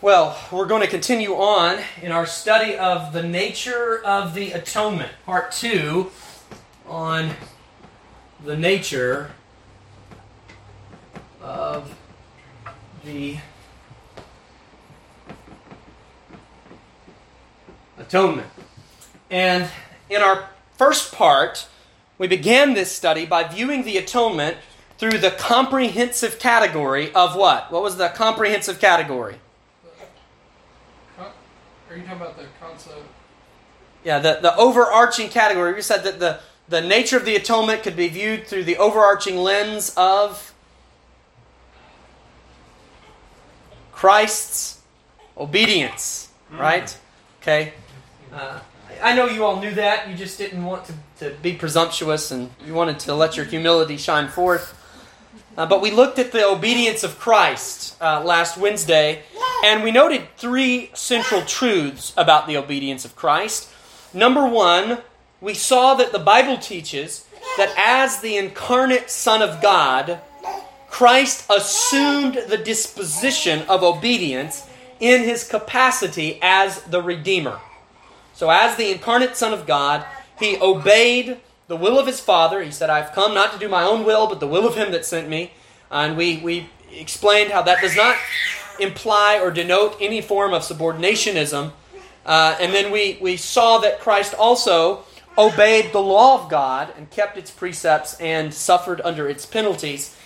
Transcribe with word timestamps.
Well, 0.00 0.38
we're 0.52 0.66
going 0.66 0.82
to 0.82 0.88
continue 0.88 1.32
on 1.34 1.80
in 2.00 2.12
our 2.12 2.24
study 2.24 2.76
of 2.76 3.12
the 3.12 3.24
nature 3.24 4.00
of 4.04 4.32
the 4.32 4.52
atonement, 4.52 5.10
part 5.26 5.50
two 5.50 6.12
on 6.86 7.34
the 8.44 8.56
nature 8.56 9.32
of 11.42 11.92
the 13.04 13.38
atonement. 17.98 18.46
And 19.32 19.68
in 20.08 20.22
our 20.22 20.48
first 20.76 21.12
part, 21.12 21.66
we 22.18 22.28
began 22.28 22.74
this 22.74 22.92
study 22.92 23.26
by 23.26 23.42
viewing 23.42 23.82
the 23.82 23.96
atonement 23.96 24.58
through 24.96 25.18
the 25.18 25.32
comprehensive 25.32 26.38
category 26.38 27.12
of 27.14 27.34
what? 27.34 27.72
What 27.72 27.82
was 27.82 27.96
the 27.96 28.10
comprehensive 28.10 28.78
category? 28.78 29.40
Are 31.90 31.96
you 31.96 32.02
talking 32.02 32.20
about 32.20 32.36
the 32.36 32.44
concept? 32.60 32.96
Yeah, 34.04 34.18
the, 34.18 34.38
the 34.40 34.56
overarching 34.56 35.28
category. 35.28 35.72
We 35.72 35.82
said 35.82 36.04
that 36.04 36.20
the, 36.20 36.40
the 36.68 36.80
nature 36.80 37.16
of 37.16 37.24
the 37.24 37.34
atonement 37.36 37.82
could 37.82 37.96
be 37.96 38.08
viewed 38.08 38.46
through 38.46 38.64
the 38.64 38.76
overarching 38.76 39.36
lens 39.36 39.92
of 39.96 40.54
Christ's 43.92 44.80
obedience, 45.36 46.28
right? 46.52 46.96
Okay. 47.42 47.72
Uh, 48.32 48.60
I 49.02 49.14
know 49.14 49.26
you 49.26 49.44
all 49.44 49.60
knew 49.60 49.72
that. 49.72 50.08
You 50.08 50.14
just 50.14 50.38
didn't 50.38 50.64
want 50.64 50.84
to, 50.86 50.92
to 51.18 51.36
be 51.42 51.54
presumptuous 51.54 52.30
and 52.30 52.50
you 52.64 52.74
wanted 52.74 52.98
to 53.00 53.14
let 53.14 53.36
your 53.36 53.46
humility 53.46 53.96
shine 53.96 54.28
forth. 54.28 54.77
Uh, 55.58 55.66
but 55.66 55.82
we 55.82 55.90
looked 55.90 56.20
at 56.20 56.30
the 56.30 56.46
obedience 56.46 57.02
of 57.02 57.18
Christ 57.18 58.00
uh, 58.00 58.22
last 58.22 58.56
Wednesday, 58.56 59.24
and 59.64 59.82
we 59.82 59.90
noted 59.90 60.28
three 60.36 60.88
central 60.94 61.42
truths 61.42 62.12
about 62.16 62.46
the 62.46 62.56
obedience 62.56 63.04
of 63.04 63.16
Christ. 63.16 63.68
Number 64.14 64.46
one, 64.46 64.98
we 65.40 65.54
saw 65.54 65.94
that 65.94 66.12
the 66.12 66.20
Bible 66.20 66.58
teaches 66.58 67.26
that 67.56 67.74
as 67.76 68.20
the 68.20 68.36
incarnate 68.36 69.10
Son 69.10 69.42
of 69.42 69.60
God, 69.60 70.20
Christ 70.88 71.44
assumed 71.50 72.38
the 72.46 72.56
disposition 72.56 73.62
of 73.68 73.82
obedience 73.82 74.64
in 75.00 75.24
his 75.24 75.42
capacity 75.42 76.38
as 76.40 76.82
the 76.82 77.02
Redeemer. 77.02 77.58
So, 78.32 78.48
as 78.48 78.76
the 78.76 78.92
incarnate 78.92 79.36
Son 79.36 79.52
of 79.52 79.66
God, 79.66 80.06
he 80.38 80.56
obeyed 80.60 81.38
the 81.68 81.76
will 81.76 81.98
of 81.98 82.06
his 82.06 82.18
Father. 82.18 82.62
He 82.62 82.70
said, 82.70 82.90
I've 82.90 83.12
come 83.12 83.34
not 83.34 83.52
to 83.52 83.58
do 83.58 83.68
my 83.68 83.84
own 83.84 84.04
will, 84.04 84.26
but 84.26 84.40
the 84.40 84.46
will 84.46 84.66
of 84.66 84.74
him 84.74 84.90
that 84.92 85.04
sent 85.04 85.28
me. 85.28 85.52
And 85.90 86.16
we, 86.16 86.38
we 86.38 86.68
explained 86.92 87.52
how 87.52 87.62
that 87.62 87.80
does 87.80 87.94
not 87.94 88.16
imply 88.80 89.38
or 89.38 89.50
denote 89.50 89.96
any 90.00 90.20
form 90.20 90.52
of 90.52 90.62
subordinationism. 90.62 91.72
Uh, 92.26 92.56
and 92.60 92.74
then 92.74 92.90
we, 92.90 93.18
we 93.20 93.36
saw 93.36 93.78
that 93.78 94.00
Christ 94.00 94.34
also 94.34 95.04
obeyed 95.36 95.92
the 95.92 96.00
law 96.00 96.42
of 96.42 96.50
God 96.50 96.92
and 96.96 97.08
kept 97.10 97.38
its 97.38 97.50
precepts 97.50 98.18
and 98.20 98.52
suffered 98.52 99.00
under 99.02 99.28
its 99.28 99.46
penalties. 99.46 100.16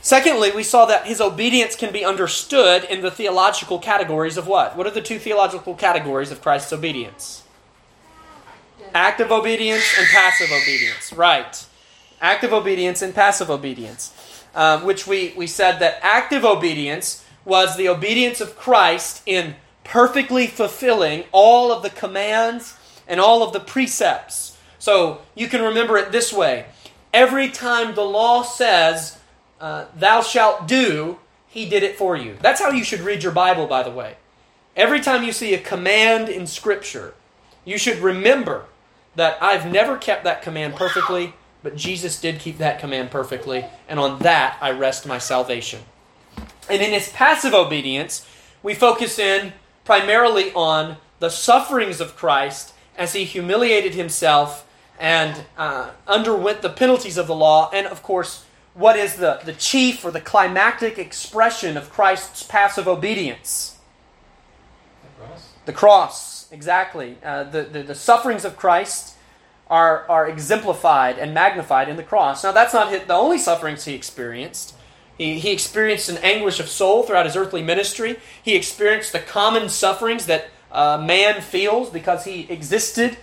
Secondly, 0.00 0.50
we 0.52 0.62
saw 0.62 0.84
that 0.86 1.06
his 1.06 1.20
obedience 1.20 1.76
can 1.76 1.92
be 1.92 2.04
understood 2.04 2.84
in 2.84 3.00
the 3.00 3.10
theological 3.10 3.78
categories 3.78 4.36
of 4.36 4.46
what? 4.46 4.76
What 4.76 4.86
are 4.86 4.90
the 4.90 5.00
two 5.00 5.18
theological 5.18 5.74
categories 5.74 6.30
of 6.30 6.42
Christ's 6.42 6.72
obedience? 6.72 7.43
Active 8.94 9.32
obedience 9.32 9.84
and 9.98 10.06
passive 10.08 10.50
obedience. 10.52 11.12
Right. 11.12 11.66
Active 12.20 12.52
obedience 12.52 13.02
and 13.02 13.14
passive 13.14 13.50
obedience. 13.50 14.12
Um, 14.54 14.84
which 14.84 15.04
we, 15.06 15.34
we 15.36 15.48
said 15.48 15.80
that 15.80 15.98
active 16.00 16.44
obedience 16.44 17.24
was 17.44 17.76
the 17.76 17.88
obedience 17.88 18.40
of 18.40 18.56
Christ 18.56 19.22
in 19.26 19.56
perfectly 19.82 20.46
fulfilling 20.46 21.24
all 21.32 21.72
of 21.72 21.82
the 21.82 21.90
commands 21.90 22.76
and 23.08 23.20
all 23.20 23.42
of 23.42 23.52
the 23.52 23.58
precepts. 23.58 24.56
So 24.78 25.22
you 25.34 25.48
can 25.48 25.60
remember 25.60 25.96
it 25.96 26.12
this 26.12 26.32
way 26.32 26.66
every 27.12 27.48
time 27.48 27.94
the 27.94 28.02
law 28.04 28.42
says, 28.42 29.18
uh, 29.60 29.86
thou 29.96 30.20
shalt 30.20 30.68
do, 30.68 31.18
he 31.48 31.68
did 31.68 31.82
it 31.82 31.96
for 31.96 32.16
you. 32.16 32.36
That's 32.40 32.60
how 32.60 32.70
you 32.70 32.84
should 32.84 33.00
read 33.00 33.22
your 33.22 33.32
Bible, 33.32 33.66
by 33.66 33.82
the 33.82 33.90
way. 33.90 34.16
Every 34.76 35.00
time 35.00 35.22
you 35.22 35.32
see 35.32 35.54
a 35.54 35.58
command 35.58 36.28
in 36.28 36.46
Scripture, 36.46 37.14
you 37.64 37.78
should 37.78 37.98
remember 37.98 38.66
that 39.16 39.42
I've 39.42 39.70
never 39.70 39.96
kept 39.96 40.24
that 40.24 40.42
command 40.42 40.74
perfectly, 40.76 41.34
but 41.62 41.76
Jesus 41.76 42.20
did 42.20 42.38
keep 42.38 42.58
that 42.58 42.78
command 42.78 43.10
perfectly, 43.10 43.64
and 43.88 43.98
on 43.98 44.18
that 44.20 44.58
I 44.60 44.70
rest 44.70 45.06
my 45.06 45.18
salvation. 45.18 45.80
And 46.68 46.82
in 46.82 46.92
his 46.92 47.10
passive 47.10 47.54
obedience, 47.54 48.26
we 48.62 48.74
focus 48.74 49.18
in 49.18 49.52
primarily 49.84 50.52
on 50.52 50.96
the 51.20 51.30
sufferings 51.30 52.00
of 52.00 52.16
Christ 52.16 52.72
as 52.96 53.12
he 53.12 53.24
humiliated 53.24 53.94
himself 53.94 54.66
and 54.98 55.44
uh, 55.58 55.90
underwent 56.06 56.62
the 56.62 56.70
penalties 56.70 57.18
of 57.18 57.26
the 57.26 57.34
law, 57.34 57.70
and 57.72 57.86
of 57.86 58.02
course, 58.02 58.44
what 58.74 58.96
is 58.96 59.16
the, 59.16 59.40
the 59.44 59.52
chief 59.52 60.04
or 60.04 60.10
the 60.10 60.20
climactic 60.20 60.98
expression 60.98 61.76
of 61.76 61.90
Christ's 61.90 62.42
passive 62.42 62.88
obedience? 62.88 63.78
The 65.02 65.24
cross. 65.24 65.52
The 65.66 65.72
cross, 65.72 66.33
exactly. 66.54 67.18
Uh, 67.22 67.44
the, 67.44 67.62
the, 67.64 67.82
the 67.82 67.94
sufferings 67.94 68.44
of 68.44 68.56
Christ 68.56 69.16
are, 69.68 70.06
are 70.08 70.28
exemplified 70.28 71.18
and 71.18 71.34
magnified 71.34 71.88
in 71.88 71.96
the 71.96 72.02
cross. 72.02 72.44
Now, 72.44 72.52
that's 72.52 72.72
not 72.72 72.90
the 73.06 73.14
only 73.14 73.38
sufferings 73.38 73.84
he 73.84 73.94
experienced. 73.94 74.74
He, 75.18 75.38
he 75.38 75.52
experienced 75.52 76.08
an 76.08 76.18
anguish 76.18 76.60
of 76.60 76.68
soul 76.68 77.02
throughout 77.02 77.26
his 77.26 77.36
earthly 77.36 77.62
ministry. 77.62 78.18
He 78.42 78.54
experienced 78.54 79.12
the 79.12 79.18
common 79.18 79.68
sufferings 79.68 80.26
that 80.26 80.46
uh, 80.72 81.02
man 81.04 81.40
feels 81.40 81.90
because 81.90 82.24
he 82.24 82.50
existed 82.50 83.16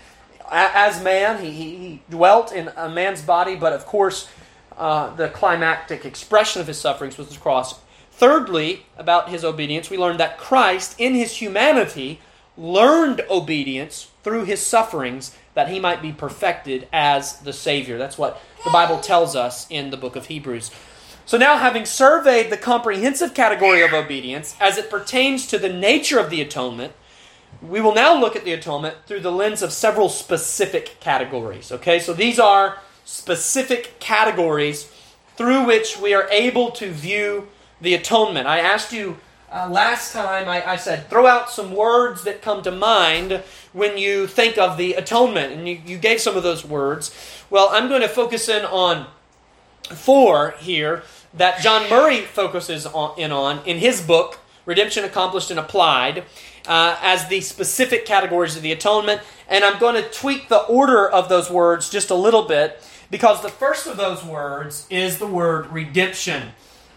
as 0.49 1.03
man. 1.03 1.43
He, 1.43 1.51
he, 1.51 1.75
he 1.77 2.01
dwelt 2.09 2.51
in 2.51 2.69
a 2.75 2.89
man's 2.89 3.21
body, 3.21 3.55
but 3.55 3.73
of 3.73 3.85
course, 3.85 4.29
uh, 4.77 5.15
the 5.15 5.29
climactic 5.29 6.05
expression 6.05 6.61
of 6.61 6.67
his 6.67 6.77
sufferings 6.77 7.17
was 7.17 7.29
the 7.29 7.39
cross. 7.39 7.79
Thirdly, 8.11 8.85
about 8.97 9.29
his 9.29 9.43
obedience, 9.43 9.89
we 9.89 9.97
learned 9.97 10.19
that 10.19 10.37
Christ, 10.37 10.95
in 10.99 11.15
his 11.15 11.37
humanity, 11.37 12.19
learned 12.57 13.21
obedience 13.29 14.11
through 14.23 14.45
his 14.45 14.65
sufferings 14.65 15.35
that 15.53 15.69
he 15.69 15.79
might 15.79 16.01
be 16.01 16.11
perfected 16.11 16.87
as 16.93 17.39
the 17.39 17.53
Savior. 17.53 17.97
That's 17.97 18.17
what 18.17 18.41
the 18.63 18.69
Bible 18.69 18.99
tells 18.99 19.35
us 19.35 19.67
in 19.69 19.89
the 19.89 19.97
book 19.97 20.15
of 20.15 20.27
Hebrews. 20.27 20.71
So, 21.25 21.37
now 21.37 21.57
having 21.57 21.85
surveyed 21.85 22.49
the 22.49 22.57
comprehensive 22.57 23.33
category 23.33 23.83
of 23.83 23.93
obedience 23.93 24.55
as 24.59 24.77
it 24.77 24.89
pertains 24.89 25.47
to 25.47 25.57
the 25.57 25.71
nature 25.71 26.19
of 26.19 26.29
the 26.29 26.41
atonement, 26.41 26.93
we 27.61 27.79
will 27.79 27.93
now 27.93 28.19
look 28.19 28.35
at 28.35 28.43
the 28.43 28.53
atonement 28.53 28.95
through 29.05 29.19
the 29.19 29.31
lens 29.31 29.61
of 29.61 29.71
several 29.71 30.09
specific 30.09 30.99
categories. 30.99 31.71
Okay, 31.71 31.99
so 31.99 32.13
these 32.13 32.39
are 32.39 32.79
specific 33.05 33.99
categories 33.99 34.91
through 35.35 35.65
which 35.65 35.99
we 35.99 36.13
are 36.13 36.27
able 36.29 36.71
to 36.71 36.91
view 36.91 37.47
the 37.79 37.93
atonement. 37.93 38.47
I 38.47 38.59
asked 38.59 38.91
you 38.93 39.17
uh, 39.51 39.67
last 39.69 40.13
time, 40.13 40.47
I, 40.47 40.65
I, 40.71 40.75
said, 40.77 41.09
throw 41.09 41.27
out 41.27 41.49
some 41.49 41.75
words 41.75 42.23
that 42.23 42.41
come 42.41 42.63
to 42.63 42.71
mind 42.71 43.43
when 43.73 43.97
you 43.97 44.25
think 44.25 44.57
of 44.57 44.77
the 44.77 44.93
atonement. 44.93 45.51
And 45.51 45.67
you, 45.67 45.81
you 45.85 45.97
gave 45.97 46.21
some 46.21 46.37
of 46.37 46.43
those 46.43 46.63
words. 46.63 47.13
Well, 47.49 47.67
I'm 47.71 47.89
going 47.89 48.01
to 48.01 48.07
focus 48.07 48.47
in 48.47 48.63
on 48.63 49.07
four 49.83 50.51
here 50.59 51.03
that 51.33 51.61
John 51.61 51.89
Murray 51.89 52.21
focuses 52.21 52.85
on, 52.85 53.19
in 53.19 53.31
on 53.31 53.65
in 53.65 53.77
his 53.77 54.01
book, 54.01 54.39
Redemption 54.65 55.03
Accomplished 55.03 55.51
and 55.51 55.59
Applied, 55.59 56.23
uh, 56.67 56.97
as 57.01 57.27
the 57.27 57.41
specific 57.41 58.05
categories 58.05 58.55
of 58.55 58.61
the 58.61 58.71
atonement. 58.71 59.21
And 59.49 59.65
I'm 59.65 59.79
going 59.79 60.01
to 60.01 60.09
tweak 60.09 60.47
the 60.47 60.61
order 60.63 61.09
of 61.09 61.27
those 61.27 61.49
words 61.49 61.89
just 61.89 62.09
a 62.09 62.15
little 62.15 62.43
bit 62.43 62.81
because 63.09 63.41
the 63.41 63.49
first 63.49 63.85
of 63.85 63.97
those 63.97 64.23
words 64.23 64.87
is 64.89 65.19
the 65.19 65.27
word 65.27 65.67
redemption. 65.71 66.51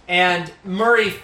And 0.06 0.52
Murray 0.62 1.14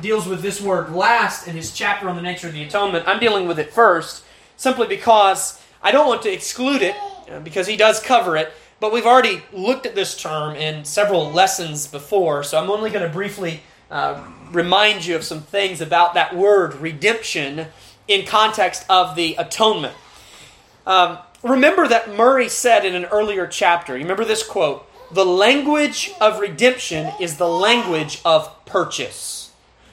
deals 0.00 0.26
with 0.26 0.42
this 0.42 0.60
word 0.60 0.90
last 0.90 1.48
in 1.48 1.56
his 1.56 1.72
chapter 1.72 2.08
on 2.08 2.16
the 2.16 2.22
nature 2.22 2.48
of 2.48 2.54
the 2.54 2.62
atonement. 2.62 3.06
I'm 3.06 3.20
dealing 3.20 3.46
with 3.46 3.58
it 3.58 3.72
first, 3.72 4.24
simply 4.56 4.86
because 4.86 5.60
I 5.82 5.92
don't 5.92 6.06
want 6.06 6.22
to 6.22 6.32
exclude 6.32 6.82
it, 6.82 6.96
uh, 7.30 7.40
because 7.40 7.66
he 7.66 7.76
does 7.76 8.00
cover 8.00 8.36
it, 8.36 8.52
but 8.80 8.92
we've 8.92 9.06
already 9.06 9.42
looked 9.52 9.86
at 9.86 9.94
this 9.94 10.20
term 10.20 10.56
in 10.56 10.84
several 10.84 11.30
lessons 11.30 11.86
before, 11.86 12.42
so 12.42 12.58
I'm 12.58 12.70
only 12.70 12.90
going 12.90 13.06
to 13.06 13.12
briefly 13.12 13.62
uh, 13.90 14.22
remind 14.50 15.04
you 15.04 15.16
of 15.16 15.24
some 15.24 15.42
things 15.42 15.80
about 15.80 16.14
that 16.14 16.36
word, 16.36 16.76
redemption, 16.76 17.66
in 18.06 18.26
context 18.26 18.84
of 18.88 19.16
the 19.16 19.34
atonement. 19.36 19.94
Um, 20.86 21.18
remember 21.42 21.86
that 21.86 22.14
Murray 22.14 22.48
said 22.48 22.84
in 22.84 22.94
an 22.94 23.04
earlier 23.06 23.46
chapter, 23.46 23.96
you 23.96 24.02
remember 24.02 24.24
this 24.24 24.42
quote, 24.42 24.86
the 25.10 25.24
language 25.24 26.10
of 26.20 26.40
redemption 26.40 27.12
is 27.20 27.36
the 27.36 27.48
language 27.48 28.20
of 28.24 28.64
purchase. 28.66 29.47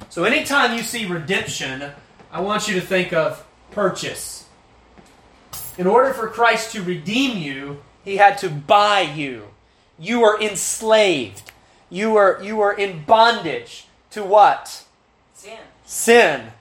So 0.10 0.24
anytime 0.24 0.76
you 0.78 0.84
see 0.84 1.06
redemption, 1.06 1.92
I 2.32 2.42
want 2.42 2.68
you 2.68 2.76
to 2.76 2.82
think 2.82 3.14
of 3.14 3.46
purchase. 3.72 4.48
In 5.78 5.88
order 5.88 6.14
for 6.14 6.28
Christ 6.30 6.72
to 6.74 6.82
redeem 6.82 7.38
you, 7.38 7.82
he 8.04 8.18
had 8.18 8.38
to 8.40 8.50
buy 8.50 9.02
you. 9.02 9.48
You 10.00 10.22
were 10.22 10.40
enslaved. 10.42 11.52
You 11.90 12.12
were 12.12 12.42
you 12.42 12.56
were 12.56 12.74
in 12.74 13.04
bondage 13.04 13.86
to 14.12 14.24
what? 14.24 14.84
Sin. 15.34 15.58
Sin. 15.86 16.52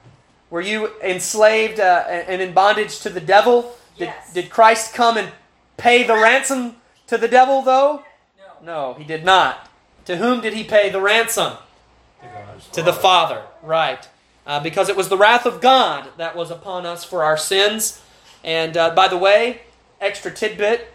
Were 0.50 0.60
you 0.60 0.90
enslaved 1.02 1.80
uh, 1.80 2.04
and 2.08 2.40
in 2.40 2.52
bondage 2.52 3.00
to 3.00 3.10
the 3.10 3.20
devil? 3.20 3.76
Did, 3.98 4.06
Yes. 4.06 4.32
did 4.32 4.50
Christ 4.50 4.94
come 4.94 5.16
and 5.16 5.30
pay 5.76 6.02
the 6.04 6.14
ransom 6.14 6.76
to 7.06 7.18
the 7.18 7.28
devil, 7.28 7.62
though? 7.62 8.02
No. 8.62 8.92
No, 8.92 8.94
he 8.94 9.04
did 9.04 9.24
not. 9.24 9.68
To 10.06 10.16
whom 10.16 10.40
did 10.40 10.52
he 10.52 10.64
pay 10.64 10.90
the 10.90 11.00
ransom? 11.00 11.54
To 12.72 12.82
the 12.82 12.92
Father, 12.92 13.42
right. 13.62 14.08
Uh, 14.46 14.60
because 14.60 14.88
it 14.88 14.96
was 14.96 15.08
the 15.08 15.16
wrath 15.16 15.46
of 15.46 15.60
God 15.60 16.08
that 16.18 16.36
was 16.36 16.50
upon 16.50 16.84
us 16.84 17.04
for 17.04 17.24
our 17.24 17.36
sins. 17.36 18.02
And 18.42 18.76
uh, 18.76 18.94
by 18.94 19.08
the 19.08 19.16
way, 19.16 19.62
extra 20.00 20.30
tidbit 20.30 20.92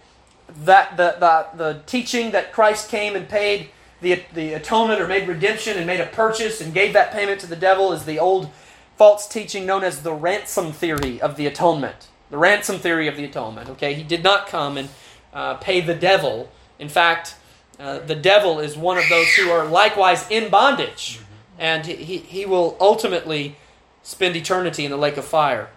that 0.66 0.98
the, 0.98 1.16
the, 1.20 1.58
the 1.58 1.82
teaching 1.86 2.32
that 2.32 2.54
Christ 2.54 2.90
came 2.90 3.16
and 3.16 3.28
paid 3.28 3.70
the, 4.02 4.24
the 4.34 4.54
atonement 4.54 5.02
or 5.02 5.08
made 5.08 5.28
redemption 5.28 5.78
and 5.78 5.86
made 5.86 6.00
a 6.00 6.06
purchase 6.06 6.62
and 6.62 6.74
gave 6.74 6.94
that 6.94 7.12
payment 7.12 7.42
to 7.42 7.48
the 7.48 7.56
devil 7.56 7.92
is 7.92 8.06
the 8.06 8.20
old 8.20 8.50
false 8.98 9.28
teaching 9.28 9.66
known 9.66 9.84
as 9.84 10.04
the 10.04 10.14
ransom 10.14 10.72
theory 10.72 11.22
of 11.22 11.36
the 11.36 11.48
atonement. 11.48 12.08
The 12.30 12.38
ransom 12.38 12.78
theory 12.78 13.08
of 13.08 13.18
the 13.18 13.26
atonement. 13.26 13.70
Okay, 13.70 13.94
he 13.94 14.04
did 14.04 14.24
not 14.24 14.48
come 14.48 14.78
and 14.78 14.90
uh, 15.34 15.56
pay 15.56 15.82
the 15.82 15.96
devil. 15.96 16.52
In 16.78 16.90
fact, 16.90 17.36
uh, 17.80 18.00
the 18.00 18.16
devil 18.16 18.60
is 18.60 18.76
one 18.76 18.98
of 18.98 19.08
those 19.10 19.28
who 19.36 19.50
are 19.50 19.66
likewise 19.66 20.30
in 20.30 20.50
bondage, 20.50 21.20
and 21.58 21.86
he, 21.86 22.18
he 22.18 22.46
will 22.46 22.76
ultimately 22.80 23.56
spend 24.04 24.36
eternity 24.36 24.84
in 24.84 24.92
the 24.92 24.98
lake 24.98 25.16
of 25.16 25.24
fire. 25.24 25.70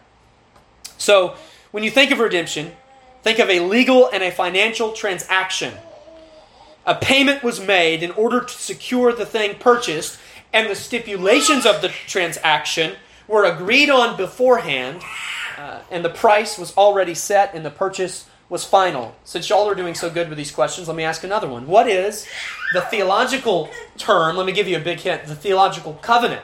So, 0.99 1.37
when 1.71 1.85
you 1.85 1.91
think 1.91 2.11
of 2.11 2.19
redemption, 2.19 2.73
think 3.23 3.39
of 3.39 3.49
a 3.49 3.61
legal 3.61 4.09
and 4.11 4.23
a 4.23 4.31
financial 4.33 4.93
transaction. 4.93 5.75
A 6.85 6.97
payment 6.97 7.45
was 7.45 7.61
made 7.61 8.03
in 8.03 8.11
order 8.13 8.41
to 8.41 8.53
secure 8.53 9.13
the 9.13 9.27
thing 9.27 9.59
purchased, 9.59 10.19
and 10.53 10.69
the 10.69 10.75
stipulations 10.75 11.65
of 11.65 11.83
the 11.83 11.89
transaction 11.89 12.97
were 13.29 13.45
agreed 13.45 13.91
on 13.91 14.17
beforehand, 14.17 15.03
uh, 15.57 15.81
and 15.91 16.05
the 16.05 16.11
price 16.11 16.59
was 16.59 16.77
already 16.77 17.15
set, 17.15 17.55
in 17.55 17.63
the 17.63 17.71
purchase 17.71 18.27
was 18.53 18.67
final. 18.67 19.17
Since 19.25 19.49
y'all 19.49 19.67
are 19.67 19.75
doing 19.75 19.95
so 19.95 20.11
good 20.11 20.29
with 20.29 20.37
these 20.37 20.51
questions, 20.51 20.87
let 20.87 20.95
me 20.95 21.05
ask 21.05 21.25
another 21.25 21.49
one. 21.49 21.67
What 21.67 21.89
is 21.89 22.29
the 22.75 22.83
theological 22.83 23.71
term? 23.97 24.37
Let 24.37 24.45
me 24.45 24.53
give 24.53 24.69
you 24.69 24.77
a 24.77 24.81
big 24.81 25.01
hint 25.01 25.25
the 25.25 25.35
theological 25.35 25.95
covenant 26.03 26.43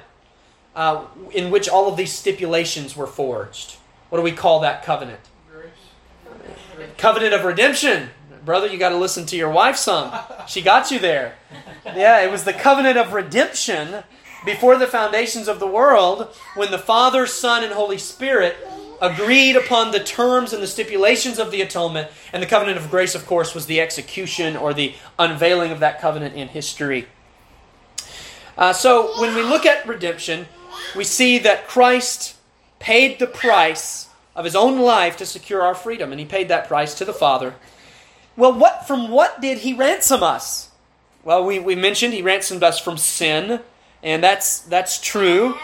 uh, 0.74 1.04
in 1.32 1.50
which 1.50 1.68
all 1.68 1.86
of 1.86 1.98
these 1.98 2.10
stipulations 2.10 2.96
were 2.96 3.06
forged. 3.06 3.76
What 4.08 4.16
do 4.16 4.24
we 4.24 4.32
call 4.32 4.60
that 4.60 4.82
covenant? 4.82 5.20
Grace. 5.52 6.88
Covenant 6.96 7.34
of 7.34 7.44
redemption. 7.44 8.08
Brother, 8.42 8.68
you 8.68 8.78
got 8.78 8.88
to 8.88 8.96
listen 8.96 9.26
to 9.26 9.36
your 9.36 9.50
wife 9.50 9.76
some. 9.76 10.10
She 10.48 10.62
got 10.62 10.90
you 10.90 10.98
there. 10.98 11.34
Yeah, 11.84 12.22
it 12.22 12.30
was 12.30 12.44
the 12.44 12.54
covenant 12.54 12.96
of 12.96 13.12
redemption 13.12 14.02
before 14.46 14.78
the 14.78 14.86
foundations 14.86 15.46
of 15.46 15.60
the 15.60 15.66
world 15.66 16.34
when 16.54 16.70
the 16.70 16.78
Father, 16.78 17.26
Son, 17.26 17.62
and 17.62 17.74
Holy 17.74 17.98
Spirit 17.98 18.56
agreed 19.00 19.56
upon 19.56 19.90
the 19.90 20.00
terms 20.00 20.52
and 20.52 20.62
the 20.62 20.66
stipulations 20.66 21.38
of 21.38 21.50
the 21.50 21.60
atonement. 21.60 22.08
And 22.32 22.42
the 22.42 22.46
covenant 22.46 22.78
of 22.78 22.90
grace, 22.90 23.14
of 23.14 23.26
course, 23.26 23.54
was 23.54 23.66
the 23.66 23.80
execution 23.80 24.56
or 24.56 24.74
the 24.74 24.94
unveiling 25.18 25.70
of 25.70 25.80
that 25.80 26.00
covenant 26.00 26.34
in 26.34 26.48
history. 26.48 27.06
Uh, 28.56 28.72
so 28.72 29.20
when 29.20 29.34
we 29.34 29.42
look 29.42 29.64
at 29.64 29.86
redemption, 29.86 30.46
we 30.96 31.04
see 31.04 31.38
that 31.38 31.68
Christ 31.68 32.36
paid 32.78 33.18
the 33.18 33.26
price 33.26 34.08
of 34.34 34.44
his 34.44 34.56
own 34.56 34.78
life 34.80 35.16
to 35.16 35.26
secure 35.26 35.62
our 35.62 35.74
freedom, 35.74 36.12
and 36.12 36.20
he 36.20 36.26
paid 36.26 36.48
that 36.48 36.68
price 36.68 36.94
to 36.94 37.04
the 37.04 37.12
Father. 37.12 37.54
Well, 38.36 38.52
what 38.52 38.86
from 38.86 39.10
what 39.10 39.40
did 39.40 39.58
he 39.58 39.74
ransom 39.74 40.22
us? 40.22 40.70
Well, 41.24 41.44
we, 41.44 41.58
we 41.58 41.74
mentioned 41.74 42.14
he 42.14 42.22
ransomed 42.22 42.62
us 42.62 42.78
from 42.78 42.96
sin, 42.96 43.60
and 44.02 44.22
that's 44.22 44.60
that's 44.60 45.00
true. 45.00 45.56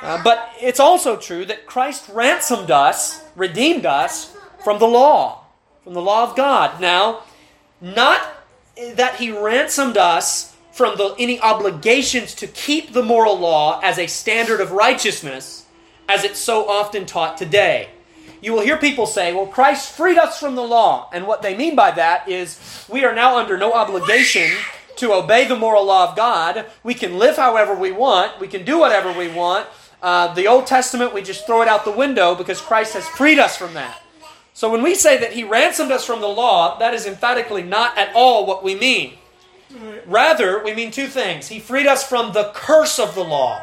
Uh, 0.00 0.22
but 0.22 0.52
it's 0.60 0.80
also 0.80 1.16
true 1.16 1.44
that 1.44 1.66
Christ 1.66 2.08
ransomed 2.08 2.70
us, 2.70 3.24
redeemed 3.34 3.84
us 3.84 4.36
from 4.62 4.78
the 4.78 4.86
law, 4.86 5.44
from 5.82 5.94
the 5.94 6.02
law 6.02 6.28
of 6.28 6.36
God. 6.36 6.80
Now, 6.80 7.22
not 7.80 8.20
that 8.94 9.16
he 9.16 9.30
ransomed 9.30 9.96
us 9.96 10.56
from 10.72 10.96
the, 10.96 11.14
any 11.18 11.40
obligations 11.40 12.34
to 12.36 12.46
keep 12.46 12.92
the 12.92 13.02
moral 13.02 13.36
law 13.36 13.80
as 13.82 13.98
a 13.98 14.06
standard 14.06 14.60
of 14.60 14.70
righteousness, 14.70 15.66
as 16.08 16.22
it's 16.22 16.38
so 16.38 16.68
often 16.68 17.04
taught 17.04 17.36
today. 17.36 17.88
You 18.40 18.52
will 18.52 18.60
hear 18.60 18.76
people 18.76 19.06
say, 19.06 19.32
well, 19.32 19.46
Christ 19.46 19.96
freed 19.96 20.16
us 20.16 20.38
from 20.38 20.54
the 20.54 20.62
law. 20.62 21.10
And 21.12 21.26
what 21.26 21.42
they 21.42 21.56
mean 21.56 21.74
by 21.74 21.90
that 21.90 22.28
is 22.28 22.86
we 22.88 23.04
are 23.04 23.14
now 23.14 23.36
under 23.36 23.58
no 23.58 23.72
obligation 23.72 24.48
to 24.96 25.12
obey 25.12 25.46
the 25.46 25.56
moral 25.56 25.84
law 25.84 26.08
of 26.10 26.16
God. 26.16 26.66
We 26.84 26.94
can 26.94 27.18
live 27.18 27.36
however 27.36 27.74
we 27.74 27.90
want, 27.90 28.40
we 28.40 28.46
can 28.46 28.64
do 28.64 28.78
whatever 28.78 29.12
we 29.12 29.28
want. 29.28 29.66
Uh, 30.02 30.32
the 30.34 30.46
Old 30.46 30.66
Testament, 30.66 31.12
we 31.12 31.22
just 31.22 31.46
throw 31.46 31.62
it 31.62 31.68
out 31.68 31.84
the 31.84 31.90
window 31.90 32.34
because 32.34 32.60
Christ 32.60 32.94
has 32.94 33.06
freed 33.08 33.38
us 33.38 33.56
from 33.56 33.74
that. 33.74 34.00
So 34.54 34.70
when 34.70 34.82
we 34.82 34.94
say 34.94 35.18
that 35.18 35.32
He 35.32 35.44
ransomed 35.44 35.92
us 35.92 36.04
from 36.04 36.20
the 36.20 36.28
law, 36.28 36.78
that 36.78 36.94
is 36.94 37.06
emphatically 37.06 37.62
not 37.62 37.98
at 37.98 38.14
all 38.14 38.46
what 38.46 38.62
we 38.62 38.74
mean. 38.74 39.14
Rather, 40.06 40.62
we 40.62 40.74
mean 40.74 40.90
two 40.90 41.06
things. 41.06 41.48
He 41.48 41.60
freed 41.60 41.86
us 41.86 42.06
from 42.06 42.32
the 42.32 42.52
curse 42.54 42.98
of 42.98 43.14
the 43.14 43.24
law. 43.24 43.62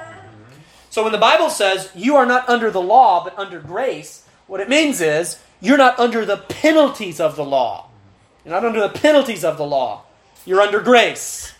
So 0.89 1.03
when 1.03 1.11
the 1.11 1.17
Bible 1.17 1.49
says 1.49 1.91
you 1.95 2.15
are 2.15 2.25
not 2.25 2.47
under 2.47 2.71
the 2.71 2.81
law 2.81 3.23
but 3.23 3.37
under 3.37 3.59
grace, 3.59 4.25
what 4.47 4.61
it 4.61 4.69
means 4.69 5.01
is 5.01 5.39
you're 5.59 5.77
not 5.77 5.99
under 5.99 6.25
the 6.25 6.37
penalties 6.37 7.19
of 7.19 7.35
the 7.35 7.43
law. 7.43 7.89
You're 8.45 8.53
not 8.53 8.65
under 8.65 8.79
the 8.79 8.89
penalties 8.89 9.43
of 9.43 9.57
the 9.57 9.65
law. 9.65 10.03
You're 10.45 10.61
under 10.61 10.79
grace. 10.79 11.53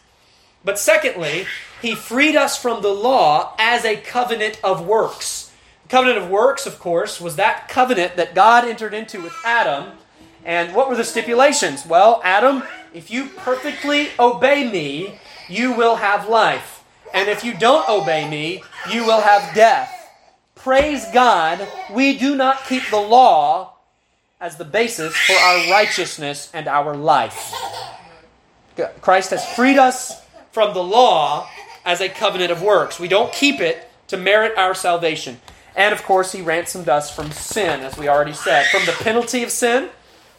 But 0.64 0.80
secondly, 0.80 1.48
he 1.86 1.94
freed 1.94 2.36
us 2.36 2.58
from 2.60 2.82
the 2.82 2.90
law 2.90 3.54
as 3.60 3.86
a 3.86 3.96
covenant 3.96 4.60
of 4.64 4.86
works. 4.88 5.52
The 5.84 5.90
covenant 5.90 6.18
of 6.18 6.32
works, 6.32 6.66
of 6.66 6.80
course, 6.80 7.22
was 7.22 7.36
that 7.36 7.70
covenant 7.70 8.16
that 8.16 8.34
God 8.34 8.66
entered 8.66 8.96
into 8.96 9.22
with 9.22 9.36
Adam. 9.46 9.92
And 10.44 10.74
what 10.74 10.90
were 10.90 10.96
the 10.96 11.04
stipulations? 11.04 11.86
Well, 11.86 12.22
Adam, 12.24 12.64
if 12.92 13.12
you 13.12 13.28
perfectly 13.28 14.10
obey 14.18 14.68
me, 14.68 15.20
you 15.48 15.74
will 15.74 15.98
have 15.98 16.28
life. 16.28 16.84
And 17.14 17.30
if 17.30 17.44
you 17.44 17.54
don't 17.54 17.88
obey 17.88 18.28
me, 18.28 18.64
you 18.92 19.06
will 19.06 19.22
have 19.22 19.54
death. 19.54 19.92
Praise 20.56 21.06
God, 21.14 21.68
we 21.94 22.18
do 22.18 22.36
not 22.36 22.66
keep 22.66 22.90
the 22.90 22.98
law 22.98 23.76
as 24.42 24.58
the 24.58 24.66
basis 24.66 25.16
for 25.16 25.34
our 25.34 25.70
righteousness 25.70 26.50
and 26.52 26.68
our 26.68 26.96
life. 26.96 27.54
Christ 29.02 29.30
has 29.30 29.46
freed 29.54 29.78
us 29.78 30.20
from 30.52 30.74
the 30.74 30.84
law 30.84 31.48
as 31.86 32.02
a 32.02 32.10
covenant 32.10 32.52
of 32.52 32.62
works. 32.62 33.00
We 33.00 33.08
don't 33.08 33.32
keep 33.32 33.62
it 33.62 33.90
to 34.08 34.18
merit 34.18 34.58
our 34.58 34.74
salvation. 34.74 35.40
And 35.76 35.94
of 35.94 36.04
course, 36.04 36.32
he 36.32 36.42
ransomed 36.42 36.90
us 36.90 37.14
from 37.14 37.32
sin, 37.32 37.82
as 37.82 37.98
we 37.98 38.08
already 38.08 38.34
said, 38.34 38.66
from 38.68 38.86
the 38.86 38.94
penalty 39.04 39.44
of 39.44 39.52
sin, 39.52 39.90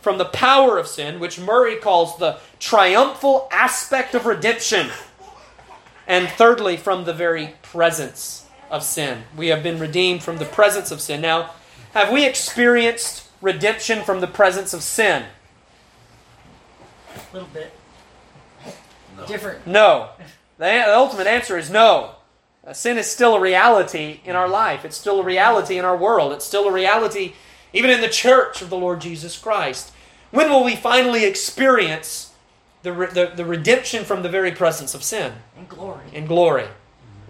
from 0.00 0.18
the 0.18 0.24
power 0.24 0.78
of 0.78 0.86
sin, 0.86 1.20
which 1.20 1.38
Murray 1.38 1.76
calls 1.76 2.18
the 2.18 2.38
triumphal 2.58 3.48
aspect 3.52 4.14
of 4.14 4.26
redemption. 4.26 4.90
And 6.06 6.28
thirdly, 6.28 6.76
from 6.76 7.04
the 7.04 7.12
very 7.12 7.54
presence 7.62 8.46
of 8.70 8.82
sin. 8.82 9.24
We 9.36 9.48
have 9.48 9.62
been 9.62 9.78
redeemed 9.78 10.22
from 10.22 10.38
the 10.38 10.44
presence 10.44 10.90
of 10.90 11.00
sin. 11.00 11.20
Now, 11.20 11.50
have 11.92 12.12
we 12.12 12.26
experienced 12.26 13.28
redemption 13.40 14.02
from 14.02 14.20
the 14.20 14.26
presence 14.26 14.72
of 14.72 14.82
sin? 14.82 15.24
A 17.14 17.34
little 17.34 17.48
bit. 17.52 17.72
Different. 19.26 19.66
No. 19.66 20.10
The, 20.58 20.94
ultimate 20.94 21.26
answer 21.26 21.58
is 21.58 21.70
no. 21.70 22.12
Uh, 22.66 22.72
sin 22.72 22.98
is 22.98 23.06
still 23.06 23.34
a 23.34 23.40
reality 23.40 24.20
in 24.24 24.34
our 24.34 24.48
life. 24.48 24.84
It's 24.84 24.96
still 24.96 25.20
a 25.20 25.24
reality 25.24 25.78
in 25.78 25.84
our 25.84 25.96
world. 25.96 26.32
It's 26.32 26.44
still 26.44 26.66
a 26.66 26.72
reality 26.72 27.34
even 27.72 27.90
in 27.90 28.00
the 28.00 28.08
church 28.08 28.62
of 28.62 28.70
the 28.70 28.76
Lord 28.76 29.00
Jesus 29.00 29.38
Christ. 29.38 29.92
When 30.30 30.50
will 30.50 30.64
we 30.64 30.76
finally 30.76 31.24
experience 31.24 32.32
the, 32.82 32.92
re- 32.92 33.10
the, 33.12 33.32
the 33.34 33.44
redemption 33.44 34.04
from 34.04 34.22
the 34.22 34.28
very 34.28 34.52
presence 34.52 34.94
of 34.94 35.02
sin? 35.04 35.34
And 35.56 35.68
glory. 35.68 36.04
in 36.12 36.26
glory. 36.26 36.68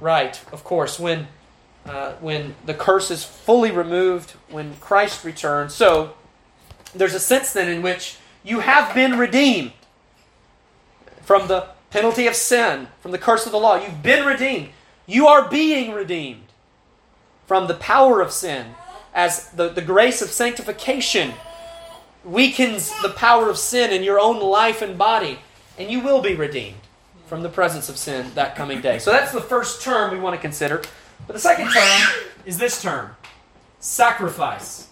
Right, 0.00 0.40
of 0.52 0.62
course, 0.62 0.98
when 0.98 1.28
uh, 1.86 2.14
when 2.14 2.54
the 2.64 2.74
curse 2.74 3.10
is 3.12 3.24
fully 3.24 3.70
removed, 3.70 4.32
when 4.50 4.74
Christ 4.76 5.24
returns. 5.24 5.72
So 5.74 6.14
there's 6.94 7.14
a 7.14 7.20
sense 7.20 7.52
then 7.52 7.70
in 7.70 7.80
which 7.80 8.16
you 8.42 8.60
have 8.60 8.94
been 8.94 9.18
redeemed 9.18 9.72
from 11.22 11.46
the 11.46 11.68
penalty 11.90 12.26
of 12.26 12.34
sin, 12.34 12.88
from 13.00 13.12
the 13.12 13.18
curse 13.18 13.46
of 13.46 13.52
the 13.52 13.58
law. 13.58 13.76
You've 13.76 14.02
been 14.02 14.26
redeemed. 14.26 14.70
You 15.06 15.26
are 15.28 15.48
being 15.48 15.92
redeemed 15.92 16.42
from 17.46 17.68
the 17.68 17.74
power 17.74 18.20
of 18.20 18.32
sin 18.32 18.74
as 19.14 19.50
the, 19.50 19.68
the 19.68 19.82
grace 19.82 20.20
of 20.20 20.28
sanctification 20.28 21.32
weakens 22.24 22.92
the 23.02 23.08
power 23.08 23.48
of 23.48 23.56
sin 23.56 23.92
in 23.92 24.02
your 24.02 24.18
own 24.18 24.40
life 24.40 24.82
and 24.82 24.98
body, 24.98 25.38
and 25.78 25.90
you 25.90 26.00
will 26.00 26.20
be 26.20 26.34
redeemed 26.34 26.80
from 27.26 27.42
the 27.42 27.48
presence 27.48 27.88
of 27.88 27.96
sin 27.96 28.30
that 28.34 28.56
coming 28.56 28.80
day. 28.80 28.98
So 28.98 29.10
that's 29.10 29.32
the 29.32 29.40
first 29.40 29.82
term 29.82 30.12
we 30.12 30.18
want 30.18 30.34
to 30.34 30.40
consider. 30.40 30.82
But 31.26 31.32
the 31.32 31.40
second 31.40 31.70
term 31.70 32.24
is 32.44 32.58
this 32.58 32.82
term 32.82 33.16
sacrifice. 33.80 34.88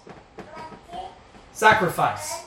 Sacrifice. 1.52 2.43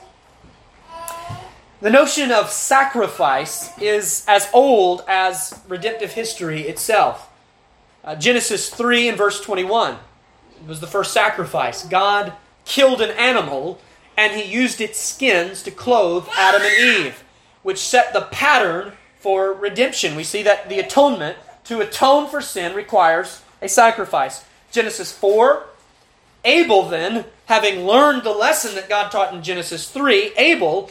The 1.79 1.91
notion 1.91 2.31
of 2.31 2.49
sacrifice 2.49 3.77
is 3.77 4.25
as 4.27 4.49
old 4.51 5.03
as 5.07 5.61
redemptive 5.67 6.13
history 6.13 6.61
itself. 6.61 7.29
Uh, 8.03 8.15
Genesis 8.15 8.71
3 8.71 9.09
and 9.09 9.17
verse 9.17 9.39
21. 9.41 9.93
It 9.93 10.67
was 10.67 10.79
the 10.79 10.87
first 10.87 11.13
sacrifice. 11.13 11.85
God 11.85 12.33
killed 12.65 12.99
an 12.99 13.11
animal 13.11 13.79
and 14.17 14.33
he 14.33 14.51
used 14.51 14.81
its 14.81 14.97
skins 14.97 15.61
to 15.63 15.71
clothe 15.71 16.27
Adam 16.35 16.63
and 16.63 17.05
Eve, 17.05 17.23
which 17.61 17.77
set 17.77 18.11
the 18.11 18.21
pattern 18.21 18.93
for 19.19 19.53
redemption. 19.53 20.15
We 20.15 20.23
see 20.23 20.41
that 20.41 20.69
the 20.69 20.79
atonement, 20.79 21.37
to 21.65 21.81
atone 21.81 22.27
for 22.27 22.41
sin, 22.41 22.73
requires 22.73 23.43
a 23.61 23.69
sacrifice. 23.69 24.43
Genesis 24.71 25.11
4. 25.11 25.63
Abel, 26.43 26.89
then, 26.89 27.25
having 27.47 27.85
learned 27.85 28.23
the 28.23 28.31
lesson 28.31 28.75
that 28.75 28.89
God 28.89 29.09
taught 29.09 29.33
in 29.33 29.41
Genesis 29.41 29.89
3, 29.89 30.33
Abel 30.37 30.89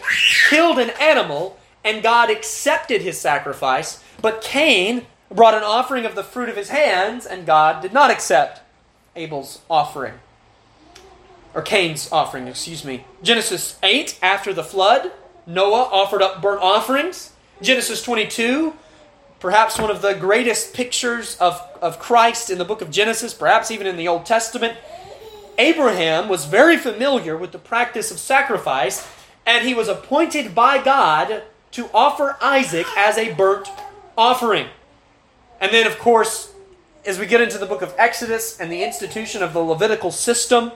killed 0.49 0.79
an 0.79 0.91
animal 1.01 1.59
and 1.85 2.03
God 2.03 2.31
accepted 2.31 3.03
his 3.03 3.19
sacrifice, 3.19 4.03
but 4.21 4.43
Cain 4.43 5.07
brought 5.31 5.55
an 5.55 5.63
offering 5.63 6.05
of 6.05 6.15
the 6.15 6.25
fruit 6.25 6.49
of 6.49 6.57
his 6.57 6.71
hands 6.71 7.27
and 7.27 7.47
God 7.47 7.83
did 7.83 7.93
not 7.93 8.11
accept 8.11 8.61
Abel's 9.15 9.61
offering. 9.71 10.15
Or 11.55 11.63
Cain's 11.63 12.11
offering, 12.11 12.49
excuse 12.49 12.85
me. 12.85 13.05
Genesis 13.23 13.79
8, 13.83 14.19
after 14.23 14.53
the 14.53 14.65
flood, 14.65 15.11
Noah 15.47 15.89
offered 15.91 16.23
up 16.23 16.43
burnt 16.43 16.63
offerings. 16.63 17.33
Genesis 17.63 18.03
22, 18.03 18.75
perhaps 19.41 19.79
one 19.79 19.91
of 19.91 20.03
the 20.03 20.15
greatest 20.15 20.75
pictures 20.75 21.37
of, 21.39 21.61
of 21.81 21.99
Christ 21.99 22.51
in 22.51 22.59
the 22.59 22.65
book 22.65 22.83
of 22.83 22.91
Genesis, 22.91 23.33
perhaps 23.33 23.71
even 23.71 23.87
in 23.87 23.97
the 23.97 24.09
Old 24.09 24.27
Testament. 24.27 24.77
Abraham 25.59 26.29
was 26.29 26.45
very 26.45 26.77
familiar 26.77 27.37
with 27.37 27.53
the 27.53 27.59
practice 27.59 28.11
of 28.11 28.19
sacrifice, 28.19 29.09
and 29.45 29.67
he 29.67 29.75
was 29.75 29.89
appointed 29.89 30.55
by 30.55 30.83
God 30.83 31.43
to 31.73 31.91
offer 31.93 32.37
Isaac 32.41 32.87
as 32.97 33.19
a 33.19 33.33
burnt 33.35 33.69
offering. 34.17 34.69
And 35.61 35.73
then, 35.73 35.87
of 35.87 35.99
course, 35.99 36.53
as 37.05 37.19
we 37.19 37.27
get 37.27 37.41
into 37.41 37.59
the 37.59 37.67
book 37.67 37.83
of 37.83 37.95
Exodus 37.97 38.59
and 38.59 38.71
the 38.71 38.83
institution 38.83 39.43
of 39.43 39.53
the 39.53 39.61
Levitical 39.61 40.11
system, 40.11 40.73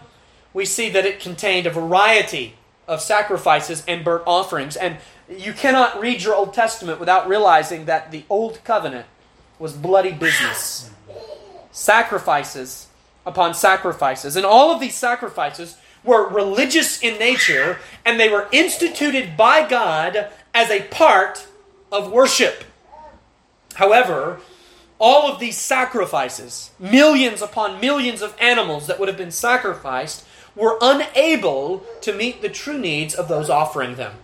we 0.52 0.64
see 0.64 0.88
that 0.90 1.04
it 1.04 1.20
contained 1.20 1.66
a 1.66 1.70
variety 1.70 2.54
of 2.88 3.00
sacrifices 3.00 3.84
and 3.86 4.04
burnt 4.04 4.24
offerings. 4.26 4.76
And 4.76 4.96
you 5.28 5.52
cannot 5.52 6.00
read 6.00 6.22
your 6.22 6.34
Old 6.34 6.54
Testament 6.54 6.98
without 6.98 7.28
realizing 7.28 7.84
that 7.84 8.10
the 8.10 8.24
Old 8.28 8.62
Covenant 8.64 9.06
was 9.58 9.72
bloody 9.72 10.12
business. 10.12 10.90
Sacrifices 11.70 12.88
upon 13.26 13.54
sacrifices. 13.54 14.36
And 14.36 14.46
all 14.46 14.70
of 14.70 14.80
these 14.80 14.94
sacrifices 14.94 15.76
were 16.02 16.28
religious 16.28 17.02
in 17.02 17.18
nature, 17.18 17.78
and 18.04 18.18
they 18.18 18.28
were 18.28 18.48
instituted 18.52 19.36
by 19.36 19.68
God 19.68 20.28
as 20.54 20.70
a 20.70 20.82
part 20.84 21.46
of 21.92 22.10
worship. 22.10 22.64
However, 23.74 24.40
all 24.98 25.30
of 25.30 25.40
these 25.40 25.56
sacrifices, 25.56 26.70
millions 26.78 27.42
upon 27.42 27.80
millions 27.80 28.22
of 28.22 28.36
animals 28.40 28.86
that 28.86 28.98
would 28.98 29.08
have 29.08 29.16
been 29.16 29.30
sacrificed, 29.30 30.26
were 30.54 30.78
unable 30.80 31.84
to 32.02 32.12
meet 32.12 32.42
the 32.42 32.48
true 32.48 32.78
needs 32.78 33.14
of 33.14 33.28
those 33.28 33.48
offering 33.48 33.94
them. 33.96 34.16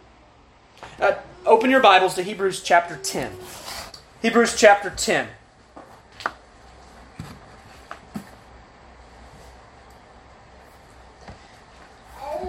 Uh, 1.00 1.14
open 1.44 1.70
your 1.70 1.80
Bibles 1.80 2.14
to 2.14 2.22
Hebrews 2.22 2.62
chapter 2.62 2.96
10. 2.96 3.32
Hebrews 4.22 4.56
chapter 4.58 4.90
10. 4.90 5.28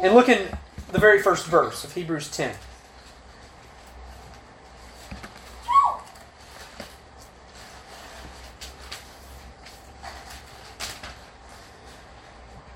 And 0.02 0.14
look 0.14 0.30
in 0.30 0.48
the 0.92 1.00
very 1.00 1.22
first 1.22 1.48
verse 1.48 1.84
of 1.84 1.94
Hebrews 1.94 2.30
10. 2.30 2.54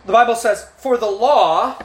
The 0.06 0.12
Bible 0.12 0.36
says, 0.36 0.68
For 0.78 0.98
the 0.98 1.06
law, 1.06 1.78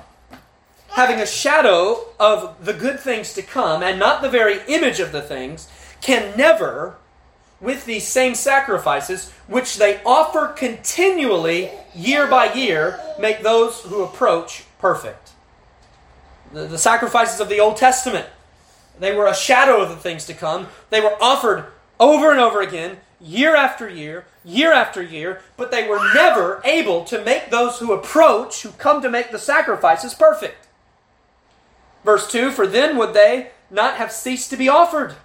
having 0.88 1.20
a 1.20 1.26
shadow 1.26 2.06
of 2.18 2.64
the 2.64 2.72
good 2.72 2.98
things 2.98 3.34
to 3.34 3.42
come, 3.42 3.82
and 3.82 3.98
not 3.98 4.22
the 4.22 4.30
very 4.30 4.60
image 4.68 5.00
of 5.00 5.12
the 5.12 5.20
things, 5.20 5.68
can 6.00 6.34
never, 6.36 6.96
with 7.60 7.84
these 7.84 8.08
same 8.08 8.34
sacrifices, 8.34 9.30
which 9.46 9.76
they 9.76 10.00
offer 10.04 10.48
continually, 10.48 11.70
year 11.94 12.26
by 12.26 12.52
year, 12.54 12.98
make 13.20 13.42
those 13.42 13.82
who 13.82 14.02
approach 14.02 14.64
perfect. 14.86 15.30
The, 16.52 16.64
the 16.66 16.78
sacrifices 16.78 17.40
of 17.40 17.48
the 17.48 17.58
Old 17.58 17.76
Testament, 17.76 18.28
they 19.00 19.12
were 19.12 19.26
a 19.26 19.34
shadow 19.34 19.82
of 19.82 19.88
the 19.88 19.96
things 19.96 20.24
to 20.26 20.34
come. 20.34 20.68
They 20.90 21.00
were 21.00 21.20
offered 21.20 21.66
over 21.98 22.30
and 22.30 22.38
over 22.38 22.60
again, 22.60 22.98
year 23.20 23.56
after 23.56 23.88
year, 23.88 24.26
year 24.44 24.72
after 24.72 25.02
year, 25.02 25.40
but 25.56 25.72
they 25.72 25.88
were 25.88 25.98
never 26.14 26.62
able 26.64 27.02
to 27.06 27.24
make 27.24 27.50
those 27.50 27.80
who 27.80 27.92
approach, 27.92 28.62
who 28.62 28.70
come 28.70 29.02
to 29.02 29.10
make 29.10 29.32
the 29.32 29.40
sacrifices, 29.40 30.14
perfect. 30.14 30.68
Verse 32.04 32.30
2 32.30 32.52
For 32.52 32.68
then 32.68 32.96
would 32.96 33.12
they 33.12 33.50
not 33.72 33.96
have 33.96 34.12
ceased 34.12 34.50
to 34.50 34.56
be 34.56 34.68
offered? 34.68 35.16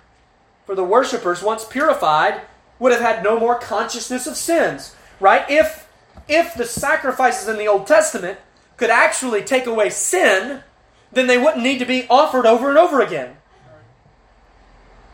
For 0.65 0.73
the 0.73 0.83
worshippers, 0.83 1.43
once 1.43 1.65
purified, 1.65 2.41
would 2.79 2.93
have 2.93 3.01
had 3.01 3.23
no 3.23 3.39
more 3.39 3.59
consciousness 3.59 4.25
of 4.25 4.37
sins. 4.37 4.95
Right? 5.19 5.47
If, 5.51 5.87
if 6.27 6.55
the 6.55 6.65
sacrifices 6.65 7.47
in 7.47 7.59
the 7.59 7.67
Old 7.67 7.85
Testament 7.85 8.39
could 8.81 8.89
actually 8.89 9.43
take 9.43 9.67
away 9.67 9.91
sin, 9.91 10.63
then 11.11 11.27
they 11.27 11.37
wouldn't 11.37 11.61
need 11.61 11.77
to 11.77 11.85
be 11.85 12.07
offered 12.09 12.47
over 12.47 12.67
and 12.67 12.79
over 12.79 12.99
again. 12.99 13.37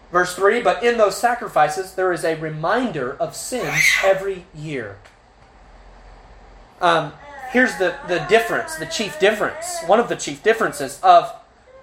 Verse 0.10 0.34
3 0.34 0.62
But 0.62 0.86
in 0.86 0.98
those 0.98 1.18
sacrifices, 1.18 1.94
there 1.94 2.14
is 2.14 2.24
a 2.24 2.36
reminder 2.36 3.18
of 3.18 3.36
sins 3.36 3.84
every 4.06 4.46
year. 4.56 5.00
Um, 6.80 7.12
here's 7.52 7.76
the, 7.78 7.98
the 8.08 8.20
difference, 8.30 8.78
the 8.78 8.86
chief 8.86 9.20
difference, 9.20 9.82
one 9.86 10.00
of 10.00 10.08
the 10.08 10.16
chief 10.16 10.42
differences 10.42 10.98
of 11.04 11.36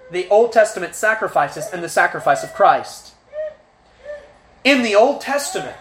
the 0.09 0.27
Old 0.29 0.53
Testament 0.53 0.95
sacrifices 0.95 1.67
and 1.71 1.83
the 1.83 1.89
sacrifice 1.89 2.43
of 2.43 2.51
Christ. 2.55 3.13
In 4.63 4.81
the 4.81 4.95
Old 4.95 5.21
Testament, 5.21 5.77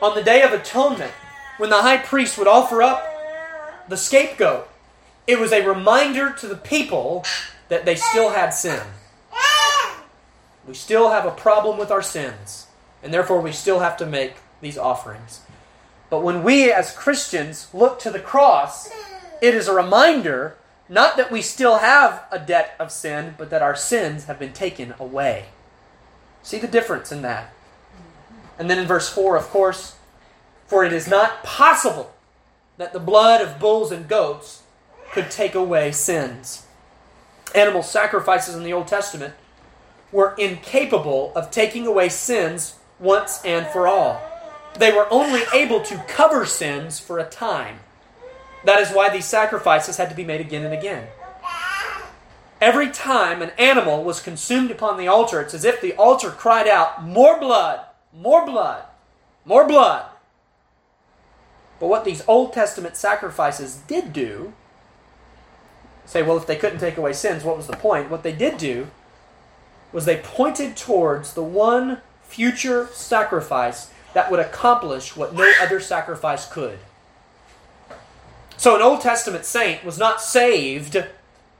on 0.00 0.14
the 0.14 0.22
Day 0.22 0.40
of 0.40 0.54
Atonement, 0.54 1.12
when 1.58 1.68
the 1.68 1.82
high 1.82 1.98
priest 1.98 2.38
would 2.38 2.48
offer 2.48 2.82
up 2.82 3.06
the 3.86 3.98
scapegoat, 3.98 4.70
it 5.26 5.38
was 5.38 5.52
a 5.52 5.66
reminder 5.66 6.32
to 6.32 6.46
the 6.46 6.56
people 6.56 7.24
that 7.68 7.84
they 7.84 7.94
still 7.94 8.30
had 8.30 8.50
sin. 8.50 8.82
We 10.66 10.74
still 10.74 11.10
have 11.10 11.26
a 11.26 11.30
problem 11.30 11.78
with 11.78 11.90
our 11.90 12.02
sins, 12.02 12.66
and 13.02 13.12
therefore 13.12 13.40
we 13.40 13.52
still 13.52 13.80
have 13.80 13.96
to 13.98 14.06
make 14.06 14.34
these 14.60 14.78
offerings. 14.78 15.40
But 16.08 16.22
when 16.22 16.42
we 16.42 16.70
as 16.70 16.94
Christians 16.94 17.68
look 17.72 17.98
to 18.00 18.10
the 18.10 18.20
cross, 18.20 18.90
it 19.40 19.54
is 19.54 19.66
a 19.66 19.74
reminder 19.74 20.56
not 20.88 21.16
that 21.16 21.32
we 21.32 21.40
still 21.40 21.78
have 21.78 22.24
a 22.30 22.38
debt 22.38 22.74
of 22.78 22.92
sin, 22.92 23.34
but 23.38 23.50
that 23.50 23.62
our 23.62 23.74
sins 23.74 24.26
have 24.26 24.38
been 24.38 24.52
taken 24.52 24.94
away. 25.00 25.46
See 26.42 26.58
the 26.58 26.68
difference 26.68 27.10
in 27.10 27.22
that. 27.22 27.52
And 28.58 28.68
then 28.68 28.78
in 28.78 28.86
verse 28.86 29.08
4, 29.08 29.36
of 29.36 29.48
course, 29.48 29.96
for 30.66 30.84
it 30.84 30.92
is 30.92 31.08
not 31.08 31.42
possible 31.42 32.14
that 32.76 32.92
the 32.92 33.00
blood 33.00 33.40
of 33.40 33.58
bulls 33.58 33.90
and 33.90 34.06
goats 34.06 34.61
could 35.12 35.30
take 35.30 35.54
away 35.54 35.92
sins. 35.92 36.66
Animal 37.54 37.82
sacrifices 37.82 38.54
in 38.54 38.64
the 38.64 38.72
Old 38.72 38.86
Testament 38.86 39.34
were 40.10 40.34
incapable 40.38 41.32
of 41.34 41.50
taking 41.50 41.86
away 41.86 42.08
sins 42.08 42.78
once 42.98 43.42
and 43.44 43.66
for 43.66 43.86
all. 43.86 44.22
They 44.78 44.92
were 44.92 45.06
only 45.10 45.42
able 45.52 45.82
to 45.82 46.04
cover 46.08 46.46
sins 46.46 46.98
for 46.98 47.18
a 47.18 47.28
time. 47.28 47.80
That 48.64 48.80
is 48.80 48.90
why 48.90 49.10
these 49.10 49.26
sacrifices 49.26 49.96
had 49.96 50.08
to 50.08 50.16
be 50.16 50.24
made 50.24 50.40
again 50.40 50.64
and 50.64 50.72
again. 50.72 51.08
Every 52.60 52.90
time 52.90 53.42
an 53.42 53.50
animal 53.58 54.04
was 54.04 54.20
consumed 54.20 54.70
upon 54.70 54.96
the 54.96 55.08
altar, 55.08 55.40
it's 55.40 55.52
as 55.52 55.64
if 55.64 55.80
the 55.80 55.94
altar 55.94 56.30
cried 56.30 56.68
out, 56.68 57.04
More 57.04 57.38
blood, 57.38 57.80
more 58.12 58.46
blood, 58.46 58.84
more 59.44 59.66
blood. 59.66 60.06
But 61.80 61.88
what 61.88 62.04
these 62.04 62.22
Old 62.28 62.52
Testament 62.52 62.96
sacrifices 62.96 63.82
did 63.88 64.12
do, 64.12 64.52
say, 66.12 66.22
well, 66.22 66.36
if 66.36 66.46
they 66.46 66.56
couldn't 66.56 66.78
take 66.78 66.98
away 66.98 67.14
sins, 67.14 67.42
what 67.42 67.56
was 67.56 67.66
the 67.66 67.76
point? 67.76 68.10
What 68.10 68.22
they 68.22 68.32
did 68.32 68.58
do 68.58 68.88
was 69.92 70.04
they 70.04 70.18
pointed 70.18 70.76
towards 70.76 71.32
the 71.32 71.42
one 71.42 71.98
future 72.22 72.88
sacrifice 72.92 73.90
that 74.14 74.30
would 74.30 74.40
accomplish 74.40 75.16
what 75.16 75.34
no 75.34 75.50
other 75.60 75.80
sacrifice 75.80 76.46
could. 76.46 76.78
So, 78.58 78.76
an 78.76 78.82
Old 78.82 79.00
Testament 79.00 79.44
saint 79.44 79.84
was 79.84 79.98
not 79.98 80.20
saved 80.20 81.04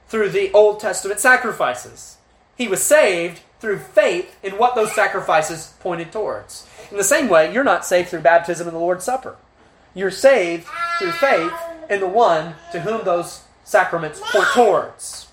through 0.09 0.29
the 0.29 0.53
Old 0.53 0.79
Testament 0.79 1.19
sacrifices. 1.19 2.19
He 2.57 2.69
was 2.69 2.83
saved 2.83 3.41
through 3.59 3.79
faith 3.79 4.37
in 4.43 4.59
what 4.59 4.75
those 4.75 4.95
sacrifices 4.95 5.75
pointed 5.81 6.13
towards. 6.13 6.67
In 6.91 6.99
the 6.99 7.05
same 7.05 7.29
way, 7.29 7.53
you're 7.53 7.65
not 7.65 7.87
saved 7.87 8.11
through 8.11 8.21
baptism 8.21 8.69
and 8.69 8.77
the 8.77 8.81
Lord's 8.81 9.05
Supper. 9.05 9.37
You're 9.95 10.11
saved 10.11 10.67
through 10.99 11.13
faith 11.13 11.53
in 11.89 12.01
the 12.01 12.09
one 12.09 12.55
to 12.73 12.81
whom 12.81 13.05
those 13.05 13.42
sacraments 13.65 14.21
point 14.33 14.49
towards. 14.55 15.29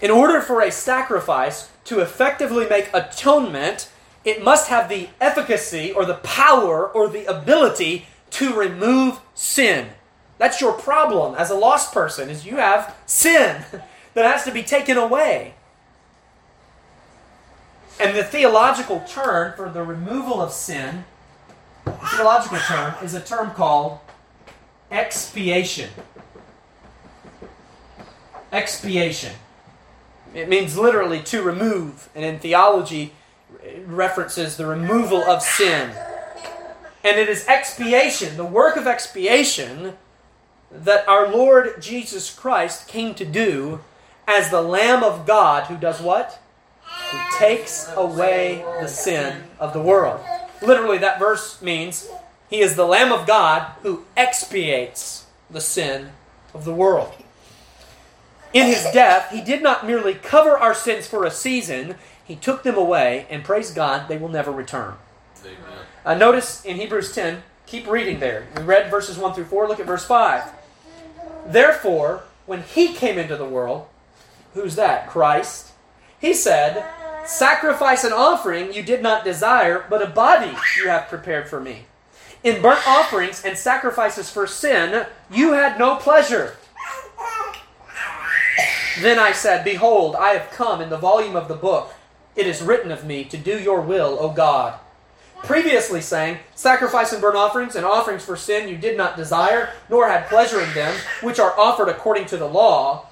In 0.00 0.10
order 0.10 0.40
for 0.40 0.62
a 0.62 0.70
sacrifice 0.70 1.70
to 1.84 2.00
effectively 2.00 2.66
make 2.68 2.90
atonement, 2.94 3.90
it 4.24 4.42
must 4.42 4.68
have 4.68 4.88
the 4.88 5.08
efficacy 5.20 5.92
or 5.92 6.04
the 6.04 6.14
power 6.14 6.88
or 6.88 7.08
the 7.08 7.24
ability 7.26 8.06
to 8.30 8.54
remove 8.54 9.20
sin. 9.34 9.88
That's 10.38 10.60
your 10.60 10.72
problem 10.72 11.34
as 11.34 11.50
a 11.50 11.54
lost 11.54 11.92
person 11.92 12.30
is 12.30 12.46
you 12.46 12.56
have 12.56 12.96
sin 13.06 13.64
that 14.14 14.24
has 14.24 14.44
to 14.44 14.50
be 14.50 14.62
taken 14.62 14.96
away. 14.96 15.54
And 18.00 18.16
the 18.16 18.24
theological 18.24 19.00
term 19.06 19.52
for 19.54 19.68
the 19.68 19.82
removal 19.82 20.40
of 20.40 20.52
sin, 20.52 21.04
the 21.84 21.92
theological 21.92 22.58
term 22.58 22.94
is 23.04 23.12
a 23.12 23.20
term 23.20 23.50
called 23.50 23.98
expiation. 24.90 25.90
Expiation. 28.52 29.32
It 30.34 30.48
means 30.48 30.76
literally 30.76 31.22
to 31.24 31.42
remove, 31.42 32.08
and 32.14 32.24
in 32.24 32.38
theology, 32.38 33.12
references 33.84 34.56
the 34.56 34.66
removal 34.66 35.22
of 35.22 35.42
sin. 35.42 35.90
And 37.02 37.18
it 37.18 37.28
is 37.28 37.46
expiation, 37.46 38.36
the 38.36 38.44
work 38.44 38.76
of 38.76 38.86
expiation, 38.86 39.94
that 40.70 41.08
our 41.08 41.28
Lord 41.28 41.80
Jesus 41.80 42.32
Christ 42.32 42.86
came 42.86 43.14
to 43.14 43.24
do 43.24 43.80
as 44.26 44.50
the 44.50 44.62
Lamb 44.62 45.02
of 45.02 45.26
God 45.26 45.64
who 45.64 45.76
does 45.76 46.00
what? 46.00 46.40
Who 47.10 47.18
takes 47.38 47.90
away 47.96 48.64
the 48.80 48.86
sin 48.86 49.44
of 49.58 49.72
the 49.72 49.82
world. 49.82 50.20
Literally, 50.62 50.98
that 50.98 51.18
verse 51.18 51.60
means 51.62 52.08
he 52.50 52.60
is 52.60 52.74
the 52.74 52.84
Lamb 52.84 53.12
of 53.12 53.26
God 53.26 53.72
who 53.82 54.04
expiates 54.16 55.26
the 55.48 55.60
sin 55.60 56.10
of 56.52 56.64
the 56.64 56.74
world. 56.74 57.14
In 58.52 58.66
his 58.66 58.82
death, 58.92 59.30
he 59.30 59.40
did 59.40 59.62
not 59.62 59.86
merely 59.86 60.14
cover 60.14 60.58
our 60.58 60.74
sins 60.74 61.06
for 61.06 61.24
a 61.24 61.30
season, 61.30 61.94
he 62.24 62.34
took 62.34 62.64
them 62.64 62.76
away, 62.76 63.26
and 63.30 63.44
praise 63.44 63.70
God, 63.70 64.08
they 64.08 64.18
will 64.18 64.28
never 64.28 64.50
return. 64.50 64.94
Uh, 66.04 66.14
notice 66.14 66.64
in 66.64 66.76
Hebrews 66.76 67.14
10, 67.14 67.44
keep 67.66 67.86
reading 67.86 68.18
there. 68.18 68.48
We 68.56 68.62
read 68.62 68.90
verses 68.90 69.16
1 69.16 69.34
through 69.34 69.44
4, 69.44 69.68
look 69.68 69.78
at 69.78 69.86
verse 69.86 70.04
5. 70.04 70.50
Therefore, 71.46 72.24
when 72.46 72.62
he 72.62 72.92
came 72.92 73.18
into 73.18 73.36
the 73.36 73.44
world, 73.44 73.86
who's 74.54 74.74
that? 74.74 75.08
Christ. 75.08 75.70
He 76.20 76.34
said, 76.34 76.84
Sacrifice 77.26 78.02
and 78.02 78.12
offering 78.12 78.72
you 78.72 78.82
did 78.82 79.02
not 79.02 79.24
desire, 79.24 79.84
but 79.88 80.02
a 80.02 80.06
body 80.06 80.56
you 80.76 80.88
have 80.88 81.08
prepared 81.08 81.48
for 81.48 81.60
me. 81.60 81.84
In 82.42 82.62
burnt 82.62 82.86
offerings 82.88 83.44
and 83.44 83.56
sacrifices 83.56 84.30
for 84.30 84.46
sin, 84.46 85.06
you 85.30 85.52
had 85.52 85.78
no 85.78 85.96
pleasure. 85.96 86.56
Then 89.00 89.18
I 89.18 89.32
said, 89.32 89.64
Behold, 89.64 90.16
I 90.16 90.30
have 90.30 90.50
come 90.50 90.80
in 90.80 90.90
the 90.90 90.96
volume 90.96 91.36
of 91.36 91.48
the 91.48 91.54
book. 91.54 91.92
It 92.36 92.46
is 92.46 92.62
written 92.62 92.90
of 92.90 93.04
me 93.04 93.24
to 93.24 93.36
do 93.36 93.58
your 93.58 93.80
will, 93.80 94.16
O 94.20 94.30
God. 94.30 94.78
Previously 95.42 96.00
saying, 96.00 96.38
Sacrifice 96.54 97.12
and 97.12 97.20
burnt 97.20 97.36
offerings 97.36 97.76
and 97.76 97.84
offerings 97.84 98.24
for 98.24 98.36
sin 98.36 98.68
you 98.68 98.76
did 98.76 98.96
not 98.96 99.16
desire, 99.16 99.70
nor 99.88 100.08
had 100.08 100.28
pleasure 100.28 100.60
in 100.60 100.72
them, 100.74 100.94
which 101.22 101.38
are 101.38 101.58
offered 101.58 101.88
according 101.88 102.26
to 102.26 102.36
the 102.36 102.48
law. 102.48 103.06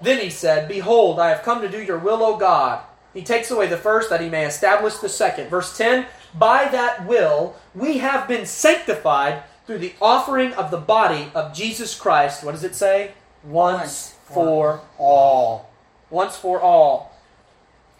Then 0.00 0.20
he 0.20 0.30
said, 0.30 0.68
Behold, 0.68 1.18
I 1.18 1.30
have 1.30 1.42
come 1.42 1.60
to 1.62 1.68
do 1.68 1.82
your 1.82 1.98
will, 1.98 2.22
O 2.22 2.36
God. 2.36 2.80
He 3.14 3.22
takes 3.22 3.50
away 3.50 3.66
the 3.66 3.76
first 3.76 4.10
that 4.10 4.20
he 4.20 4.28
may 4.28 4.46
establish 4.46 4.98
the 4.98 5.08
second. 5.08 5.48
Verse 5.48 5.76
10 5.76 6.06
By 6.34 6.68
that 6.68 7.06
will 7.06 7.56
we 7.74 7.98
have 7.98 8.28
been 8.28 8.46
sanctified 8.46 9.42
through 9.66 9.78
the 9.78 9.94
offering 10.00 10.52
of 10.54 10.70
the 10.70 10.78
body 10.78 11.30
of 11.34 11.54
Jesus 11.54 11.98
Christ. 11.98 12.44
What 12.44 12.52
does 12.52 12.64
it 12.64 12.74
say? 12.74 13.12
Once 13.44 14.14
for 14.24 14.80
all. 14.98 15.70
Once 16.10 16.36
for 16.36 16.60
all. 16.60 17.14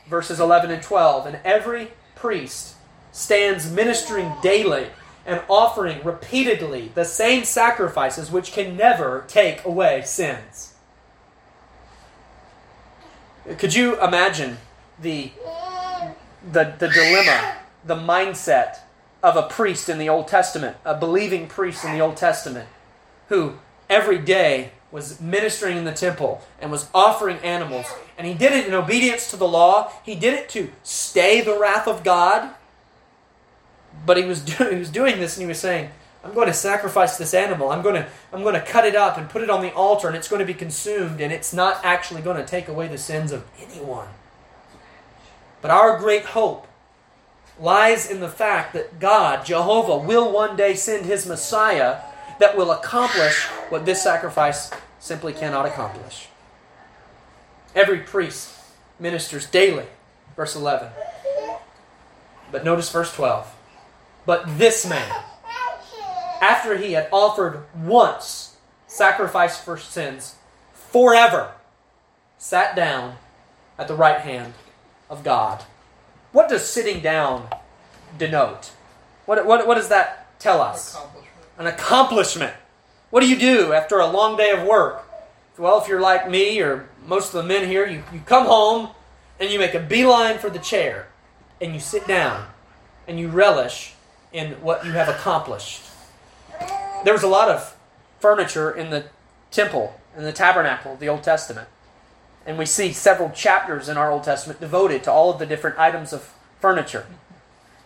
Verses 0.09 0.41
11 0.41 0.71
and 0.71 0.83
12. 0.83 1.27
And 1.27 1.41
every 1.45 1.93
priest 2.15 2.77
stands 3.12 3.71
ministering 3.71 4.33
daily 4.43 4.88
and 5.27 5.43
offering 5.49 6.03
repeatedly 6.05 6.91
the 6.95 7.05
same 7.05 7.45
sacrifices 7.45 8.31
which 8.31 8.53
can 8.53 8.77
never 8.77 9.25
take 9.29 9.65
away 9.65 10.03
sins. 10.05 10.75
Could 13.59 13.75
you 13.75 14.02
imagine 14.02 14.59
the, 15.00 15.30
the, 16.52 16.75
the 16.78 16.89
dilemma, 16.89 17.56
the 17.84 17.97
mindset 17.97 18.78
of 19.23 19.37
a 19.37 19.43
priest 19.43 19.89
in 19.89 19.99
the 19.99 20.08
Old 20.08 20.28
Testament, 20.28 20.76
a 20.84 20.95
believing 20.95 21.49
priest 21.49 21.84
in 21.84 21.93
the 21.93 22.00
Old 22.00 22.17
Testament, 22.17 22.69
who 23.28 23.54
every 23.89 24.19
day 24.19 24.73
was 24.91 25.21
ministering 25.21 25.76
in 25.76 25.84
the 25.84 25.93
temple 25.93 26.43
and 26.61 26.71
was 26.71 26.89
offering 26.95 27.39
animals. 27.39 27.87
And 28.17 28.26
he 28.26 28.34
did 28.34 28.52
it 28.52 28.67
in 28.67 28.75
obedience 28.75 29.30
to 29.30 29.37
the 29.37 29.49
law. 29.49 29.93
He 30.02 30.15
did 30.15 30.34
it 30.34 30.49
to 30.50 30.71
stay 30.82 31.41
the 31.41 31.58
wrath 31.58 31.87
of 31.87 32.02
God. 32.02 32.54
But 34.06 34.17
he 34.17 34.25
was, 34.25 34.41
do- 34.45 34.71
he 34.71 34.76
was 34.76 34.91
doing 34.91 35.19
this 35.21 35.37
and 35.37 35.43
he 35.43 35.49
was 35.49 35.58
saying, 35.58 35.91
I'm 36.25 36.34
going 36.34 36.49
to 36.49 36.54
sacrifice 36.54 37.17
this 37.17 37.32
animal. 37.32 37.71
I'm 37.71 37.82
going 37.82 37.95
to 37.95 38.06
I'm 38.32 38.43
going 38.43 38.54
to 38.54 38.61
cut 38.61 38.84
it 38.84 38.97
up 38.97 39.17
and 39.19 39.28
put 39.30 39.43
it 39.43 39.50
on 39.50 39.63
the 39.63 39.73
altar 39.73 40.08
and 40.08 40.17
it's 40.17 40.28
going 40.28 40.41
to 40.41 40.47
be 40.47 40.54
consumed 40.54 41.21
and 41.21 41.32
it's 41.32 41.52
not 41.52 41.80
actually 41.84 42.23
going 42.23 42.37
to 42.37 42.45
take 42.45 42.69
away 42.69 42.89
the 42.89 42.99
sins 42.99 43.30
of 43.30 43.45
anyone. 43.58 44.08
But 45.60 45.71
our 45.71 45.99
great 45.99 46.25
hope 46.25 46.66
lies 47.60 48.10
in 48.10 48.21
the 48.21 48.28
fact 48.28 48.73
that 48.75 49.00
God, 49.00 49.44
Jehovah, 49.44 49.99
will 49.99 50.30
one 50.30 50.56
day 50.56 50.75
send 50.75 51.06
his 51.06 51.26
Messiah 51.26 52.00
that 52.38 52.56
will 52.56 52.71
accomplish 52.71 53.44
what 53.68 53.84
this 53.84 54.02
sacrifice 54.02 54.71
simply 55.00 55.32
cannot 55.32 55.66
accomplish. 55.66 56.28
Every 57.75 57.99
priest 58.00 58.54
ministers 58.99 59.47
daily. 59.47 59.86
Verse 60.36 60.54
11. 60.54 60.88
But 62.52 62.64
notice 62.64 62.90
verse 62.90 63.12
12. 63.12 63.54
But 64.25 64.58
this 64.58 64.86
man, 64.88 65.10
after 66.40 66.76
he 66.76 66.92
had 66.92 67.08
offered 67.12 67.64
once 67.75 68.56
sacrifice 68.86 69.60
for 69.60 69.76
sins 69.76 70.36
forever, 70.73 71.52
sat 72.38 72.76
down 72.76 73.16
at 73.78 73.88
the 73.88 73.94
right 73.94 74.21
hand 74.21 74.54
of 75.08 75.25
God. 75.25 75.64
What 76.32 76.49
does 76.49 76.66
sitting 76.66 77.00
down 77.00 77.49
denote? 78.18 78.73
What, 79.26 79.44
what, 79.47 79.66
what 79.66 79.75
does 79.75 79.88
that 79.88 80.38
tell 80.38 80.60
us? 80.60 80.97
An 81.58 81.66
accomplishment. 81.66 82.54
What 83.10 83.21
do 83.21 83.28
you 83.28 83.38
do 83.38 83.73
after 83.73 83.99
a 83.99 84.06
long 84.06 84.36
day 84.36 84.50
of 84.50 84.66
work? 84.66 85.04
Well, 85.56 85.80
if 85.80 85.88
you're 85.88 86.00
like 86.00 86.30
me 86.30 86.60
or 86.60 86.88
most 87.06 87.34
of 87.34 87.42
the 87.42 87.49
men 87.49 87.66
here, 87.66 87.86
you, 87.86 88.04
you 88.12 88.21
come 88.25 88.47
home 88.47 88.90
and 89.40 89.50
you 89.50 89.58
make 89.58 89.75
a 89.75 89.80
beeline 89.80 90.38
for 90.38 90.50
the 90.50 90.58
chair 90.58 91.08
and 91.60 91.75
you 91.75 91.80
sit 91.80 92.06
down 92.06 92.47
and 93.06 93.18
you 93.18 93.28
relish 93.28 93.94
in 94.32 94.52
what 94.62 94.84
you 94.84 94.92
have 94.92 95.08
accomplished. 95.08 95.82
There 97.04 97.12
was 97.12 97.23
a 97.23 97.28
lot 97.28 97.49
of 97.49 97.76
furniture 98.21 98.71
in 98.71 98.90
the 98.90 99.06
temple, 99.50 99.99
in 100.16 100.25
the 100.25 100.32
tabernacle 100.32 100.92
of 100.92 101.00
the 101.00 101.08
Old 101.08 101.23
Testament. 101.23 101.68
And 102.49 102.56
we 102.56 102.65
see 102.65 102.95
several 102.95 103.28
chapters 103.28 103.91
in 103.91 103.99
our 103.99 104.11
Old 104.11 104.25
Testament 104.25 104.58
devoted 104.58 105.04
to 105.04 105.13
all 105.13 105.30
of 105.30 105.39
the 105.39 105.45
different 105.45 105.78
items 105.78 106.15
of 106.15 106.32
furniture. 106.61 107.04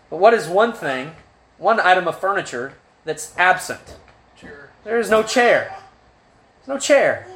But 0.08 0.18
what 0.20 0.34
is 0.34 0.46
one 0.46 0.72
thing, 0.72 1.16
one 1.58 1.80
item 1.80 2.06
of 2.06 2.20
furniture 2.20 2.74
that's 3.04 3.36
absent? 3.36 3.96
Chair. 4.36 4.70
There 4.84 5.00
is 5.00 5.10
no 5.10 5.24
chair. 5.24 5.76
There's 6.58 6.68
no 6.68 6.78
chair. 6.78 7.26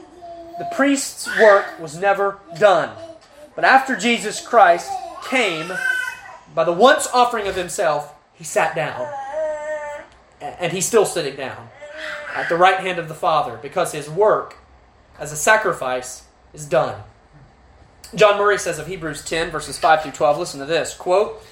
The 0.59 0.69
priest's 0.77 1.27
work 1.41 1.81
was 1.81 1.99
never 1.99 2.39
done. 2.61 2.97
But 3.57 3.65
after 3.65 3.97
Jesus 3.97 4.41
Christ 4.41 4.89
came, 5.29 5.73
by 6.55 6.63
the 6.63 6.71
once 6.71 7.09
offering 7.13 7.49
of 7.49 7.57
himself, 7.57 8.15
he 8.35 8.45
sat 8.45 8.77
down. 8.77 9.05
And 10.41 10.73
he's 10.73 10.87
still 10.87 11.05
sitting 11.05 11.35
down 11.35 11.71
at 12.37 12.49
the 12.49 12.57
right 12.57 12.79
hand 12.79 13.01
of 13.01 13.09
the 13.09 13.15
Father 13.15 13.59
because 13.61 13.91
his 13.91 14.09
work 14.09 14.59
as 15.19 15.33
a 15.33 15.37
sacrifice 15.37 16.23
is 16.55 16.67
done. 16.67 17.03
John 18.15 18.39
Murray 18.39 18.59
says 18.59 18.79
of 18.79 18.87
Hebrews 18.87 19.25
10, 19.25 19.51
verses 19.51 19.79
5 19.79 20.03
through 20.03 20.13
12, 20.13 20.39
listen 20.39 20.61
to 20.61 20.67
this 20.67 20.95
quote, 20.95 21.43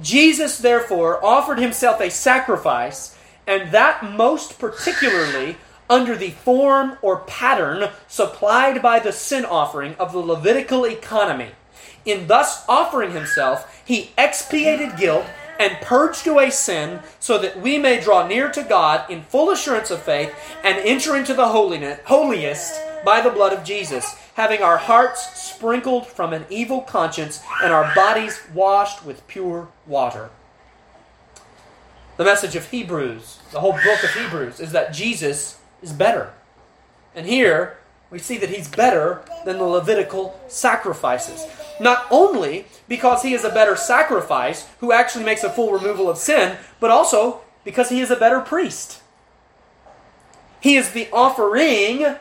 Jesus 0.00 0.58
therefore 0.58 1.22
offered 1.24 1.58
himself 1.58 2.00
a 2.00 2.10
sacrifice, 2.10 3.16
and 3.46 3.72
that 3.72 4.02
most 4.02 4.58
particularly 4.58 5.56
under 5.90 6.16
the 6.16 6.30
form 6.30 6.96
or 7.02 7.20
pattern 7.20 7.90
supplied 8.08 8.80
by 8.80 8.98
the 8.98 9.12
sin 9.12 9.44
offering 9.44 9.94
of 9.96 10.12
the 10.12 10.18
Levitical 10.18 10.86
economy. 10.86 11.50
In 12.04 12.26
thus 12.26 12.64
offering 12.68 13.12
himself, 13.12 13.82
he 13.84 14.12
expiated 14.16 14.96
guilt 14.96 15.26
and 15.60 15.76
purged 15.82 16.26
away 16.26 16.50
sin 16.50 17.00
so 17.20 17.38
that 17.38 17.60
we 17.60 17.78
may 17.78 18.00
draw 18.00 18.26
near 18.26 18.50
to 18.50 18.62
God 18.62 19.08
in 19.10 19.22
full 19.22 19.50
assurance 19.50 19.90
of 19.90 20.02
faith 20.02 20.34
and 20.64 20.78
enter 20.78 21.14
into 21.14 21.34
the 21.34 21.48
holiness, 21.48 22.00
holiest 22.06 22.80
by 23.04 23.20
the 23.20 23.30
blood 23.30 23.52
of 23.52 23.64
Jesus, 23.64 24.14
having 24.34 24.62
our 24.62 24.78
hearts 24.78 25.40
sprinkled 25.40 26.06
from 26.06 26.32
an 26.32 26.46
evil 26.48 26.80
conscience 26.80 27.42
and 27.62 27.72
our 27.72 27.94
bodies 27.94 28.40
washed 28.54 29.04
with 29.04 29.26
pure 29.26 29.68
water. 29.86 30.30
The 32.16 32.24
message 32.24 32.56
of 32.56 32.70
Hebrews, 32.70 33.38
the 33.52 33.60
whole 33.60 33.72
book 33.72 34.04
of 34.04 34.10
Hebrews, 34.10 34.60
is 34.60 34.72
that 34.72 34.92
Jesus 34.92 35.58
is 35.82 35.92
better. 35.92 36.32
And 37.14 37.26
here 37.26 37.78
we 38.10 38.18
see 38.18 38.38
that 38.38 38.50
he's 38.50 38.68
better 38.68 39.22
than 39.44 39.58
the 39.58 39.64
Levitical 39.64 40.38
sacrifices. 40.46 41.46
Not 41.80 42.06
only 42.10 42.66
because 42.86 43.22
he 43.22 43.32
is 43.32 43.44
a 43.44 43.50
better 43.50 43.74
sacrifice 43.74 44.68
who 44.80 44.92
actually 44.92 45.24
makes 45.24 45.42
a 45.42 45.50
full 45.50 45.72
removal 45.72 46.10
of 46.10 46.18
sin, 46.18 46.58
but 46.78 46.90
also 46.90 47.40
because 47.64 47.88
he 47.88 48.00
is 48.00 48.10
a 48.10 48.16
better 48.16 48.40
priest. 48.40 49.00
He 50.60 50.76
is 50.76 50.90
the 50.90 51.08
offering 51.12 52.16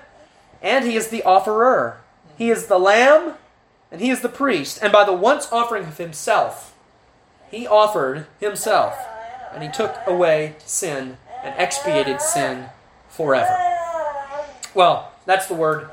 and 0.61 0.85
he 0.85 0.95
is 0.95 1.07
the 1.07 1.23
offerer. 1.23 2.01
He 2.37 2.49
is 2.49 2.67
the 2.67 2.79
lamb 2.79 3.35
and 3.91 4.01
he 4.01 4.09
is 4.09 4.21
the 4.21 4.29
priest. 4.29 4.79
And 4.81 4.91
by 4.91 5.03
the 5.03 5.13
once 5.13 5.51
offering 5.51 5.85
of 5.85 5.97
himself, 5.97 6.75
he 7.49 7.67
offered 7.67 8.27
himself 8.39 8.97
and 9.53 9.63
he 9.63 9.69
took 9.69 9.95
away 10.07 10.55
sin 10.59 11.17
and 11.43 11.55
expiated 11.57 12.21
sin 12.21 12.69
forever. 13.09 13.57
Well, 14.73 15.11
that's 15.25 15.47
the 15.47 15.53
word 15.53 15.89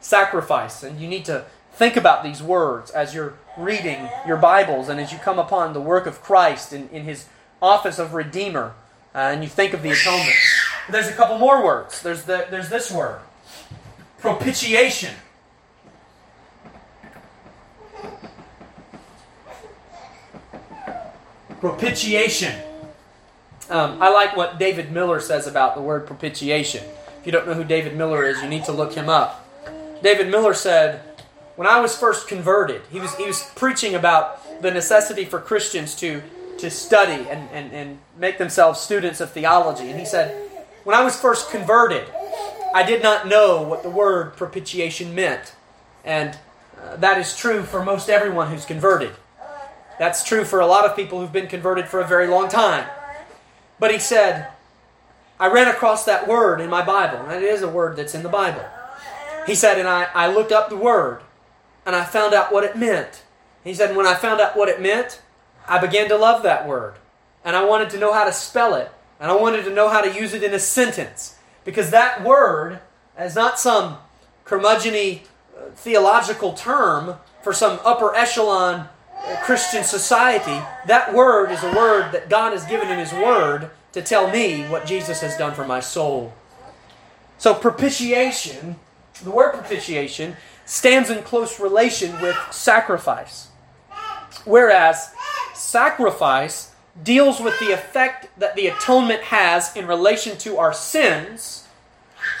sacrifice. 0.00 0.82
And 0.82 1.00
you 1.00 1.08
need 1.08 1.24
to 1.26 1.44
think 1.72 1.96
about 1.96 2.22
these 2.22 2.42
words 2.42 2.90
as 2.90 3.14
you're 3.14 3.34
reading 3.58 4.08
your 4.26 4.36
Bibles 4.36 4.88
and 4.88 5.00
as 5.00 5.12
you 5.12 5.18
come 5.18 5.38
upon 5.38 5.72
the 5.72 5.80
work 5.80 6.06
of 6.06 6.22
Christ 6.22 6.72
in, 6.72 6.88
in 6.88 7.04
his 7.04 7.26
office 7.60 7.98
of 7.98 8.14
Redeemer 8.14 8.74
uh, 9.14 9.18
and 9.18 9.42
you 9.42 9.48
think 9.48 9.74
of 9.74 9.82
the 9.82 9.90
atonement. 9.90 10.36
There's 10.90 11.08
a 11.08 11.12
couple 11.12 11.38
more 11.38 11.64
words. 11.64 12.02
There's, 12.02 12.24
the, 12.24 12.46
there's 12.50 12.68
this 12.68 12.90
word 12.90 13.20
propitiation. 14.24 15.14
Propitiation. 21.60 22.54
Um, 23.68 24.00
I 24.00 24.08
like 24.08 24.34
what 24.34 24.58
David 24.58 24.90
Miller 24.90 25.20
says 25.20 25.46
about 25.46 25.74
the 25.74 25.82
word 25.82 26.06
propitiation. 26.06 26.82
If 27.20 27.26
you 27.26 27.32
don't 27.32 27.46
know 27.46 27.52
who 27.52 27.64
David 27.64 27.98
Miller 27.98 28.24
is, 28.24 28.40
you 28.40 28.48
need 28.48 28.64
to 28.64 28.72
look 28.72 28.94
him 28.94 29.10
up. 29.10 29.46
David 30.02 30.30
Miller 30.30 30.54
said, 30.54 31.02
When 31.56 31.68
I 31.68 31.80
was 31.80 31.94
first 31.94 32.26
converted, 32.26 32.80
he 32.90 33.00
was, 33.00 33.14
he 33.16 33.26
was 33.26 33.42
preaching 33.56 33.94
about 33.94 34.62
the 34.62 34.70
necessity 34.70 35.26
for 35.26 35.38
Christians 35.38 35.94
to, 35.96 36.22
to 36.60 36.70
study 36.70 37.28
and, 37.28 37.50
and, 37.50 37.72
and 37.72 37.98
make 38.16 38.38
themselves 38.38 38.80
students 38.80 39.20
of 39.20 39.32
theology. 39.32 39.90
And 39.90 40.00
he 40.00 40.06
said, 40.06 40.34
When 40.84 40.96
I 40.96 41.04
was 41.04 41.14
first 41.14 41.50
converted, 41.50 42.08
I 42.74 42.82
did 42.82 43.04
not 43.04 43.28
know 43.28 43.62
what 43.62 43.84
the 43.84 43.88
word 43.88 44.36
propitiation 44.36 45.14
meant. 45.14 45.54
And 46.04 46.36
uh, 46.82 46.96
that 46.96 47.18
is 47.18 47.36
true 47.36 47.62
for 47.62 47.84
most 47.84 48.10
everyone 48.10 48.50
who's 48.50 48.64
converted. 48.64 49.12
That's 49.96 50.24
true 50.24 50.44
for 50.44 50.58
a 50.58 50.66
lot 50.66 50.84
of 50.84 50.96
people 50.96 51.20
who've 51.20 51.32
been 51.32 51.46
converted 51.46 51.86
for 51.86 52.00
a 52.00 52.06
very 52.06 52.26
long 52.26 52.48
time. 52.48 52.84
But 53.78 53.92
he 53.92 54.00
said, 54.00 54.48
I 55.38 55.46
ran 55.46 55.68
across 55.68 56.04
that 56.04 56.26
word 56.26 56.60
in 56.60 56.68
my 56.68 56.84
Bible, 56.84 57.18
and 57.18 57.44
it 57.44 57.44
is 57.44 57.62
a 57.62 57.68
word 57.68 57.96
that's 57.96 58.12
in 58.12 58.24
the 58.24 58.28
Bible. 58.28 58.64
He 59.46 59.54
said, 59.54 59.78
and 59.78 59.86
I, 59.86 60.08
I 60.12 60.26
looked 60.26 60.50
up 60.50 60.68
the 60.68 60.76
word, 60.76 61.20
and 61.86 61.94
I 61.94 62.04
found 62.04 62.34
out 62.34 62.52
what 62.52 62.64
it 62.64 62.76
meant. 62.76 63.22
He 63.62 63.72
said, 63.72 63.94
when 63.94 64.06
I 64.06 64.14
found 64.14 64.40
out 64.40 64.56
what 64.56 64.68
it 64.68 64.82
meant, 64.82 65.22
I 65.68 65.78
began 65.78 66.08
to 66.08 66.16
love 66.16 66.42
that 66.42 66.66
word. 66.66 66.94
And 67.44 67.54
I 67.54 67.64
wanted 67.64 67.90
to 67.90 67.98
know 67.98 68.12
how 68.12 68.24
to 68.24 68.32
spell 68.32 68.74
it, 68.74 68.90
and 69.20 69.30
I 69.30 69.36
wanted 69.36 69.64
to 69.64 69.70
know 69.70 69.88
how 69.88 70.00
to 70.00 70.12
use 70.12 70.34
it 70.34 70.42
in 70.42 70.52
a 70.52 70.58
sentence. 70.58 71.33
Because 71.64 71.90
that 71.90 72.22
word 72.22 72.80
is 73.18 73.34
not 73.34 73.58
some 73.58 73.98
curmudgeony 74.44 75.20
uh, 75.56 75.70
theological 75.74 76.52
term 76.52 77.16
for 77.42 77.52
some 77.52 77.78
upper 77.84 78.14
echelon 78.14 78.88
Christian 79.42 79.84
society, 79.84 80.62
that 80.86 81.14
word 81.14 81.50
is 81.50 81.62
a 81.62 81.74
word 81.74 82.12
that 82.12 82.28
God 82.28 82.52
has 82.52 82.64
given 82.66 82.88
in 82.88 82.98
His 82.98 83.12
Word 83.12 83.70
to 83.92 84.02
tell 84.02 84.30
me 84.30 84.62
what 84.64 84.86
Jesus 84.86 85.20
has 85.20 85.36
done 85.36 85.54
for 85.54 85.66
my 85.66 85.80
soul. 85.80 86.34
So, 87.38 87.54
propitiation, 87.54 88.76
the 89.22 89.30
word 89.30 89.52
propitiation, 89.52 90.36
stands 90.66 91.10
in 91.10 91.22
close 91.22 91.58
relation 91.58 92.20
with 92.20 92.36
sacrifice. 92.50 93.48
Whereas 94.44 95.10
sacrifice 95.54 96.73
deals 97.02 97.40
with 97.40 97.58
the 97.58 97.72
effect 97.72 98.28
that 98.38 98.54
the 98.54 98.68
atonement 98.68 99.22
has 99.22 99.74
in 99.76 99.86
relation 99.86 100.36
to 100.38 100.58
our 100.58 100.72
sins, 100.72 101.66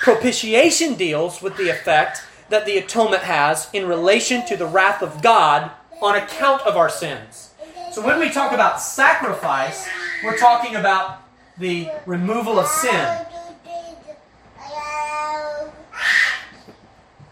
propitiation 0.02 0.94
deals 0.94 1.42
with 1.42 1.56
the 1.56 1.68
effect 1.68 2.22
that 2.50 2.66
the 2.66 2.78
atonement 2.78 3.22
has 3.22 3.68
in 3.72 3.86
relation 3.86 4.46
to 4.46 4.56
the 4.56 4.66
wrath 4.66 5.02
of 5.02 5.22
God 5.22 5.70
on 6.00 6.14
account 6.14 6.62
of 6.62 6.76
our 6.76 6.88
sins. 6.88 7.50
So 7.92 8.04
when 8.04 8.18
we 8.18 8.30
talk 8.30 8.52
about 8.52 8.80
sacrifice, 8.80 9.88
we're 10.22 10.36
talking 10.36 10.76
about 10.76 11.22
the 11.58 11.88
removal 12.06 12.58
of 12.58 12.66
sin. 12.66 13.18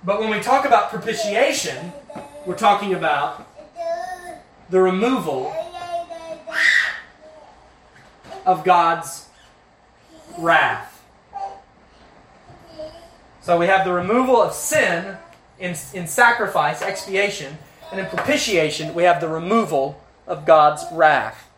But 0.04 0.20
when 0.20 0.30
we 0.30 0.40
talk 0.40 0.64
about 0.64 0.90
propitiation, 0.90 1.92
we're 2.46 2.56
talking 2.58 2.94
about 2.94 3.48
the 4.70 4.80
removal 4.80 5.54
of 8.44 8.64
God's 8.64 9.28
wrath. 10.38 11.04
So 13.40 13.58
we 13.58 13.66
have 13.66 13.84
the 13.84 13.92
removal 13.92 14.40
of 14.40 14.52
sin 14.52 15.16
in, 15.58 15.76
in 15.94 16.06
sacrifice, 16.06 16.82
expiation, 16.82 17.58
and 17.90 18.00
in 18.00 18.06
propitiation, 18.06 18.94
we 18.94 19.02
have 19.02 19.20
the 19.20 19.28
removal 19.28 20.00
of 20.26 20.46
God's 20.46 20.84
wrath. 20.92 21.48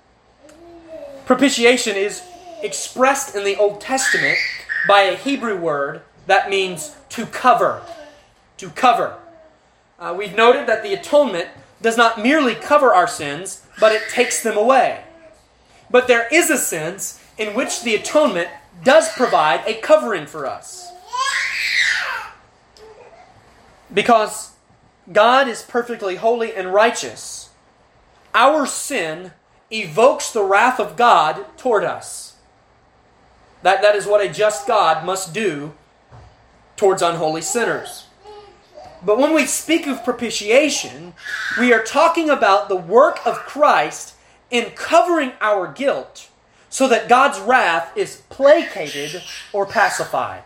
Propitiation 1.26 1.96
is 1.96 2.22
expressed 2.62 3.34
in 3.34 3.44
the 3.44 3.56
Old 3.56 3.80
Testament 3.80 4.36
by 4.88 5.02
a 5.02 5.16
Hebrew 5.16 5.56
word 5.56 6.02
that 6.26 6.50
means 6.50 6.96
to 7.10 7.26
cover. 7.26 7.82
To 8.58 8.70
cover. 8.70 9.16
Uh, 9.98 10.14
we've 10.16 10.34
noted 10.34 10.66
that 10.66 10.82
the 10.82 10.92
atonement 10.92 11.48
does 11.80 11.96
not 11.96 12.20
merely 12.20 12.54
cover 12.54 12.94
our 12.94 13.06
sins, 13.06 13.64
but 13.78 13.92
it 13.92 14.02
takes 14.10 14.42
them 14.42 14.56
away. 14.56 15.04
But 15.94 16.08
there 16.08 16.26
is 16.32 16.50
a 16.50 16.58
sense 16.58 17.20
in 17.38 17.54
which 17.54 17.84
the 17.84 17.94
atonement 17.94 18.48
does 18.82 19.12
provide 19.12 19.62
a 19.64 19.74
covering 19.74 20.26
for 20.26 20.44
us. 20.44 20.90
Because 23.92 24.54
God 25.12 25.46
is 25.46 25.62
perfectly 25.62 26.16
holy 26.16 26.52
and 26.52 26.74
righteous. 26.74 27.50
Our 28.34 28.66
sin 28.66 29.30
evokes 29.70 30.32
the 30.32 30.42
wrath 30.42 30.80
of 30.80 30.96
God 30.96 31.46
toward 31.56 31.84
us. 31.84 32.38
That, 33.62 33.80
that 33.82 33.94
is 33.94 34.04
what 34.04 34.20
a 34.20 34.28
just 34.28 34.66
God 34.66 35.06
must 35.06 35.32
do 35.32 35.74
towards 36.74 37.02
unholy 37.02 37.42
sinners. 37.42 38.08
But 39.00 39.18
when 39.18 39.32
we 39.32 39.46
speak 39.46 39.86
of 39.86 40.02
propitiation, 40.02 41.14
we 41.56 41.72
are 41.72 41.84
talking 41.84 42.30
about 42.30 42.68
the 42.68 42.74
work 42.74 43.24
of 43.24 43.36
Christ 43.46 44.13
in 44.54 44.70
covering 44.70 45.32
our 45.40 45.66
guilt 45.66 46.30
so 46.70 46.86
that 46.86 47.08
God's 47.08 47.40
wrath 47.40 47.90
is 47.96 48.22
placated 48.28 49.20
or 49.52 49.66
pacified. 49.66 50.44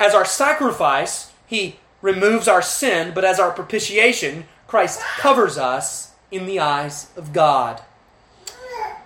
As 0.00 0.12
our 0.12 0.24
sacrifice, 0.24 1.30
He 1.46 1.76
removes 2.02 2.48
our 2.48 2.62
sin, 2.62 3.12
but 3.14 3.24
as 3.24 3.38
our 3.38 3.52
propitiation, 3.52 4.46
Christ 4.66 5.00
covers 5.18 5.56
us 5.56 6.14
in 6.32 6.46
the 6.46 6.58
eyes 6.58 7.12
of 7.16 7.32
God. 7.32 7.80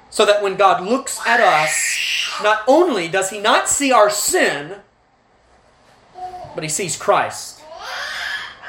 So 0.09 0.25
that 0.25 0.43
when 0.43 0.57
God 0.57 0.83
looks 0.83 1.21
at 1.27 1.41
us, 1.41 2.41
not 2.43 2.63
only 2.67 3.07
does 3.07 3.29
he 3.29 3.39
not 3.39 3.69
see 3.69 3.93
our 3.93 4.09
sin, 4.09 4.77
but 6.55 6.65
he 6.65 6.71
sees 6.71 6.97
Christ. 6.97 7.58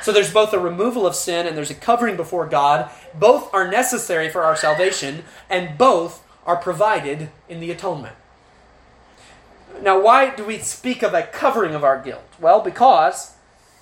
So 0.10 0.14
there's 0.14 0.34
both 0.34 0.54
a 0.54 0.60
removal 0.60 1.06
of 1.06 1.14
sin 1.14 1.46
and 1.46 1.56
there's 1.56 1.70
a 1.70 1.76
covering 1.76 2.16
before 2.16 2.48
God. 2.48 2.90
Both 3.14 3.54
are 3.54 3.70
necessary 3.70 4.28
for 4.28 4.42
our 4.42 4.56
salvation, 4.56 5.24
and 5.52 5.78
both 5.78 6.26
are 6.48 6.56
provided 6.56 7.30
in 7.48 7.60
the 7.60 7.70
atonement. 7.70 8.16
Now, 9.84 10.02
why 10.02 10.36
do 10.36 10.44
we 10.44 10.58
speak 10.58 11.04
of 11.04 11.14
a 11.14 11.22
covering 11.22 11.76
of 11.76 11.84
our 11.84 12.02
guilt? 12.02 12.24
Well, 12.40 12.60
because 12.60 13.36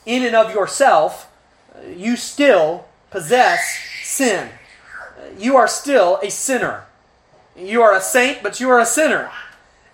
in 0.05 0.25
and 0.25 0.35
of 0.35 0.53
yourself, 0.53 1.31
uh, 1.73 1.87
you 1.87 2.17
still 2.17 2.83
possess 3.09 3.79
sin. 4.03 4.49
Uh, 4.99 5.27
you 5.39 5.55
are 5.55 5.65
still 5.65 6.19
a 6.21 6.29
sinner. 6.29 6.87
You 7.55 7.81
are 7.83 7.95
a 7.95 8.01
saint, 8.01 8.43
but 8.43 8.59
you 8.59 8.69
are 8.69 8.81
a 8.81 8.85
sinner. 8.85 9.31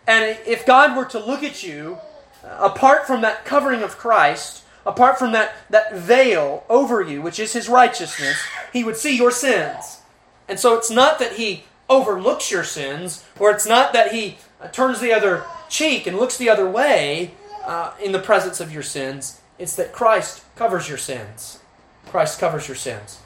And 0.07 0.35
if 0.47 0.65
God 0.65 0.97
were 0.97 1.05
to 1.05 1.19
look 1.19 1.43
at 1.43 1.61
you, 1.61 1.99
uh, 2.43 2.57
apart 2.59 3.05
from 3.05 3.21
that 3.21 3.45
covering 3.45 3.83
of 3.83 3.99
Christ, 3.99 4.62
apart 4.85 5.17
from 5.17 5.31
that, 5.31 5.55
that 5.69 5.95
veil 5.95 6.63
over 6.69 7.01
you, 7.01 7.21
which 7.21 7.39
is 7.39 7.53
his 7.53 7.69
righteousness, 7.69 8.37
he 8.71 8.83
would 8.83 8.97
see 8.97 9.15
your 9.15 9.31
sins. 9.31 10.01
And 10.47 10.59
so 10.59 10.75
it's 10.75 10.91
not 10.91 11.19
that 11.19 11.33
he 11.33 11.63
overlooks 11.89 12.51
your 12.51 12.63
sins, 12.63 13.23
or 13.39 13.51
it's 13.51 13.65
not 13.65 13.93
that 13.93 14.11
he 14.11 14.37
turns 14.71 14.99
the 14.99 15.13
other 15.13 15.43
cheek 15.69 16.07
and 16.07 16.17
looks 16.17 16.37
the 16.37 16.49
other 16.49 16.69
way 16.69 17.31
uh, 17.65 17.93
in 18.01 18.11
the 18.11 18.19
presence 18.19 18.59
of 18.59 18.73
your 18.73 18.83
sins. 18.83 19.41
It's 19.57 19.75
that 19.75 19.93
Christ 19.93 20.43
covers 20.55 20.89
your 20.89 20.97
sins. 20.97 21.59
Christ 22.07 22.39
covers 22.39 22.67
your 22.67 22.75
sins. 22.75 23.19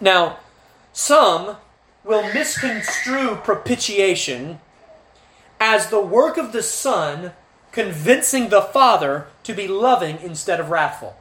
Now, 0.00 0.38
some 0.92 1.56
will 2.04 2.32
misconstrue 2.32 3.36
propitiation 3.36 4.60
as 5.60 5.90
the 5.90 6.00
work 6.00 6.36
of 6.36 6.52
the 6.52 6.62
Son 6.62 7.32
convincing 7.72 8.48
the 8.48 8.62
Father 8.62 9.26
to 9.42 9.54
be 9.54 9.68
loving 9.68 10.18
instead 10.20 10.60
of 10.60 10.70
wrathful. 10.70 11.16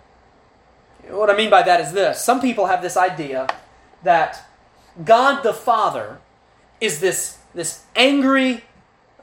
What 1.09 1.29
I 1.29 1.37
mean 1.37 1.49
by 1.49 1.63
that 1.63 1.79
is 1.79 1.93
this 1.93 2.23
some 2.23 2.41
people 2.41 2.67
have 2.67 2.81
this 2.81 2.97
idea 2.97 3.47
that 4.03 4.43
God 5.03 5.41
the 5.41 5.53
Father 5.53 6.19
is 6.79 6.99
this, 6.99 7.37
this 7.53 7.83
angry, 7.95 8.63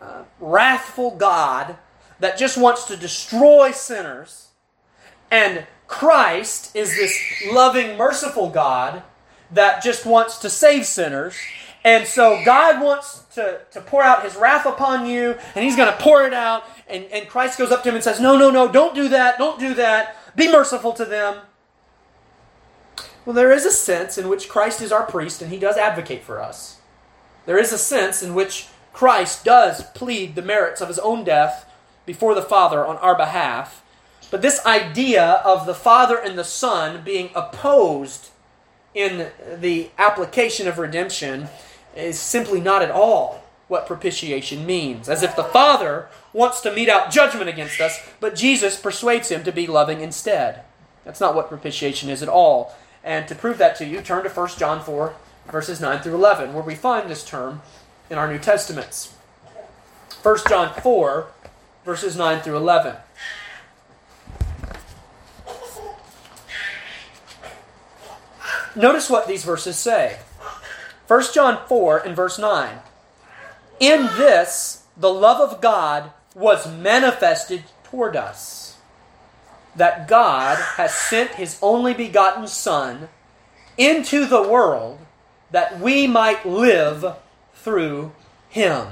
uh, 0.00 0.24
wrathful 0.40 1.12
God 1.12 1.76
that 2.20 2.38
just 2.38 2.56
wants 2.56 2.84
to 2.84 2.96
destroy 2.96 3.70
sinners, 3.70 4.48
and 5.30 5.66
Christ 5.87 6.74
is 6.74 6.96
this 6.96 7.16
loving, 7.52 7.96
merciful 7.96 8.50
God 8.50 9.02
that 9.50 9.82
just 9.82 10.06
wants 10.06 10.38
to 10.38 10.50
save 10.50 10.87
sinners. 10.87 11.34
And 11.85 12.07
so 12.07 12.42
God 12.44 12.83
wants 12.83 13.20
to, 13.35 13.61
to 13.73 13.81
pour 13.83 14.03
out 14.03 14.25
his 14.25 14.37
wrath 14.37 14.64
upon 14.64 15.07
you, 15.07 15.37
and 15.55 15.64
he's 15.64 15.77
going 15.77 15.92
to 15.92 16.03
pour 16.03 16.27
it 16.27 16.33
out. 16.33 16.64
And, 16.88 17.05
and 17.12 17.29
Christ 17.29 17.59
goes 17.59 17.70
up 17.70 17.83
to 17.83 17.90
him 17.90 17.94
and 17.94 18.03
says, 18.03 18.20
No, 18.20 18.38
no, 18.38 18.51
no, 18.51 18.73
don't 18.73 18.94
do 18.94 19.09
that, 19.11 19.37
don't 19.37 19.61
do 19.61 19.75
that. 19.75 20.16
Be 20.35 20.51
merciful 20.51 20.94
to 20.94 21.05
them. 21.05 21.40
Well, 23.25 23.35
there 23.35 23.53
is 23.53 23.64
a 23.64 23.70
sense 23.70 24.18
in 24.18 24.29
which 24.29 24.49
Christ 24.49 24.81
is 24.83 24.92
our 24.92 25.05
priest 25.05 25.40
and 25.40 25.51
he 25.51 25.59
does 25.59 25.77
advocate 25.77 26.23
for 26.23 26.42
us. 26.42 26.81
There 27.47 27.59
is 27.59 27.73
a 27.73 27.79
sense 27.79 28.23
in 28.23 28.35
which 28.35 28.68
Christ 28.92 29.44
does 29.44 29.83
plead 29.90 30.35
the 30.35 30.42
merits 30.42 30.81
of 30.81 30.88
his 30.88 30.99
own 30.99 31.25
death 31.25 31.70
before 32.07 32.35
the 32.35 32.42
Father 32.42 32.85
on 32.85 32.97
our 32.99 33.16
behalf. 33.16 33.83
But 34.31 34.42
this 34.42 34.64
idea 34.66 35.42
of 35.44 35.66
the 35.66 35.75
Father 35.75 36.18
and 36.18 36.38
the 36.38 36.44
Son 36.44 37.03
being 37.05 37.31
opposed 37.35 38.31
in 38.94 39.31
the 39.59 39.90
application 39.99 40.68
of 40.68 40.79
redemption 40.79 41.49
is 41.96 42.18
simply 42.18 42.61
not 42.61 42.83
at 42.83 42.90
all 42.90 43.42
what 43.68 43.87
propitiation 43.87 44.66
means. 44.66 45.09
As 45.09 45.22
if 45.22 45.37
the 45.37 45.44
Father 45.44 46.09
wants 46.33 46.61
to 46.61 46.72
mete 46.72 46.88
out 46.88 47.11
judgment 47.11 47.48
against 47.48 47.80
us, 47.80 48.00
but 48.20 48.35
Jesus 48.35 48.78
persuades 48.78 49.30
him 49.30 49.44
to 49.44 49.52
be 49.52 49.66
loving 49.66 50.00
instead. 50.00 50.62
That's 51.04 51.20
not 51.20 51.35
what 51.35 51.48
propitiation 51.48 52.11
is 52.11 52.22
at 52.22 52.28
all. 52.28 52.74
And 53.02 53.28
to 53.28 53.35
prove 53.35 53.59
that 53.59 53.76
to 53.76 53.87
you, 53.87 54.00
turn 54.00 54.24
to 54.24 54.30
1 54.30 54.48
John 54.59 54.83
4, 54.83 55.14
verses 55.50 55.80
9 55.80 56.00
through 56.00 56.14
11, 56.14 56.54
where 56.54 56.62
we 56.62 56.74
find 56.74 57.11
this 57.11 57.24
term 57.24 57.62
in 58.11 58.18
our 58.18 58.30
New 58.30 58.38
Testaments. 58.38 59.14
1 60.22 60.38
John 60.48 60.72
4, 60.80 61.26
verses 61.85 62.16
9 62.16 62.40
through 62.40 62.57
11. 62.57 62.96
Notice 68.76 69.09
what 69.09 69.28
these 69.28 69.44
verses 69.44 69.76
say. 69.76 70.18
1 71.06 71.22
John 71.34 71.66
4 71.66 71.98
and 71.98 72.16
verse 72.16 72.38
9. 72.38 72.78
In 73.80 74.06
this, 74.16 74.84
the 74.96 75.12
love 75.12 75.40
of 75.40 75.60
God 75.60 76.10
was 76.34 76.70
manifested 76.70 77.64
toward 77.84 78.16
us, 78.16 78.78
that 79.76 80.08
God 80.08 80.58
has 80.76 80.94
sent 80.94 81.32
his 81.32 81.58
only 81.60 81.94
begotten 81.94 82.46
Son 82.46 83.08
into 83.76 84.26
the 84.26 84.42
world 84.42 84.98
that 85.50 85.80
we 85.80 86.06
might 86.06 86.46
live 86.46 87.16
through 87.54 88.12
him. 88.48 88.86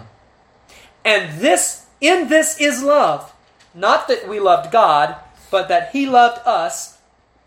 And 1.04 1.40
this 1.40 1.86
in 2.02 2.28
this 2.28 2.60
is 2.60 2.82
love, 2.82 3.32
not 3.74 4.08
that 4.08 4.28
we 4.28 4.40
loved 4.40 4.72
God, 4.72 5.16
but 5.52 5.68
that 5.68 5.92
he 5.92 6.04
loved 6.04 6.44
us 6.44 6.98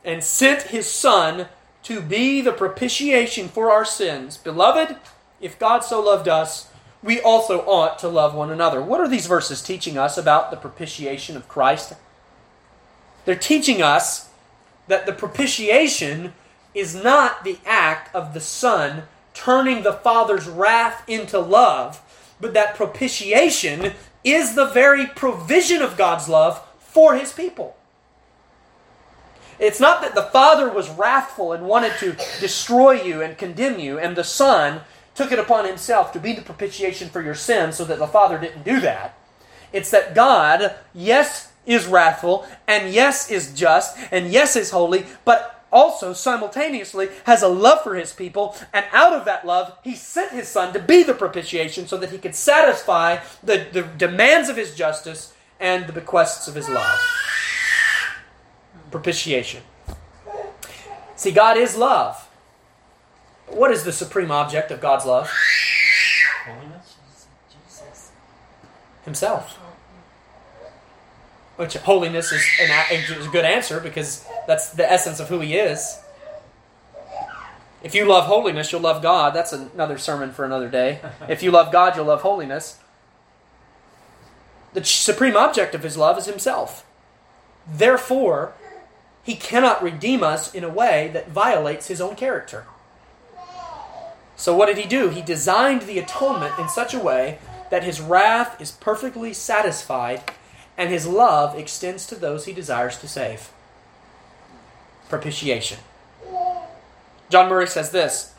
and 0.04 0.24
sent 0.24 0.64
his 0.64 0.90
son 0.90 1.48
to 1.86 2.02
be 2.02 2.42
the 2.42 2.52
propitiation 2.52 3.48
for 3.48 3.72
our 3.72 3.86
sins. 3.86 4.38
Beloved, 4.38 4.98
if 5.40 5.60
God 5.60 5.80
so 5.80 6.02
loved 6.02 6.28
us, 6.28 6.72
we 7.04 7.22
also 7.22 7.60
ought 7.60 8.00
to 8.00 8.08
love 8.08 8.34
one 8.34 8.50
another. 8.50 8.82
What 8.82 9.00
are 9.00 9.08
these 9.08 9.28
verses 9.28 9.62
teaching 9.62 9.96
us 9.96 10.18
about 10.18 10.50
the 10.50 10.58
propitiation 10.58 11.38
of 11.38 11.48
Christ? 11.48 11.94
They're 13.24 13.36
teaching 13.36 13.84
us 13.84 14.30
that 14.88 15.06
the 15.06 15.14
propitiation 15.14 16.34
is 16.74 16.96
not 16.96 17.44
the 17.44 17.60
act 17.66 18.14
of 18.16 18.34
the 18.34 18.40
Son 18.40 19.04
turning 19.36 19.84
the 19.84 19.94
Father's 19.94 20.48
wrath 20.48 21.08
into 21.08 21.38
love, 21.38 22.02
but 22.42 22.56
that 22.56 22.76
propitiation 22.76 23.94
is 24.24 24.56
the 24.56 24.66
very 24.66 25.06
provision 25.06 25.84
of 25.84 25.98
God's 25.98 26.28
love 26.28 26.66
for 26.80 27.16
His 27.16 27.32
people. 27.32 27.76
It's 29.60 29.80
not 29.80 30.02
that 30.02 30.16
the 30.16 30.24
Father 30.24 30.70
was 30.70 30.90
wrathful 30.90 31.54
and 31.54 31.66
wanted 31.66 31.94
to 32.00 32.18
destroy 32.40 33.02
you 33.02 33.22
and 33.22 33.38
condemn 33.38 33.80
you, 33.80 33.98
and 33.98 34.16
the 34.16 34.24
Son 34.24 34.82
took 35.14 35.32
it 35.32 35.40
upon 35.40 35.66
himself 35.66 36.12
to 36.12 36.20
be 36.20 36.34
the 36.34 36.42
propitiation 36.42 37.10
for 37.10 37.22
your 37.22 37.36
sins 37.36 37.78
so 37.78 37.86
that 37.86 38.00
the 38.00 38.08
Father 38.08 38.38
didn't 38.38 38.66
do 38.66 38.80
that. 38.82 39.18
It's 39.72 39.92
that 39.92 40.14
God, 40.14 40.76
yes, 40.94 41.52
is 41.66 41.88
wrathful, 41.88 42.46
and 42.68 42.94
yes, 42.94 43.32
is 43.32 43.54
just, 43.54 43.98
and 44.12 44.32
yes, 44.32 44.56
is 44.56 44.72
holy, 44.72 45.06
but 45.24 45.64
also 45.72 46.14
simultaneously 46.14 47.10
has 47.26 47.42
a 47.42 47.48
love 47.48 47.82
for 47.82 47.96
his 47.96 48.14
people, 48.14 48.56
and 48.74 48.86
out 48.92 49.14
of 49.14 49.26
that 49.26 49.46
love, 49.46 49.78
he 49.84 49.96
sent 49.96 50.32
his 50.32 50.48
Son 50.48 50.74
to 50.74 50.80
be 50.80 51.02
the 51.04 51.14
propitiation 51.14 51.88
so 51.88 51.98
that 51.98 52.12
he 52.12 52.18
could 52.18 52.36
satisfy 52.36 53.20
the, 53.44 53.66
the 53.72 53.84
demands 53.84 54.50
of 54.50 54.58
his 54.58 54.76
justice 54.76 55.34
and 55.60 55.88
the 55.88 55.94
bequests 55.94 56.48
of 56.48 56.56
his 56.56 56.70
love 56.70 57.00
propitiation. 58.96 59.62
See, 61.18 61.32
God 61.32 61.58
is 61.58 61.76
love. 61.76 62.30
What 63.48 63.70
is 63.72 63.84
the 63.84 63.92
supreme 63.92 64.32
object 64.32 64.72
of 64.72 64.80
God's 64.80 65.06
love? 65.06 65.30
Holiness? 66.46 66.96
Himself. 69.04 69.58
Which 71.58 71.74
holiness 71.76 72.32
is, 72.32 72.46
an, 72.62 72.72
is 72.90 73.28
a 73.28 73.30
good 73.30 73.44
answer 73.44 73.82
because 73.82 74.26
that's 74.48 74.70
the 74.70 74.90
essence 74.90 75.20
of 75.20 75.28
who 75.28 75.42
He 75.42 75.56
is. 75.56 76.00
If 77.84 77.94
you 77.94 78.06
love 78.06 78.26
holiness, 78.26 78.72
you'll 78.72 78.82
love 78.82 79.04
God. 79.04 79.34
That's 79.34 79.52
another 79.52 79.98
sermon 79.98 80.32
for 80.32 80.46
another 80.46 80.70
day. 80.70 81.02
If 81.30 81.44
you 81.44 81.52
love 81.52 81.72
God, 81.72 81.98
you'll 81.98 82.06
love 82.06 82.22
holiness. 82.22 82.80
The 84.74 84.84
supreme 84.86 85.36
object 85.36 85.76
of 85.76 85.84
His 85.84 85.98
love 85.98 86.18
is 86.18 86.26
Himself. 86.26 86.86
Therefore, 87.68 88.54
he 89.26 89.36
cannot 89.36 89.82
redeem 89.82 90.24
us 90.24 90.54
in 90.54 90.64
a 90.64 90.70
way 90.70 91.10
that 91.12 91.30
violates 91.30 91.88
his 91.88 92.00
own 92.00 92.16
character. 92.16 92.66
So, 94.36 94.56
what 94.56 94.68
did 94.68 94.78
he 94.78 94.86
do? 94.86 95.10
He 95.10 95.24
designed 95.24 95.84
the 95.84 95.98
atonement 95.98 96.60
in 96.60 96.70
such 96.70 96.94
a 96.94 97.00
way 97.00 97.40
that 97.72 97.84
his 97.84 98.00
wrath 98.00 98.62
is 98.62 98.72
perfectly 98.72 99.34
satisfied 99.34 100.22
and 100.78 100.92
his 100.92 101.08
love 101.08 101.58
extends 101.58 102.06
to 102.08 102.16
those 102.16 102.46
he 102.46 102.54
desires 102.54 102.98
to 103.00 103.08
save. 103.08 103.50
Propitiation. 105.10 105.80
John 107.30 107.50
Murray 107.50 107.68
says 107.68 107.90
this 107.90 108.36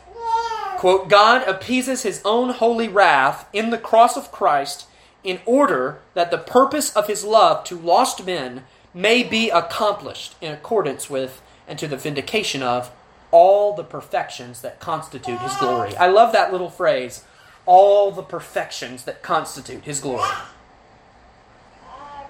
quote, 0.77 1.09
God 1.09 1.45
appeases 1.47 2.03
his 2.03 2.21
own 2.23 2.51
holy 2.51 2.87
wrath 2.87 3.49
in 3.51 3.71
the 3.71 3.77
cross 3.77 4.15
of 4.15 4.31
Christ 4.31 4.85
in 5.23 5.41
order 5.45 5.99
that 6.13 6.31
the 6.31 6.37
purpose 6.37 6.95
of 6.95 7.07
his 7.07 7.25
love 7.25 7.65
to 7.65 7.77
lost 7.77 8.25
men 8.25 8.63
may 8.97 9.21
be 9.21 9.51
accomplished 9.51 10.35
in 10.41 10.51
accordance 10.51 11.07
with 11.07 11.39
and 11.67 11.77
to 11.77 11.87
the 11.87 11.95
vindication 11.95 12.63
of 12.63 12.91
all 13.29 13.75
the 13.75 13.83
perfections 13.83 14.61
that 14.61 14.79
constitute 14.79 15.37
his 15.39 15.55
glory. 15.57 15.95
I 15.97 16.07
love 16.07 16.33
that 16.33 16.51
little 16.51 16.71
phrase, 16.71 17.23
all 17.67 18.11
the 18.11 18.23
perfections 18.23 19.03
that 19.03 19.21
constitute 19.21 19.83
his 19.83 19.99
glory. 19.99 20.27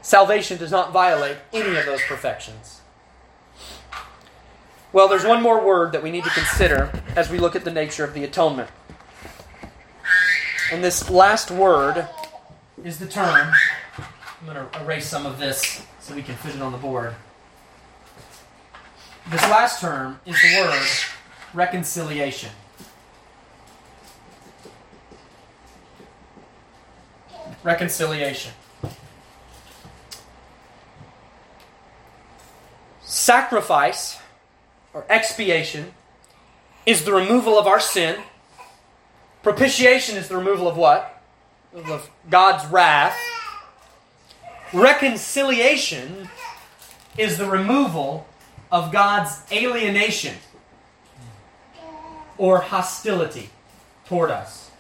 Salvation 0.02 0.58
does 0.58 0.72
not 0.72 0.92
violate 0.92 1.38
any 1.54 1.78
of 1.78 1.86
those 1.86 2.02
perfections. 2.02 2.82
Well, 4.92 5.08
there's 5.08 5.26
one 5.26 5.42
more 5.42 5.66
word 5.66 5.94
that 5.94 6.04
we 6.04 6.12
need 6.12 6.26
to 6.26 6.30
consider 6.32 6.92
as 7.16 7.30
we 7.30 7.38
look 7.38 7.56
at 7.56 7.64
the 7.64 7.72
nature 7.72 8.04
of 8.04 8.14
the 8.14 8.26
atonement. 8.26 8.70
And 10.72 10.84
this 10.84 11.10
last 11.10 11.50
word 11.50 12.10
is 12.84 13.00
the 13.00 13.08
term. 13.08 13.54
I'm 14.40 14.54
going 14.54 14.70
to 14.70 14.82
erase 14.84 15.08
some 15.08 15.26
of 15.26 15.40
this 15.40 15.84
so 16.00 16.14
we 16.14 16.22
can 16.22 16.36
fit 16.36 16.56
it 16.56 16.62
on 16.62 16.72
the 16.72 16.78
board. 16.78 17.16
This 19.30 19.42
last 19.44 19.82
term 19.82 20.20
is 20.26 20.36
the 20.42 20.62
word 20.62 20.88
reconciliation. 21.54 22.52
Reconciliation. 27.64 28.54
Sacrifice 33.02 34.20
or 34.94 35.06
expiation 35.10 35.94
is 36.86 37.04
the 37.04 37.12
removal 37.12 37.60
of 37.60 37.68
our 37.68 37.80
sin. 37.80 38.22
Propitiation 39.44 40.16
is 40.16 40.30
the 40.30 40.38
removal 40.38 40.68
of 40.68 40.78
what? 40.78 41.22
Of 41.74 42.10
God's 42.30 42.66
wrath. 42.72 43.18
Reconciliation 44.74 46.30
is 47.18 47.38
the 47.38 47.50
removal 47.50 48.28
of 48.72 48.92
God's 48.92 49.42
alienation 49.52 50.36
or 52.38 52.60
hostility 52.60 53.50
toward 54.06 54.30
us. 54.30 54.72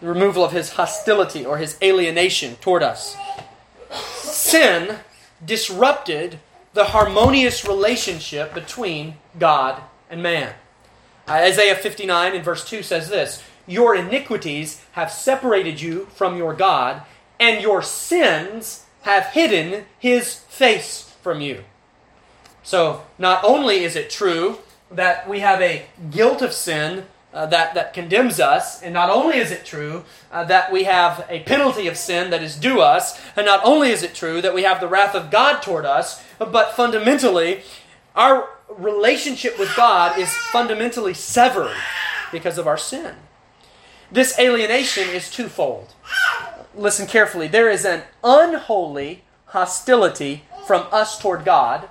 The 0.00 0.06
removal 0.06 0.44
of 0.44 0.52
his 0.52 0.70
hostility 0.70 1.44
or 1.44 1.58
his 1.58 1.76
alienation 1.82 2.56
toward 2.56 2.82
us. 2.82 3.16
Sin 3.92 4.96
disrupted 5.44 6.40
the 6.72 6.86
harmonious 6.86 7.66
relationship 7.66 8.54
between 8.54 9.14
God 9.38 9.82
and 10.08 10.22
man. 10.22 10.54
Isaiah 11.30 11.76
59 11.76 12.34
in 12.34 12.42
verse 12.42 12.68
2 12.68 12.82
says 12.82 13.08
this 13.08 13.42
Your 13.66 13.94
iniquities 13.94 14.82
have 14.92 15.12
separated 15.12 15.80
you 15.80 16.06
from 16.14 16.36
your 16.36 16.54
God, 16.54 17.02
and 17.38 17.62
your 17.62 17.82
sins 17.82 18.86
have 19.02 19.26
hidden 19.26 19.84
his 19.98 20.34
face 20.34 21.14
from 21.22 21.40
you. 21.40 21.64
So, 22.62 23.02
not 23.18 23.42
only 23.44 23.84
is 23.84 23.96
it 23.96 24.10
true 24.10 24.58
that 24.90 25.28
we 25.28 25.40
have 25.40 25.60
a 25.60 25.86
guilt 26.10 26.42
of 26.42 26.52
sin 26.52 27.06
uh, 27.32 27.46
that, 27.46 27.74
that 27.74 27.94
condemns 27.94 28.40
us, 28.40 28.82
and 28.82 28.92
not 28.92 29.08
only 29.08 29.38
is 29.38 29.50
it 29.50 29.64
true 29.64 30.04
uh, 30.32 30.44
that 30.44 30.72
we 30.72 30.84
have 30.84 31.24
a 31.28 31.40
penalty 31.40 31.86
of 31.86 31.96
sin 31.96 32.30
that 32.30 32.42
is 32.42 32.56
due 32.56 32.80
us, 32.80 33.20
and 33.36 33.46
not 33.46 33.60
only 33.64 33.90
is 33.90 34.02
it 34.02 34.14
true 34.14 34.42
that 34.42 34.54
we 34.54 34.64
have 34.64 34.80
the 34.80 34.88
wrath 34.88 35.14
of 35.14 35.30
God 35.30 35.60
toward 35.60 35.86
us, 35.86 36.22
but 36.38 36.72
fundamentally, 36.72 37.62
our 38.16 38.48
relationship 38.78 39.58
with 39.58 39.74
God 39.76 40.18
is 40.18 40.32
fundamentally 40.34 41.14
severed 41.14 41.76
because 42.32 42.58
of 42.58 42.66
our 42.66 42.78
sin. 42.78 43.14
This 44.10 44.38
alienation 44.38 45.08
is 45.08 45.30
twofold. 45.30 45.94
Listen 46.74 47.06
carefully. 47.06 47.48
There 47.48 47.70
is 47.70 47.84
an 47.84 48.02
unholy 48.24 49.24
hostility 49.46 50.44
from 50.66 50.86
us 50.92 51.18
toward 51.18 51.44
God, 51.44 51.88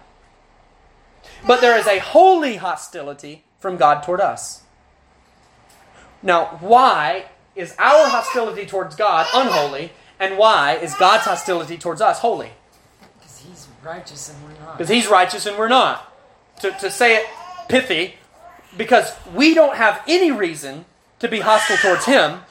but 1.46 1.62
there 1.62 1.78
is 1.78 1.88
a 1.88 2.00
holy 2.00 2.58
hostility 2.58 3.44
from 3.60 3.78
God 3.78 4.04
toward 4.04 4.22
us. 4.22 4.64
Now, 6.22 6.58
why 6.60 7.26
is 7.56 7.76
our 7.78 8.10
hostility 8.10 8.66
towards 8.66 8.96
God 8.96 9.28
unholy, 9.34 9.92
and 10.20 10.38
why 10.38 10.76
is 10.76 10.96
God's 10.96 11.26
hostility 11.26 11.78
towards 11.78 12.02
us 12.02 12.20
holy? 12.20 12.52
Because 13.20 13.40
he's 13.40 13.68
righteous 13.84 14.30
and 14.30 14.44
we're 14.44 14.66
not. 14.66 14.78
Because 14.78 14.90
he's 14.90 15.08
righteous 15.08 15.46
and 15.46 15.58
we're 15.58 15.70
not. 15.70 16.09
To, 16.62 16.72
to 16.72 16.92
say 16.92 17.16
it 17.16 17.26
pithy, 17.70 18.16
because 18.78 19.14
we 19.34 19.54
don't 19.54 19.78
have 19.78 20.04
any 20.08 20.32
reason 20.32 20.86
to 21.20 21.28
be 21.28 21.40
hostile 21.40 21.78
towards 21.78 22.06
him, 22.06 22.42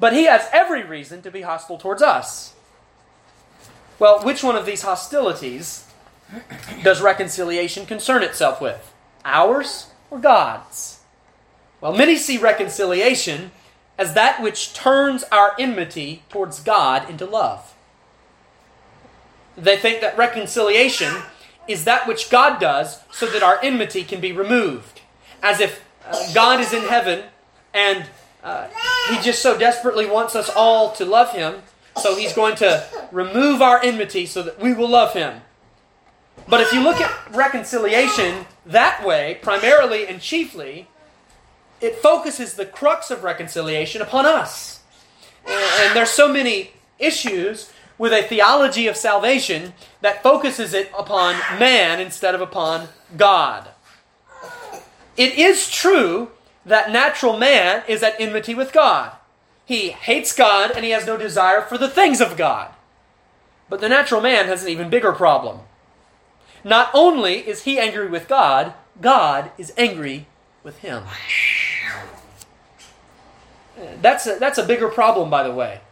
but 0.00 0.12
he 0.12 0.24
has 0.24 0.48
every 0.52 0.82
reason 0.82 1.22
to 1.22 1.30
be 1.30 1.42
hostile 1.42 1.78
towards 1.78 2.02
us. 2.02 2.54
Well, 3.98 4.24
which 4.24 4.42
one 4.42 4.56
of 4.56 4.66
these 4.66 4.82
hostilities 4.82 5.86
does 6.82 7.00
reconciliation 7.00 7.86
concern 7.86 8.22
itself 8.22 8.60
with? 8.60 8.92
Ours 9.24 9.88
or 10.10 10.18
God's? 10.18 11.00
Well, 11.80 11.92
many 11.92 12.16
see 12.16 12.38
reconciliation 12.38 13.52
as 13.98 14.14
that 14.14 14.42
which 14.42 14.74
turns 14.74 15.24
our 15.30 15.54
enmity 15.58 16.24
towards 16.28 16.60
God 16.60 17.08
into 17.08 17.26
love. 17.26 17.74
They 19.56 19.76
think 19.76 20.00
that 20.00 20.16
reconciliation 20.16 21.22
is 21.72 21.84
that 21.84 22.06
which 22.06 22.30
God 22.30 22.60
does 22.60 23.00
so 23.10 23.26
that 23.26 23.42
our 23.42 23.58
enmity 23.62 24.04
can 24.04 24.20
be 24.20 24.32
removed. 24.32 25.00
As 25.42 25.60
if 25.60 25.84
uh, 26.06 26.32
God 26.34 26.60
is 26.60 26.72
in 26.72 26.82
heaven 26.82 27.24
and 27.74 28.06
uh, 28.42 28.68
He 29.10 29.20
just 29.22 29.42
so 29.42 29.58
desperately 29.58 30.06
wants 30.06 30.36
us 30.36 30.50
all 30.54 30.92
to 30.92 31.04
love 31.04 31.32
Him, 31.32 31.62
so 31.96 32.16
He's 32.16 32.32
going 32.32 32.56
to 32.56 32.86
remove 33.10 33.62
our 33.62 33.82
enmity 33.82 34.26
so 34.26 34.42
that 34.42 34.60
we 34.60 34.72
will 34.72 34.88
love 34.88 35.14
Him. 35.14 35.40
But 36.48 36.60
if 36.60 36.72
you 36.72 36.82
look 36.82 37.00
at 37.00 37.34
reconciliation 37.34 38.46
that 38.66 39.04
way, 39.04 39.38
primarily 39.42 40.06
and 40.06 40.20
chiefly, 40.20 40.88
it 41.80 41.96
focuses 41.96 42.54
the 42.54 42.66
crux 42.66 43.10
of 43.10 43.24
reconciliation 43.24 44.02
upon 44.02 44.26
us. 44.26 44.80
And 45.46 45.96
there's 45.96 46.10
so 46.10 46.32
many 46.32 46.70
issues 46.98 47.72
with 48.02 48.12
a 48.12 48.20
theology 48.24 48.88
of 48.88 48.96
salvation 48.96 49.72
that 50.00 50.24
focuses 50.24 50.74
it 50.74 50.90
upon 50.98 51.36
man 51.60 52.00
instead 52.00 52.34
of 52.34 52.40
upon 52.40 52.88
God. 53.16 53.68
It 55.16 55.38
is 55.38 55.70
true 55.70 56.32
that 56.66 56.90
natural 56.90 57.38
man 57.38 57.84
is 57.86 58.02
at 58.02 58.20
enmity 58.20 58.56
with 58.56 58.72
God. 58.72 59.12
He 59.64 59.90
hates 59.90 60.34
God 60.34 60.72
and 60.72 60.84
he 60.84 60.90
has 60.90 61.06
no 61.06 61.16
desire 61.16 61.62
for 61.62 61.78
the 61.78 61.88
things 61.88 62.20
of 62.20 62.36
God. 62.36 62.72
But 63.70 63.80
the 63.80 63.88
natural 63.88 64.20
man 64.20 64.46
has 64.46 64.64
an 64.64 64.70
even 64.70 64.90
bigger 64.90 65.12
problem. 65.12 65.60
Not 66.64 66.90
only 66.92 67.34
is 67.48 67.62
he 67.62 67.78
angry 67.78 68.08
with 68.08 68.26
God, 68.26 68.74
God 69.00 69.52
is 69.56 69.72
angry 69.78 70.26
with 70.64 70.78
him. 70.78 71.04
That's 74.00 74.26
a, 74.26 74.40
that's 74.40 74.58
a 74.58 74.66
bigger 74.66 74.88
problem, 74.88 75.30
by 75.30 75.44
the 75.44 75.54
way. 75.54 75.82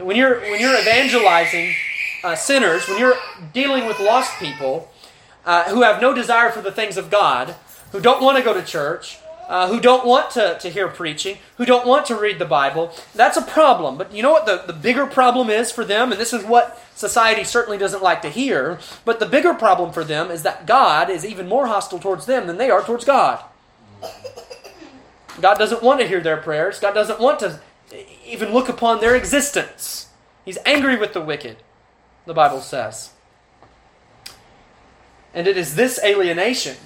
When 0.00 0.16
you're 0.16 0.40
when 0.40 0.60
you're 0.60 0.78
evangelizing 0.78 1.74
uh, 2.22 2.34
sinners, 2.34 2.88
when 2.88 2.98
you're 2.98 3.16
dealing 3.52 3.86
with 3.86 3.98
lost 4.00 4.38
people 4.38 4.90
uh, 5.44 5.64
who 5.64 5.82
have 5.82 6.00
no 6.00 6.14
desire 6.14 6.50
for 6.50 6.60
the 6.60 6.72
things 6.72 6.96
of 6.96 7.10
God, 7.10 7.54
who 7.92 8.00
don't 8.00 8.22
want 8.22 8.36
to 8.36 8.44
go 8.44 8.52
to 8.52 8.62
church, 8.62 9.18
uh, 9.48 9.68
who 9.68 9.80
don't 9.80 10.04
want 10.04 10.30
to, 10.32 10.58
to 10.60 10.68
hear 10.68 10.88
preaching, 10.88 11.38
who 11.56 11.64
don't 11.64 11.86
want 11.86 12.06
to 12.06 12.16
read 12.16 12.38
the 12.38 12.44
Bible, 12.44 12.92
that's 13.14 13.36
a 13.36 13.42
problem. 13.42 13.96
But 13.96 14.12
you 14.12 14.22
know 14.22 14.32
what 14.32 14.46
the, 14.46 14.64
the 14.66 14.72
bigger 14.72 15.06
problem 15.06 15.50
is 15.50 15.70
for 15.70 15.84
them? 15.84 16.10
And 16.10 16.20
this 16.20 16.32
is 16.32 16.44
what 16.44 16.82
society 16.94 17.44
certainly 17.44 17.78
doesn't 17.78 18.02
like 18.02 18.22
to 18.22 18.28
hear. 18.28 18.78
But 19.04 19.20
the 19.20 19.26
bigger 19.26 19.54
problem 19.54 19.92
for 19.92 20.04
them 20.04 20.30
is 20.30 20.42
that 20.42 20.66
God 20.66 21.10
is 21.10 21.24
even 21.24 21.48
more 21.48 21.68
hostile 21.68 22.00
towards 22.00 22.26
them 22.26 22.46
than 22.46 22.58
they 22.58 22.70
are 22.70 22.82
towards 22.82 23.04
God. 23.04 23.42
God 25.40 25.58
doesn't 25.58 25.82
want 25.82 26.00
to 26.00 26.08
hear 26.08 26.20
their 26.20 26.38
prayers. 26.38 26.80
God 26.80 26.94
doesn't 26.94 27.20
want 27.20 27.38
to 27.40 27.60
even 28.26 28.52
look 28.52 28.68
upon 28.68 29.00
their 29.00 29.14
existence. 29.14 30.08
He's 30.44 30.58
angry 30.64 30.96
with 30.96 31.12
the 31.12 31.20
wicked, 31.20 31.58
the 32.24 32.34
Bible 32.34 32.60
says. 32.60 33.10
And 35.34 35.46
it 35.46 35.56
is 35.56 35.74
this 35.74 36.00
alienation 36.02 36.76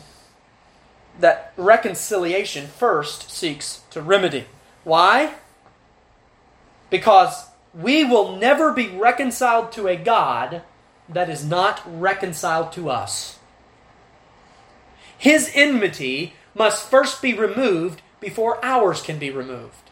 that 1.19 1.53
reconciliation 1.57 2.67
first 2.67 3.31
seeks 3.31 3.83
to 3.91 4.03
remedy. 4.03 4.47
Why? 4.85 5.35
Because 6.89 7.47
we 7.75 8.03
will 8.05 8.37
never 8.37 8.73
be 8.73 8.89
reconciled 8.89 9.73
to 9.73 9.87
a 9.87 9.97
God 9.97 10.63
that 11.09 11.31
is 11.31 11.45
not 11.45 11.83
reconciled 11.87 12.73
to 12.73 12.89
us. 12.89 13.39
His 15.17 15.51
enmity 15.55 16.35
must 16.55 16.89
first 16.89 17.21
be 17.21 17.35
removed 17.35 18.03
before 18.21 18.65
ours 18.65 19.03
can 19.03 19.19
be 19.19 19.31
removed. 19.31 19.90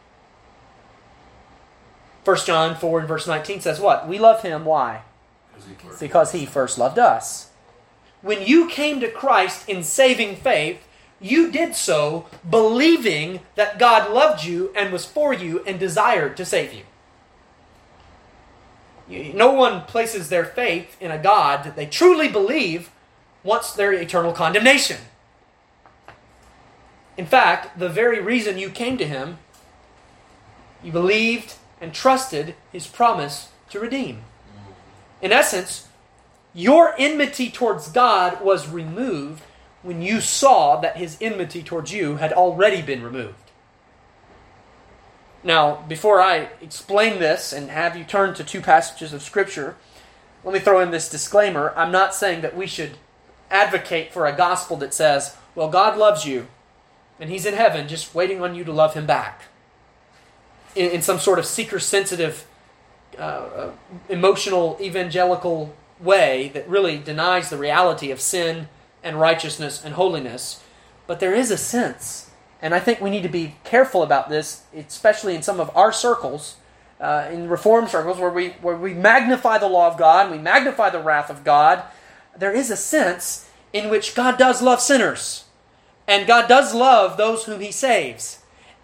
1 2.28 2.36
John 2.44 2.76
4 2.76 2.98
and 2.98 3.08
verse 3.08 3.26
19 3.26 3.62
says 3.62 3.80
what? 3.80 4.06
We 4.06 4.18
love 4.18 4.42
him. 4.42 4.66
Why? 4.66 5.00
Because 5.98 6.32
he 6.32 6.44
first 6.44 6.76
loved 6.76 6.98
us. 6.98 7.48
When 8.20 8.42
you 8.42 8.68
came 8.68 9.00
to 9.00 9.10
Christ 9.10 9.66
in 9.66 9.82
saving 9.82 10.36
faith, 10.36 10.86
you 11.22 11.50
did 11.50 11.74
so 11.74 12.26
believing 12.48 13.40
that 13.54 13.78
God 13.78 14.12
loved 14.12 14.44
you 14.44 14.70
and 14.76 14.92
was 14.92 15.06
for 15.06 15.32
you 15.32 15.64
and 15.64 15.80
desired 15.80 16.36
to 16.36 16.44
save 16.44 16.74
you. 19.08 19.32
No 19.32 19.50
one 19.50 19.84
places 19.86 20.28
their 20.28 20.44
faith 20.44 20.98
in 21.00 21.10
a 21.10 21.16
God 21.16 21.64
that 21.64 21.76
they 21.76 21.86
truly 21.86 22.28
believe 22.28 22.90
wants 23.42 23.72
their 23.72 23.94
eternal 23.94 24.34
condemnation. 24.34 24.98
In 27.16 27.24
fact, 27.24 27.78
the 27.78 27.88
very 27.88 28.20
reason 28.20 28.58
you 28.58 28.68
came 28.68 28.98
to 28.98 29.06
him, 29.06 29.38
you 30.82 30.92
believed 30.92 31.54
and 31.80 31.92
trusted 31.92 32.54
his 32.72 32.86
promise 32.86 33.48
to 33.70 33.80
redeem. 33.80 34.24
In 35.20 35.32
essence, 35.32 35.88
your 36.54 36.94
enmity 36.98 37.50
towards 37.50 37.88
God 37.88 38.42
was 38.42 38.68
removed 38.68 39.42
when 39.82 40.02
you 40.02 40.20
saw 40.20 40.80
that 40.80 40.96
his 40.96 41.16
enmity 41.20 41.62
towards 41.62 41.92
you 41.92 42.16
had 42.16 42.32
already 42.32 42.82
been 42.82 43.02
removed. 43.02 43.34
Now, 45.44 45.84
before 45.88 46.20
I 46.20 46.50
explain 46.60 47.20
this 47.20 47.52
and 47.52 47.70
have 47.70 47.96
you 47.96 48.04
turn 48.04 48.34
to 48.34 48.44
two 48.44 48.60
passages 48.60 49.12
of 49.12 49.22
Scripture, 49.22 49.76
let 50.44 50.52
me 50.52 50.60
throw 50.60 50.80
in 50.80 50.90
this 50.90 51.08
disclaimer. 51.08 51.72
I'm 51.76 51.92
not 51.92 52.14
saying 52.14 52.40
that 52.42 52.56
we 52.56 52.66
should 52.66 52.98
advocate 53.50 54.12
for 54.12 54.26
a 54.26 54.36
gospel 54.36 54.76
that 54.78 54.94
says, 54.94 55.36
well, 55.54 55.68
God 55.68 55.96
loves 55.96 56.26
you, 56.26 56.48
and 57.20 57.30
He's 57.30 57.46
in 57.46 57.54
heaven 57.54 57.88
just 57.88 58.14
waiting 58.14 58.42
on 58.42 58.54
you 58.54 58.64
to 58.64 58.72
love 58.72 58.94
Him 58.94 59.06
back. 59.06 59.44
In, 60.78 60.92
in 60.92 61.02
some 61.02 61.18
sort 61.18 61.38
of 61.40 61.44
seeker 61.46 61.80
sensitive, 61.80 62.46
uh, 63.18 63.22
uh, 63.22 63.70
emotional, 64.08 64.78
evangelical 64.80 65.74
way 66.00 66.50
that 66.54 66.68
really 66.68 66.98
denies 66.98 67.50
the 67.50 67.56
reality 67.58 68.12
of 68.12 68.20
sin 68.20 68.68
and 69.02 69.20
righteousness 69.20 69.84
and 69.84 69.94
holiness. 69.94 70.62
But 71.08 71.18
there 71.18 71.34
is 71.34 71.50
a 71.50 71.56
sense, 71.56 72.30
and 72.62 72.74
I 72.74 72.80
think 72.80 73.00
we 73.00 73.10
need 73.10 73.24
to 73.24 73.28
be 73.28 73.56
careful 73.64 74.02
about 74.04 74.28
this, 74.28 74.62
especially 74.72 75.34
in 75.34 75.42
some 75.42 75.58
of 75.58 75.76
our 75.76 75.92
circles, 75.92 76.56
uh, 77.00 77.28
in 77.32 77.48
reform 77.48 77.88
circles, 77.88 78.18
where 78.18 78.30
we 78.30 78.50
where 78.60 78.76
we 78.76 78.94
magnify 78.94 79.58
the 79.58 79.68
law 79.68 79.90
of 79.90 79.98
God, 79.98 80.30
we 80.30 80.38
magnify 80.38 80.90
the 80.90 81.02
wrath 81.02 81.30
of 81.30 81.42
God. 81.42 81.82
There 82.36 82.54
is 82.54 82.70
a 82.70 82.76
sense 82.76 83.48
in 83.72 83.90
which 83.90 84.14
God 84.14 84.38
does 84.38 84.62
love 84.62 84.80
sinners, 84.80 85.44
and 86.06 86.26
God 86.26 86.48
does 86.48 86.74
love 86.74 87.16
those 87.16 87.44
whom 87.44 87.60
He 87.60 87.72
saves, 87.72 88.37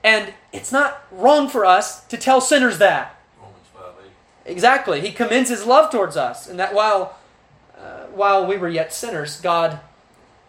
and 0.04 0.32
it's 0.52 0.70
not 0.70 1.04
wrong 1.10 1.48
for 1.48 1.64
us 1.64 2.04
to 2.04 2.16
tell 2.16 2.40
sinners 2.40 2.78
that. 2.78 3.18
Exactly, 4.44 5.00
He 5.00 5.10
commends 5.10 5.50
His 5.50 5.66
love 5.66 5.90
towards 5.90 6.16
us, 6.16 6.48
and 6.48 6.60
that 6.60 6.74
while 6.74 7.16
uh, 7.76 8.04
while 8.14 8.46
we 8.46 8.56
were 8.56 8.68
yet 8.68 8.92
sinners, 8.92 9.40
God 9.40 9.80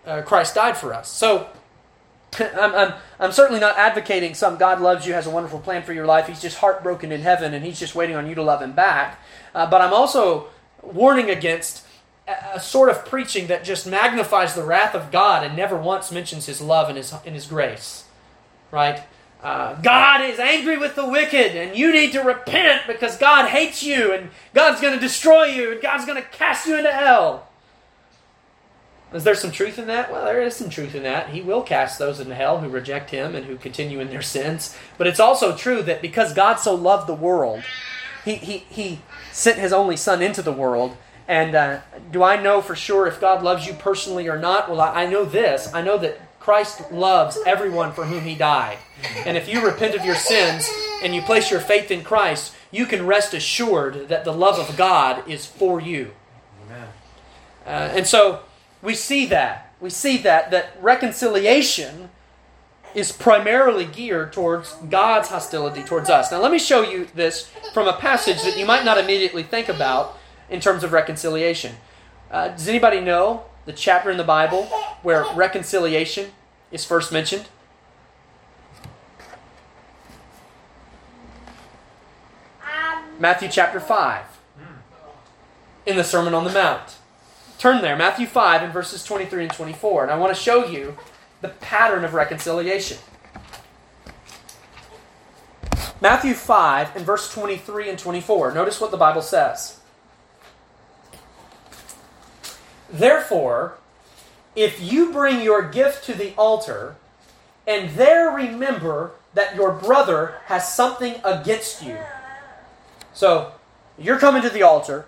uh, 0.05 0.21
Christ 0.21 0.55
died 0.55 0.77
for 0.77 0.93
us. 0.93 1.09
So, 1.09 1.49
I'm, 2.39 2.75
I'm, 2.75 2.93
I'm 3.19 3.31
certainly 3.31 3.59
not 3.59 3.77
advocating 3.77 4.33
some 4.33 4.57
God 4.57 4.81
loves 4.81 5.05
you, 5.05 5.13
has 5.13 5.27
a 5.27 5.31
wonderful 5.31 5.59
plan 5.59 5.83
for 5.83 5.93
your 5.93 6.05
life. 6.05 6.27
He's 6.27 6.41
just 6.41 6.57
heartbroken 6.57 7.11
in 7.11 7.21
heaven 7.21 7.53
and 7.53 7.65
he's 7.65 7.79
just 7.79 7.95
waiting 7.95 8.15
on 8.15 8.27
you 8.27 8.35
to 8.35 8.43
love 8.43 8.61
him 8.61 8.73
back. 8.73 9.19
Uh, 9.53 9.69
but 9.69 9.81
I'm 9.81 9.93
also 9.93 10.47
warning 10.81 11.29
against 11.29 11.85
a, 12.27 12.55
a 12.55 12.59
sort 12.59 12.89
of 12.89 13.05
preaching 13.05 13.47
that 13.47 13.63
just 13.63 13.87
magnifies 13.87 14.53
the 14.53 14.63
wrath 14.63 14.93
of 14.93 15.11
God 15.11 15.43
and 15.43 15.55
never 15.55 15.77
once 15.77 16.11
mentions 16.11 16.45
his 16.45 16.61
love 16.61 16.89
and 16.89 16.97
his, 16.97 17.13
and 17.25 17.35
his 17.35 17.47
grace. 17.47 18.05
Right? 18.71 19.03
Uh, 19.43 19.79
God 19.81 20.21
is 20.21 20.39
angry 20.39 20.77
with 20.77 20.95
the 20.95 21.07
wicked, 21.07 21.55
and 21.55 21.77
you 21.77 21.91
need 21.93 22.11
to 22.13 22.21
repent 22.21 22.87
because 22.87 23.17
God 23.17 23.49
hates 23.49 23.83
you, 23.83 24.11
and 24.11 24.31
God's 24.53 24.81
going 24.81 24.93
to 24.93 24.99
destroy 24.99 25.45
you, 25.45 25.71
and 25.71 25.81
God's 25.81 26.05
going 26.05 26.21
to 26.21 26.27
cast 26.29 26.65
you 26.67 26.77
into 26.77 26.91
hell. 26.91 27.47
Is 29.13 29.23
there 29.23 29.35
some 29.35 29.51
truth 29.51 29.79
in 29.79 29.87
that? 29.87 30.11
Well, 30.11 30.25
there 30.25 30.41
is 30.41 30.55
some 30.55 30.69
truth 30.69 30.93
in 30.93 31.03
that. 31.03 31.29
He 31.29 31.41
will 31.41 31.61
cast 31.61 31.99
those 31.99 32.19
into 32.19 32.35
hell 32.35 32.59
who 32.59 32.67
reject 32.67 33.11
him 33.11 33.33
and 33.33 33.45
who 33.45 33.55
continue 33.55 33.99
in 33.99 34.09
their 34.09 34.21
sins. 34.21 34.75
But 34.97 35.07
it's 35.07 35.19
also 35.19 35.55
true 35.55 35.81
that 35.83 36.01
because 36.01 36.33
God 36.33 36.55
so 36.55 36.75
loved 36.75 37.07
the 37.07 37.13
world, 37.13 37.63
he, 38.25 38.35
he, 38.35 38.57
he 38.69 39.01
sent 39.31 39.57
his 39.57 39.71
only 39.71 39.95
son 39.95 40.21
into 40.21 40.41
the 40.41 40.51
world. 40.51 40.97
And 41.27 41.55
uh, 41.55 41.79
do 42.11 42.23
I 42.23 42.41
know 42.41 42.61
for 42.61 42.75
sure 42.75 43.07
if 43.07 43.21
God 43.21 43.41
loves 43.41 43.65
you 43.65 43.73
personally 43.73 44.27
or 44.27 44.37
not? 44.37 44.69
Well, 44.69 44.81
I, 44.81 45.03
I 45.03 45.05
know 45.05 45.23
this. 45.23 45.73
I 45.73 45.81
know 45.81 45.97
that 45.99 46.19
Christ 46.45 46.91
loves 46.91 47.39
everyone 47.47 47.91
for 47.91 48.05
whom 48.05 48.23
he 48.23 48.35
died. 48.35 48.77
And 49.25 49.35
if 49.35 49.49
you 49.49 49.65
repent 49.65 49.95
of 49.95 50.05
your 50.05 50.13
sins 50.13 50.69
and 51.01 51.15
you 51.15 51.23
place 51.23 51.49
your 51.49 51.59
faith 51.59 51.89
in 51.89 52.03
Christ, 52.03 52.53
you 52.69 52.85
can 52.85 53.07
rest 53.07 53.33
assured 53.33 54.09
that 54.09 54.25
the 54.25 54.31
love 54.31 54.59
of 54.59 54.77
God 54.77 55.27
is 55.27 55.47
for 55.47 55.81
you. 55.81 56.11
Amen. 56.67 56.87
Uh, 57.65 57.69
and 57.69 58.05
so 58.05 58.41
we 58.83 58.93
see 58.93 59.25
that. 59.25 59.73
We 59.81 59.89
see 59.89 60.17
that 60.19 60.51
that 60.51 60.77
reconciliation 60.79 62.11
is 62.93 63.11
primarily 63.11 63.85
geared 63.85 64.31
towards 64.31 64.73
God's 64.87 65.29
hostility 65.29 65.81
towards 65.81 66.11
us. 66.11 66.31
Now 66.31 66.43
let 66.43 66.51
me 66.51 66.59
show 66.59 66.83
you 66.83 67.07
this 67.15 67.49
from 67.73 67.87
a 67.87 67.93
passage 67.93 68.43
that 68.43 68.55
you 68.55 68.67
might 68.67 68.85
not 68.85 68.99
immediately 68.99 69.41
think 69.41 69.67
about 69.67 70.15
in 70.51 70.59
terms 70.59 70.83
of 70.83 70.91
reconciliation. 70.93 71.75
Uh, 72.29 72.49
does 72.49 72.67
anybody 72.67 73.01
know 73.01 73.45
the 73.65 73.73
chapter 73.73 74.09
in 74.09 74.17
the 74.17 74.23
Bible 74.23 74.65
where 75.01 75.25
reconciliation 75.35 76.31
is 76.71 76.85
first 76.85 77.11
mentioned? 77.11 77.47
Matthew 83.17 83.47
chapter 83.49 83.79
5 83.79 84.25
in 85.85 85.95
the 85.95 86.03
Sermon 86.03 86.33
on 86.33 86.43
the 86.43 86.51
Mount. 86.51 86.97
Turn 87.57 87.81
there, 87.81 87.95
Matthew 87.95 88.27
5 88.27 88.63
and 88.63 88.73
verses 88.73 89.03
23 89.03 89.43
and 89.43 89.53
24. 89.53 90.03
And 90.03 90.11
I 90.11 90.17
want 90.17 90.35
to 90.35 90.41
show 90.41 90.65
you 90.65 90.97
the 91.41 91.49
pattern 91.49 92.03
of 92.03 92.13
reconciliation. 92.13 92.97
Matthew 96.01 96.33
5 96.33 96.95
and 96.95 97.05
verse 97.05 97.31
23 97.31 97.89
and 97.89 97.97
24. 97.97 98.53
Notice 98.53 98.81
what 98.81 98.91
the 98.91 98.97
Bible 98.97 99.21
says. 99.21 99.79
Therefore, 102.89 103.77
if 104.55 104.81
you 104.81 105.11
bring 105.11 105.41
your 105.41 105.61
gift 105.61 106.05
to 106.05 106.13
the 106.13 106.33
altar, 106.37 106.95
and 107.67 107.91
there 107.91 108.29
remember 108.29 109.11
that 109.33 109.55
your 109.55 109.71
brother 109.71 110.35
has 110.45 110.73
something 110.73 111.15
against 111.23 111.83
you. 111.83 111.97
So, 113.13 113.51
you're 113.97 114.19
coming 114.19 114.41
to 114.43 114.49
the 114.49 114.63
altar, 114.63 115.05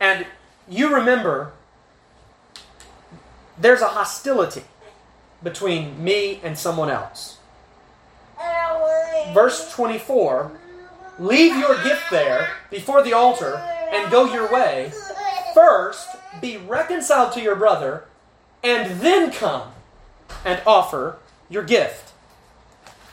and 0.00 0.26
you 0.68 0.94
remember 0.94 1.52
there's 3.58 3.80
a 3.80 3.88
hostility 3.88 4.64
between 5.42 6.02
me 6.02 6.40
and 6.42 6.58
someone 6.58 6.90
else. 6.90 7.38
Verse 9.32 9.72
24 9.72 10.52
Leave 11.18 11.56
your 11.56 11.80
gift 11.84 12.10
there 12.10 12.48
before 12.70 13.02
the 13.02 13.12
altar 13.12 13.56
and 13.92 14.10
go 14.10 14.32
your 14.32 14.52
way. 14.52 14.92
First, 15.54 16.08
be 16.40 16.56
reconciled 16.56 17.32
to 17.32 17.40
your 17.40 17.56
brother, 17.56 18.04
and 18.62 19.00
then 19.00 19.30
come 19.30 19.72
and 20.44 20.60
offer 20.66 21.18
your 21.48 21.62
gift. 21.62 22.12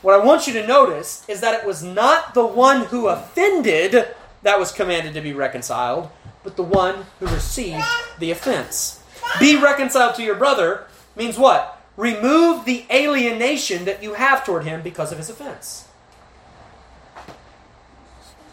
What 0.02 0.20
I 0.20 0.24
want 0.24 0.48
you 0.48 0.54
to 0.54 0.66
notice 0.66 1.28
is 1.30 1.42
that 1.42 1.60
it 1.60 1.66
was 1.66 1.84
not 1.84 2.34
the 2.34 2.46
one 2.46 2.86
who 2.86 3.08
offended 3.08 4.08
that 4.42 4.60
was 4.60 4.72
commanded 4.72 5.14
to 5.14 5.22
be 5.22 5.34
reconciled, 5.34 6.10
but 6.44 6.56
the 6.56 6.64
one 6.64 7.06
who 7.20 7.28
received 7.28 7.84
the 8.18 8.32
offense. 8.32 9.04
Be 9.40 9.56
reconciled 9.56 10.16
to 10.16 10.24
your 10.24 10.36
brother 10.36 10.88
means 11.16 11.38
what? 11.38 11.80
Remove 11.98 12.66
the 12.66 12.86
alienation 12.90 13.86
that 13.86 14.02
you 14.02 14.16
have 14.16 14.44
toward 14.44 14.64
him 14.64 14.82
because 14.82 15.12
of 15.12 15.20
his 15.20 15.30
offense. 15.30 15.88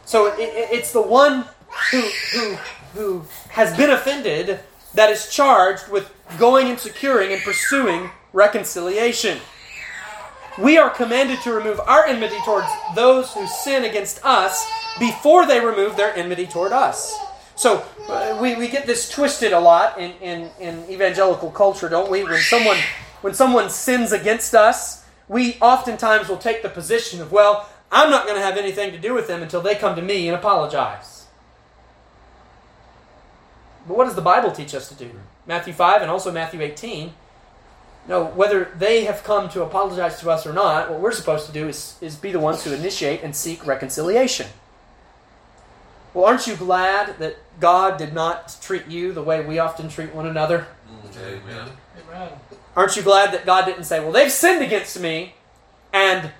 So 0.04 0.26
it, 0.26 0.38
it, 0.40 0.68
it's 0.72 0.92
the 0.92 1.02
one 1.02 1.46
who, 1.90 2.00
who, 2.32 2.56
who 2.94 3.24
has 3.50 3.76
been 3.76 3.90
offended 3.90 4.60
that 4.94 5.10
is 5.10 5.32
charged 5.32 5.88
with 5.88 6.10
going 6.38 6.68
and 6.68 6.78
securing 6.78 7.32
and 7.32 7.42
pursuing 7.42 8.10
reconciliation. 8.32 9.38
We 10.58 10.76
are 10.76 10.90
commanded 10.90 11.40
to 11.42 11.52
remove 11.52 11.80
our 11.80 12.04
enmity 12.04 12.38
towards 12.44 12.66
those 12.94 13.32
who 13.32 13.46
sin 13.46 13.84
against 13.84 14.24
us 14.24 14.66
before 14.98 15.46
they 15.46 15.64
remove 15.64 15.96
their 15.96 16.14
enmity 16.16 16.46
toward 16.46 16.72
us. 16.72 17.16
So 17.54 17.84
uh, 18.08 18.38
we, 18.40 18.56
we 18.56 18.68
get 18.68 18.86
this 18.86 19.08
twisted 19.08 19.52
a 19.52 19.60
lot 19.60 19.98
in, 19.98 20.12
in, 20.20 20.50
in 20.60 20.90
evangelical 20.90 21.50
culture, 21.50 21.88
don't 21.88 22.10
we? 22.10 22.24
When 22.24 22.40
someone 22.40 22.78
when 23.20 23.34
someone 23.34 23.68
sins 23.68 24.12
against 24.12 24.54
us, 24.54 25.04
we 25.26 25.56
oftentimes 25.60 26.28
will 26.28 26.38
take 26.38 26.62
the 26.62 26.68
position 26.68 27.20
of, 27.20 27.32
well, 27.32 27.68
I'm 27.90 28.10
not 28.10 28.26
going 28.26 28.36
to 28.36 28.44
have 28.44 28.56
anything 28.56 28.92
to 28.92 28.98
do 28.98 29.12
with 29.12 29.26
them 29.26 29.42
until 29.42 29.60
they 29.60 29.74
come 29.74 29.96
to 29.96 30.02
me 30.02 30.28
and 30.28 30.36
apologize. 30.36 31.17
But 33.88 33.96
what 33.96 34.04
does 34.04 34.14
the 34.14 34.22
Bible 34.22 34.52
teach 34.52 34.74
us 34.74 34.88
to 34.90 34.94
do? 34.94 35.10
Matthew 35.46 35.72
5 35.72 36.02
and 36.02 36.10
also 36.10 36.30
Matthew 36.30 36.60
18. 36.60 37.14
No, 38.06 38.26
whether 38.26 38.72
they 38.76 39.04
have 39.04 39.24
come 39.24 39.48
to 39.50 39.62
apologize 39.62 40.20
to 40.20 40.30
us 40.30 40.46
or 40.46 40.52
not, 40.52 40.90
what 40.90 41.00
we're 41.00 41.12
supposed 41.12 41.46
to 41.46 41.52
do 41.52 41.68
is, 41.68 41.96
is 42.00 42.16
be 42.16 42.30
the 42.30 42.38
ones 42.38 42.64
who 42.64 42.72
initiate 42.72 43.22
and 43.22 43.34
seek 43.34 43.66
reconciliation. 43.66 44.46
Well, 46.14 46.26
aren't 46.26 46.46
you 46.46 46.56
glad 46.56 47.18
that 47.18 47.36
God 47.60 47.98
did 47.98 48.12
not 48.12 48.56
treat 48.62 48.86
you 48.86 49.12
the 49.12 49.22
way 49.22 49.44
we 49.44 49.58
often 49.58 49.88
treat 49.88 50.14
one 50.14 50.26
another? 50.26 50.66
Amen. 51.18 51.68
Amen. 52.10 52.32
Aren't 52.76 52.96
you 52.96 53.02
glad 53.02 53.32
that 53.32 53.44
God 53.44 53.64
didn't 53.64 53.84
say, 53.84 54.00
well, 54.00 54.12
they've 54.12 54.32
sinned 54.32 54.62
against 54.62 54.98
me, 55.00 55.34
and 55.92 56.30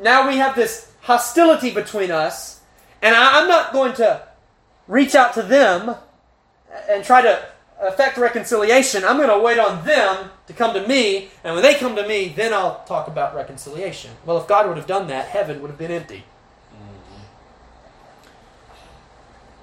now 0.00 0.28
we 0.28 0.36
have 0.36 0.54
this 0.54 0.92
hostility 1.02 1.70
between 1.70 2.10
us, 2.10 2.60
and 3.02 3.14
I, 3.14 3.42
am 3.42 3.48
not 3.48 3.72
going 3.72 3.94
to 3.94 4.28
reach 4.86 5.14
out 5.14 5.34
to 5.34 5.42
them 5.42 5.96
and 6.88 7.04
try 7.04 7.22
to 7.22 7.46
effect 7.80 8.18
reconciliation. 8.18 9.04
I'm 9.04 9.16
going 9.16 9.28
to 9.28 9.38
wait 9.38 9.58
on 9.58 9.84
them 9.84 10.30
to 10.46 10.52
come 10.52 10.74
to 10.74 10.86
me, 10.86 11.28
and 11.44 11.54
when 11.54 11.62
they 11.62 11.74
come 11.74 11.94
to 11.96 12.06
me, 12.06 12.28
then 12.28 12.52
I'll 12.52 12.82
talk 12.84 13.08
about 13.08 13.34
reconciliation. 13.34 14.10
Well, 14.24 14.38
if 14.38 14.46
God 14.48 14.66
would 14.66 14.76
have 14.76 14.86
done 14.86 15.06
that, 15.08 15.26
heaven 15.26 15.60
would 15.60 15.70
have 15.70 15.78
been 15.78 15.90
empty. 15.90 16.24
Mm-hmm. 16.72 17.22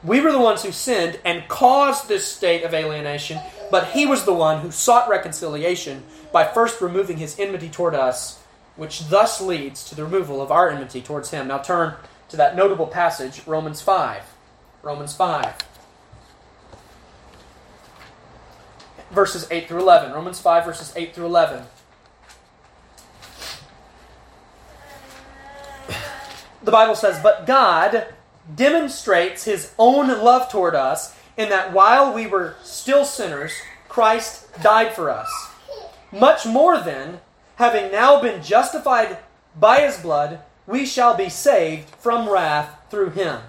We 0.07 0.21
were 0.21 0.31
the 0.31 0.39
ones 0.39 0.63
who 0.63 0.71
sinned 0.71 1.19
and 1.25 1.47
caused 1.47 2.07
this 2.07 2.25
state 2.25 2.63
of 2.63 2.73
alienation, 2.73 3.39
but 3.69 3.89
He 3.89 4.05
was 4.05 4.23
the 4.23 4.33
one 4.33 4.61
who 4.61 4.71
sought 4.71 5.09
reconciliation 5.09 6.03
by 6.31 6.45
first 6.45 6.79
removing 6.81 7.17
His 7.17 7.37
enmity 7.39 7.69
toward 7.69 7.95
us, 7.95 8.41
which 8.75 9.09
thus 9.09 9.41
leads 9.41 9.83
to 9.89 9.95
the 9.95 10.03
removal 10.03 10.41
of 10.41 10.51
our 10.51 10.69
enmity 10.69 11.01
towards 11.01 11.31
Him. 11.31 11.47
Now 11.47 11.57
turn 11.57 11.95
to 12.29 12.37
that 12.37 12.55
notable 12.55 12.87
passage, 12.87 13.45
Romans 13.45 13.81
5. 13.81 14.23
Romans 14.83 15.13
5. 15.15 15.55
Verses 19.11 19.47
8 19.49 19.67
through 19.67 19.81
11. 19.81 20.11
Romans 20.11 20.39
5, 20.39 20.65
verses 20.65 20.93
8 20.95 21.13
through 21.13 21.25
11. 21.25 21.63
The 26.63 26.71
Bible 26.71 26.95
says, 26.95 27.21
But 27.21 27.45
God 27.45 28.07
demonstrates 28.53 29.43
his 29.43 29.73
own 29.77 30.07
love 30.07 30.51
toward 30.51 30.75
us 30.75 31.15
in 31.37 31.49
that 31.49 31.73
while 31.73 32.13
we 32.13 32.27
were 32.27 32.55
still 32.63 33.05
sinners, 33.05 33.53
Christ 33.87 34.47
died 34.61 34.93
for 34.93 35.09
us. 35.09 35.29
Much 36.11 36.45
more 36.45 36.79
then, 36.79 37.19
having 37.55 37.91
now 37.91 38.21
been 38.21 38.41
justified 38.41 39.19
by 39.59 39.81
his 39.81 39.97
blood, 39.97 40.39
we 40.65 40.85
shall 40.85 41.15
be 41.15 41.29
saved 41.29 41.89
from 41.89 42.29
wrath 42.29 42.79
through 42.89 43.11
him. 43.11 43.41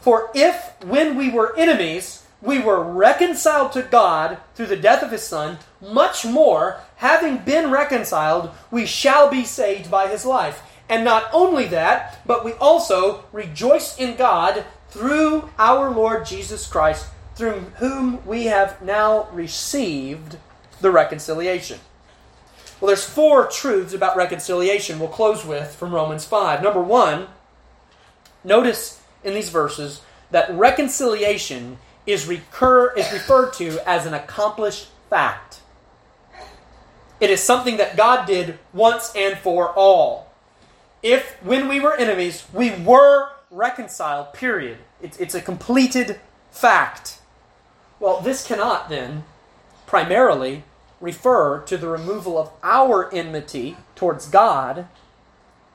For 0.00 0.30
if, 0.34 0.74
when 0.84 1.16
we 1.16 1.30
were 1.30 1.56
enemies, 1.56 2.23
we 2.44 2.58
were 2.58 2.82
reconciled 2.82 3.72
to 3.72 3.82
God 3.82 4.38
through 4.54 4.66
the 4.66 4.76
death 4.76 5.02
of 5.02 5.10
his 5.10 5.22
Son, 5.22 5.58
much 5.80 6.26
more, 6.26 6.78
having 6.96 7.38
been 7.38 7.70
reconciled, 7.70 8.50
we 8.70 8.84
shall 8.84 9.30
be 9.30 9.44
saved 9.44 9.90
by 9.90 10.08
his 10.08 10.26
life. 10.26 10.62
And 10.88 11.04
not 11.04 11.30
only 11.32 11.66
that, 11.68 12.20
but 12.26 12.44
we 12.44 12.52
also 12.52 13.24
rejoice 13.32 13.96
in 13.98 14.16
God 14.16 14.66
through 14.90 15.48
our 15.58 15.90
Lord 15.90 16.26
Jesus 16.26 16.66
Christ, 16.66 17.06
through 17.34 17.60
whom 17.78 18.24
we 18.26 18.44
have 18.44 18.80
now 18.82 19.26
received 19.32 20.36
the 20.82 20.90
reconciliation. 20.90 21.80
Well, 22.78 22.88
there's 22.88 23.06
four 23.06 23.46
truths 23.46 23.94
about 23.94 24.18
reconciliation 24.18 24.98
we'll 24.98 25.08
close 25.08 25.46
with 25.46 25.74
from 25.74 25.94
Romans 25.94 26.26
5. 26.26 26.62
Number 26.62 26.82
one, 26.82 27.28
notice 28.44 29.00
in 29.22 29.32
these 29.32 29.48
verses 29.48 30.02
that 30.30 30.52
reconciliation 30.52 31.78
is, 32.06 32.26
recur, 32.26 32.92
is 32.94 33.10
referred 33.12 33.52
to 33.54 33.78
as 33.88 34.06
an 34.06 34.14
accomplished 34.14 34.88
fact. 35.08 35.60
It 37.20 37.30
is 37.30 37.42
something 37.42 37.76
that 37.78 37.96
God 37.96 38.26
did 38.26 38.58
once 38.72 39.12
and 39.16 39.38
for 39.38 39.70
all. 39.70 40.32
If, 41.02 41.42
when 41.42 41.68
we 41.68 41.80
were 41.80 41.94
enemies, 41.94 42.44
we 42.52 42.70
were 42.70 43.30
reconciled, 43.50 44.32
period. 44.34 44.78
It's, 45.00 45.18
it's 45.18 45.34
a 45.34 45.40
completed 45.40 46.20
fact. 46.50 47.18
Well, 48.00 48.20
this 48.20 48.46
cannot 48.46 48.88
then 48.88 49.24
primarily 49.86 50.64
refer 51.00 51.60
to 51.60 51.76
the 51.76 51.88
removal 51.88 52.38
of 52.38 52.50
our 52.62 53.12
enmity 53.14 53.76
towards 53.94 54.28
God. 54.28 54.88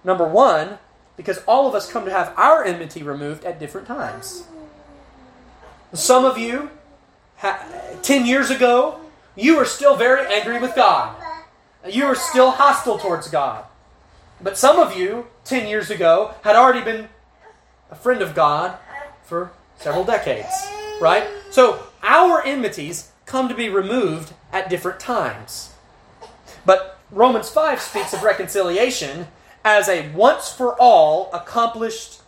Number 0.04 0.28
one, 0.28 0.80
because 1.16 1.40
all 1.48 1.68
of 1.68 1.76
us 1.76 1.92
come 1.92 2.06
to 2.06 2.12
have 2.12 2.34
our 2.38 2.64
enmity 2.64 3.04
removed 3.04 3.46
at 3.46 3.60
different 3.60 3.88
times. 3.88 4.44
Some 5.94 6.26
of 6.26 6.38
you, 6.38 6.70
10 8.02 8.26
years 8.26 8.50
ago, 8.50 9.00
you 9.36 9.58
were 9.58 9.66
still 9.66 9.96
very 9.96 10.26
angry 10.32 10.60
with 10.60 10.76
God. 10.76 11.16
You 11.88 12.08
were 12.08 12.16
still 12.16 12.52
hostile 12.52 12.98
towards 13.00 13.30
God. 13.30 13.66
But 14.42 14.58
some 14.58 14.78
of 14.78 14.96
you, 14.96 15.28
10 15.46 15.68
years 15.68 15.90
ago, 15.90 16.36
had 16.44 16.56
already 16.56 16.82
been 16.82 17.10
a 17.90 17.96
friend 17.96 18.22
of 18.22 18.36
God 18.36 18.78
for 19.24 19.52
several 19.78 20.04
decades, 20.04 20.54
right? 21.02 21.26
So 21.50 21.80
our 22.04 22.44
enmities 22.44 23.12
come 23.26 23.50
to 23.50 23.56
be 23.56 23.70
removed 23.70 24.34
at 24.52 24.70
different 24.70 25.00
times. 25.00 25.74
But 26.66 27.00
Romans 27.12 27.50
5 27.50 27.80
speaks 27.80 28.14
of 28.14 28.24
reconciliation 28.24 29.28
as 29.66 29.90
a 29.90 30.10
once 30.12 30.52
for 30.52 30.76
all 30.80 31.30
accomplished 31.34 32.22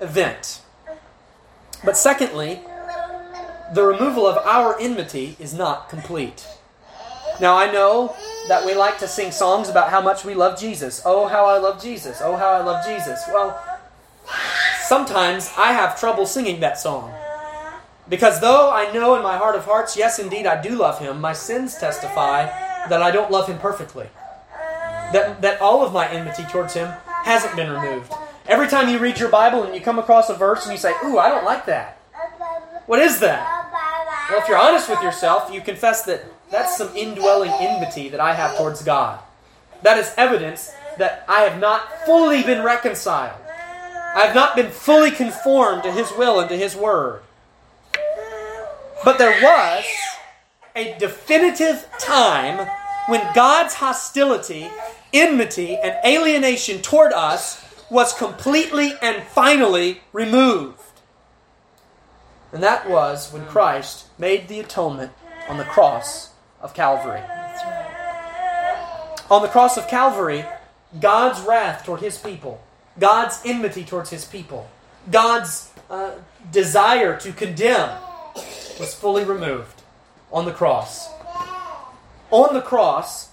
event. 0.00 0.60
But 1.84 1.96
secondly, 1.96 2.60
the 3.72 3.84
removal 3.84 4.26
of 4.26 4.38
our 4.38 4.78
enmity 4.80 5.36
is 5.38 5.54
not 5.54 5.88
complete. 5.88 6.46
Now, 7.40 7.56
I 7.56 7.70
know 7.72 8.14
that 8.48 8.66
we 8.66 8.74
like 8.74 8.98
to 8.98 9.08
sing 9.08 9.32
songs 9.32 9.68
about 9.68 9.90
how 9.90 10.00
much 10.00 10.24
we 10.24 10.34
love 10.34 10.58
Jesus. 10.58 11.02
Oh, 11.04 11.26
how 11.26 11.46
I 11.46 11.58
love 11.58 11.82
Jesus. 11.82 12.20
Oh, 12.22 12.36
how 12.36 12.50
I 12.50 12.62
love 12.62 12.84
Jesus. 12.84 13.22
Well, 13.28 13.58
sometimes 14.82 15.50
I 15.56 15.72
have 15.72 15.98
trouble 15.98 16.26
singing 16.26 16.60
that 16.60 16.78
song. 16.78 17.14
Because 18.08 18.40
though 18.40 18.70
I 18.70 18.92
know 18.92 19.14
in 19.14 19.22
my 19.22 19.38
heart 19.38 19.54
of 19.54 19.64
hearts, 19.64 19.96
yes, 19.96 20.18
indeed, 20.18 20.46
I 20.46 20.60
do 20.60 20.70
love 20.70 20.98
him, 20.98 21.20
my 21.20 21.32
sins 21.32 21.76
testify 21.78 22.46
that 22.88 23.02
I 23.02 23.10
don't 23.10 23.30
love 23.30 23.46
him 23.46 23.58
perfectly. 23.58 24.08
That, 25.12 25.40
that 25.42 25.60
all 25.60 25.84
of 25.84 25.92
my 25.92 26.08
enmity 26.08 26.42
towards 26.44 26.74
him 26.74 26.92
hasn't 27.24 27.56
been 27.56 27.70
removed. 27.70 28.12
Every 28.46 28.68
time 28.68 28.88
you 28.88 28.98
read 28.98 29.18
your 29.18 29.28
Bible 29.28 29.62
and 29.62 29.74
you 29.74 29.80
come 29.80 29.98
across 29.98 30.28
a 30.28 30.34
verse 30.34 30.64
and 30.64 30.72
you 30.72 30.78
say, 30.78 30.92
Ooh, 31.04 31.18
I 31.18 31.28
don't 31.28 31.44
like 31.44 31.66
that. 31.66 31.98
What 32.86 32.98
is 32.98 33.20
that? 33.20 33.59
Well, 34.30 34.38
if 34.40 34.46
you're 34.46 34.58
honest 34.58 34.88
with 34.88 35.02
yourself, 35.02 35.52
you 35.52 35.60
confess 35.60 36.02
that 36.02 36.24
that's 36.52 36.76
some 36.76 36.96
indwelling 36.96 37.50
enmity 37.50 38.08
that 38.10 38.20
I 38.20 38.32
have 38.32 38.56
towards 38.56 38.80
God. 38.84 39.18
That 39.82 39.98
is 39.98 40.14
evidence 40.16 40.70
that 40.98 41.24
I 41.28 41.40
have 41.40 41.60
not 41.60 42.06
fully 42.06 42.44
been 42.44 42.62
reconciled. 42.62 43.40
I 44.14 44.20
have 44.26 44.34
not 44.34 44.54
been 44.54 44.70
fully 44.70 45.10
conformed 45.10 45.82
to 45.82 45.90
His 45.90 46.12
will 46.12 46.38
and 46.38 46.48
to 46.48 46.56
His 46.56 46.76
word. 46.76 47.22
But 49.04 49.18
there 49.18 49.42
was 49.42 49.84
a 50.76 50.96
definitive 50.98 51.88
time 51.98 52.68
when 53.08 53.34
God's 53.34 53.74
hostility, 53.74 54.68
enmity, 55.12 55.76
and 55.76 55.96
alienation 56.04 56.82
toward 56.82 57.12
us 57.12 57.64
was 57.90 58.12
completely 58.12 58.92
and 59.02 59.24
finally 59.24 60.02
removed. 60.12 60.79
And 62.52 62.62
that 62.62 62.88
was 62.88 63.32
when 63.32 63.46
Christ 63.46 64.06
made 64.18 64.48
the 64.48 64.60
atonement 64.60 65.12
on 65.48 65.56
the 65.56 65.64
cross 65.64 66.30
of 66.60 66.74
Calvary. 66.74 67.22
On 69.30 69.42
the 69.42 69.48
cross 69.48 69.76
of 69.76 69.86
Calvary, 69.86 70.44
God's 70.98 71.40
wrath 71.42 71.84
toward 71.84 72.00
his 72.00 72.18
people, 72.18 72.62
God's 72.98 73.40
enmity 73.44 73.84
towards 73.84 74.10
his 74.10 74.24
people, 74.24 74.68
God's 75.10 75.70
uh, 75.88 76.12
desire 76.50 77.18
to 77.20 77.32
condemn 77.32 77.96
was 78.78 78.94
fully 78.94 79.24
removed 79.24 79.82
on 80.32 80.44
the 80.44 80.52
cross. 80.52 81.08
On 82.30 82.54
the 82.54 82.62
cross, 82.62 83.28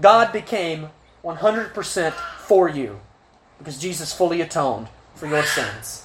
God 0.00 0.32
became 0.32 0.88
100% 1.22 2.12
for 2.12 2.68
you 2.68 3.00
because 3.58 3.78
Jesus 3.78 4.12
fully 4.12 4.40
atoned 4.40 4.88
for 5.14 5.26
your 5.26 5.42
sins. 5.44 6.03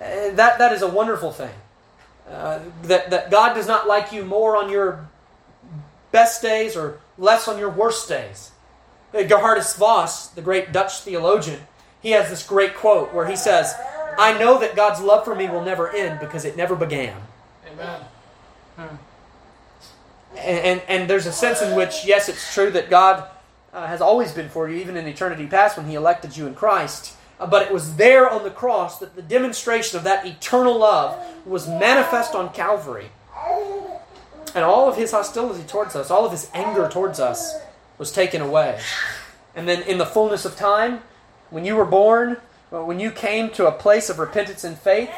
Uh, 0.00 0.30
that, 0.34 0.58
that 0.58 0.72
is 0.72 0.82
a 0.82 0.88
wonderful 0.88 1.32
thing. 1.32 1.54
Uh, 2.30 2.60
that, 2.82 3.10
that 3.10 3.30
God 3.30 3.54
does 3.54 3.66
not 3.66 3.88
like 3.88 4.12
you 4.12 4.24
more 4.24 4.56
on 4.56 4.70
your 4.70 5.08
best 6.12 6.42
days 6.42 6.76
or 6.76 7.00
less 7.16 7.48
on 7.48 7.58
your 7.58 7.70
worst 7.70 8.08
days. 8.08 8.52
Uh, 9.14 9.18
Geerhardus 9.18 9.76
Vos, 9.76 10.28
the 10.28 10.42
great 10.42 10.72
Dutch 10.72 11.00
theologian, 11.00 11.60
he 12.00 12.10
has 12.10 12.28
this 12.28 12.46
great 12.46 12.74
quote 12.74 13.12
where 13.12 13.26
he 13.26 13.36
says, 13.36 13.74
I 14.18 14.36
know 14.38 14.58
that 14.58 14.76
God's 14.76 15.00
love 15.00 15.24
for 15.24 15.34
me 15.34 15.48
will 15.48 15.64
never 15.64 15.94
end 15.94 16.20
because 16.20 16.44
it 16.44 16.56
never 16.56 16.76
began. 16.76 17.16
Amen. 17.72 18.00
Hmm. 18.76 18.96
And, 20.36 20.58
and, 20.58 20.82
and, 20.88 21.10
there's 21.10 21.26
a 21.26 21.32
sense 21.32 21.62
in 21.62 21.74
which, 21.74 22.04
yes, 22.04 22.28
it's 22.28 22.52
true 22.54 22.70
that 22.70 22.90
God 22.90 23.28
uh, 23.72 23.86
has 23.86 24.00
always 24.00 24.32
been 24.32 24.48
for 24.48 24.68
you, 24.68 24.76
even 24.76 24.96
in 24.96 25.06
eternity 25.06 25.46
past 25.46 25.76
when 25.76 25.86
He 25.86 25.94
elected 25.94 26.36
you 26.36 26.46
in 26.46 26.54
Christ. 26.54 27.14
But 27.38 27.62
it 27.62 27.72
was 27.72 27.96
there 27.96 28.28
on 28.28 28.42
the 28.42 28.50
cross 28.50 28.98
that 28.98 29.14
the 29.14 29.22
demonstration 29.22 29.96
of 29.96 30.04
that 30.04 30.26
eternal 30.26 30.78
love 30.78 31.16
was 31.46 31.68
manifest 31.68 32.34
on 32.34 32.52
Calvary. 32.52 33.10
And 34.54 34.64
all 34.64 34.88
of 34.88 34.96
his 34.96 35.12
hostility 35.12 35.62
towards 35.62 35.94
us, 35.94 36.10
all 36.10 36.24
of 36.24 36.32
his 36.32 36.50
anger 36.52 36.88
towards 36.88 37.20
us, 37.20 37.54
was 37.96 38.10
taken 38.10 38.40
away. 38.40 38.80
And 39.54 39.68
then 39.68 39.82
in 39.82 39.98
the 39.98 40.06
fullness 40.06 40.44
of 40.44 40.56
time, 40.56 41.00
when 41.50 41.64
you 41.64 41.76
were 41.76 41.84
born, 41.84 42.38
when 42.70 43.00
you 43.00 43.10
came 43.10 43.50
to 43.50 43.66
a 43.66 43.72
place 43.72 44.10
of 44.10 44.18
repentance 44.18 44.64
and 44.64 44.78
faith, 44.78 45.10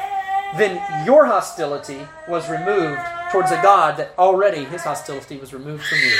then 0.57 1.05
your 1.05 1.25
hostility 1.25 1.99
was 2.27 2.49
removed 2.49 2.99
towards 3.31 3.51
a 3.51 3.61
God 3.61 3.97
that 3.97 4.13
already 4.17 4.65
his 4.65 4.81
hostility 4.81 5.37
was 5.37 5.53
removed 5.53 5.83
from 5.83 5.99
you. 5.99 6.17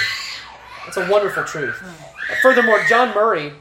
It's 0.88 0.97
a 0.97 1.10
wonderful 1.10 1.43
truth. 1.43 1.82
Furthermore, 2.41 2.84
John 2.88 3.14
Murray 3.14 3.54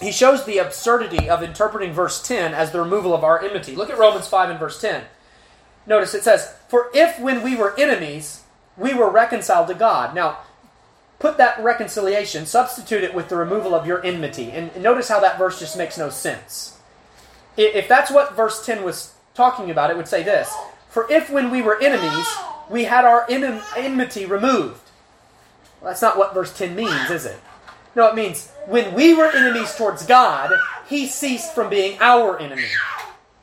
he 0.00 0.12
shows 0.12 0.44
the 0.44 0.58
absurdity 0.58 1.28
of 1.28 1.42
interpreting 1.42 1.92
verse 1.92 2.22
10 2.22 2.54
as 2.54 2.70
the 2.70 2.80
removal 2.80 3.14
of 3.14 3.22
our 3.22 3.42
enmity. 3.42 3.76
Look 3.76 3.90
at 3.90 3.98
Romans 3.98 4.26
5 4.26 4.50
and 4.50 4.58
verse 4.58 4.80
10. 4.80 5.04
Notice 5.86 6.14
it 6.14 6.24
says, 6.24 6.54
For 6.68 6.90
if 6.94 7.18
when 7.20 7.42
we 7.42 7.54
were 7.56 7.78
enemies, 7.78 8.42
we 8.76 8.94
were 8.94 9.10
reconciled 9.10 9.68
to 9.68 9.74
God. 9.74 10.14
Now, 10.14 10.38
put 11.18 11.36
that 11.36 11.62
reconciliation, 11.62 12.46
substitute 12.46 13.04
it 13.04 13.14
with 13.14 13.28
the 13.28 13.36
removal 13.36 13.74
of 13.74 13.86
your 13.86 14.04
enmity. 14.04 14.50
And 14.50 14.74
notice 14.82 15.08
how 15.08 15.20
that 15.20 15.38
verse 15.38 15.58
just 15.58 15.76
makes 15.76 15.98
no 15.98 16.08
sense. 16.08 16.78
If 17.56 17.86
that's 17.86 18.10
what 18.10 18.34
verse 18.34 18.64
10 18.64 18.82
was 18.82 19.14
talking 19.34 19.70
about, 19.70 19.90
it 19.90 19.96
would 19.96 20.08
say 20.08 20.22
this 20.22 20.54
For 20.88 21.10
if 21.10 21.28
when 21.28 21.50
we 21.50 21.60
were 21.60 21.80
enemies, 21.80 22.26
we 22.70 22.84
had 22.84 23.04
our 23.04 23.26
enmity 23.28 24.24
removed. 24.24 24.80
Well, 25.80 25.90
that's 25.90 26.02
not 26.02 26.16
what 26.16 26.32
verse 26.32 26.56
10 26.56 26.74
means, 26.74 27.10
is 27.10 27.26
it? 27.26 27.40
No, 27.94 28.08
it 28.08 28.14
means 28.14 28.50
when 28.66 28.94
we 28.94 29.14
were 29.14 29.30
enemies 29.30 29.74
towards 29.74 30.06
God, 30.06 30.52
he 30.88 31.06
ceased 31.06 31.54
from 31.54 31.70
being 31.70 31.98
our 32.00 32.38
enemy. 32.38 32.68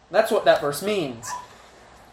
That's 0.10 0.32
what 0.32 0.46
that 0.46 0.62
verse 0.62 0.82
means. 0.82 1.30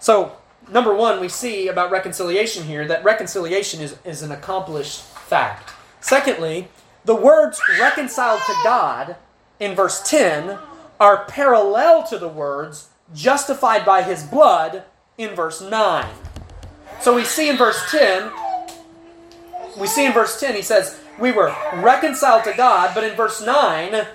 So, 0.00 0.32
number 0.70 0.94
one, 0.94 1.20
we 1.20 1.28
see 1.28 1.68
about 1.68 1.90
reconciliation 1.90 2.64
here 2.64 2.86
that 2.88 3.04
reconciliation 3.04 3.80
is, 3.80 3.96
is 4.04 4.22
an 4.22 4.32
accomplished 4.32 5.02
fact. 5.02 5.72
Secondly, 6.00 6.68
the 7.04 7.14
words 7.14 7.60
reconciled 7.78 8.40
to 8.46 8.54
God 8.64 9.16
in 9.60 9.74
verse 9.74 10.02
10 10.02 10.58
are 10.98 11.24
parallel 11.26 12.02
to 12.04 12.18
the 12.18 12.28
words 12.28 12.88
justified 13.14 13.84
by 13.84 14.02
his 14.02 14.22
blood 14.22 14.84
in 15.18 15.34
verse 15.34 15.60
9. 15.60 16.06
So 17.00 17.14
we 17.14 17.24
see 17.24 17.48
in 17.48 17.56
verse 17.56 17.80
10, 17.90 18.30
we 19.78 19.86
see 19.86 20.06
in 20.06 20.12
verse 20.12 20.40
10, 20.40 20.54
he 20.54 20.62
says, 20.62 20.98
we 21.18 21.32
were 21.32 21.54
reconciled 21.74 22.44
to 22.44 22.52
God, 22.52 22.92
but 22.94 23.04
in 23.04 23.14
verse 23.14 23.44
9, 23.44 24.06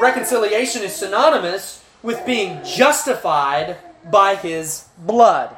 reconciliation 0.00 0.82
is 0.82 0.94
synonymous 0.94 1.84
with 2.02 2.24
being 2.24 2.62
justified 2.64 3.76
by 4.10 4.36
his 4.36 4.86
blood. 4.98 5.56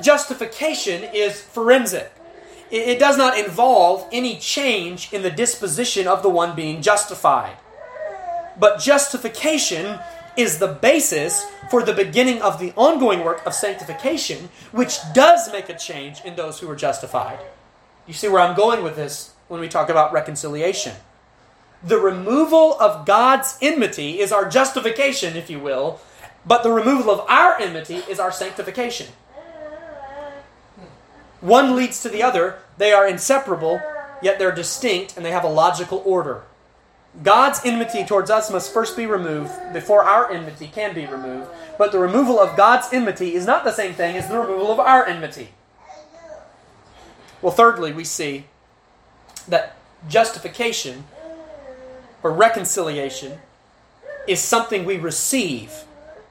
Justification 0.00 1.04
is 1.12 1.40
forensic. 1.40 2.12
It 2.70 2.98
does 2.98 3.18
not 3.18 3.38
involve 3.38 4.08
any 4.12 4.38
change 4.38 5.12
in 5.12 5.22
the 5.22 5.30
disposition 5.30 6.08
of 6.08 6.22
the 6.22 6.30
one 6.30 6.56
being 6.56 6.80
justified. 6.80 7.56
But 8.58 8.80
justification 8.80 9.98
is 10.36 10.58
the 10.58 10.68
basis 10.68 11.44
for 11.70 11.82
the 11.82 11.92
beginning 11.92 12.40
of 12.40 12.58
the 12.58 12.72
ongoing 12.74 13.22
work 13.22 13.44
of 13.46 13.52
sanctification, 13.52 14.48
which 14.72 14.98
does 15.12 15.52
make 15.52 15.68
a 15.68 15.76
change 15.76 16.22
in 16.24 16.36
those 16.36 16.60
who 16.60 16.70
are 16.70 16.76
justified. 16.76 17.38
You 18.06 18.14
see 18.14 18.28
where 18.28 18.40
I'm 18.40 18.56
going 18.56 18.82
with 18.82 18.96
this 18.96 19.31
when 19.52 19.60
we 19.60 19.68
talk 19.68 19.90
about 19.90 20.14
reconciliation. 20.14 20.94
The 21.84 21.98
removal 21.98 22.74
of 22.80 23.04
God's 23.04 23.58
enmity 23.60 24.18
is 24.18 24.32
our 24.32 24.48
justification, 24.48 25.36
if 25.36 25.50
you 25.50 25.60
will, 25.60 26.00
but 26.46 26.62
the 26.62 26.72
removal 26.72 27.10
of 27.10 27.20
our 27.28 27.60
enmity 27.60 27.96
is 28.08 28.18
our 28.18 28.32
sanctification. 28.32 29.08
One 31.42 31.76
leads 31.76 32.00
to 32.00 32.08
the 32.08 32.22
other, 32.22 32.60
they 32.78 32.94
are 32.94 33.06
inseparable, 33.06 33.78
yet 34.22 34.38
they're 34.38 34.54
distinct 34.54 35.18
and 35.18 35.26
they 35.26 35.32
have 35.32 35.44
a 35.44 35.50
logical 35.50 36.02
order. 36.06 36.44
God's 37.22 37.60
enmity 37.62 38.06
towards 38.06 38.30
us 38.30 38.50
must 38.50 38.72
first 38.72 38.96
be 38.96 39.04
removed 39.04 39.52
before 39.74 40.02
our 40.02 40.30
enmity 40.30 40.68
can 40.68 40.94
be 40.94 41.04
removed. 41.04 41.50
But 41.76 41.92
the 41.92 41.98
removal 41.98 42.40
of 42.40 42.56
God's 42.56 42.88
enmity 42.90 43.34
is 43.34 43.44
not 43.44 43.64
the 43.64 43.72
same 43.72 43.92
thing 43.92 44.16
as 44.16 44.28
the 44.28 44.38
removal 44.38 44.72
of 44.72 44.80
our 44.80 45.04
enmity. 45.04 45.50
Well, 47.42 47.52
thirdly, 47.52 47.92
we 47.92 48.04
see 48.04 48.46
that 49.48 49.76
justification 50.08 51.04
or 52.22 52.32
reconciliation 52.32 53.38
is 54.26 54.40
something 54.40 54.84
we 54.84 54.96
receive 54.96 55.84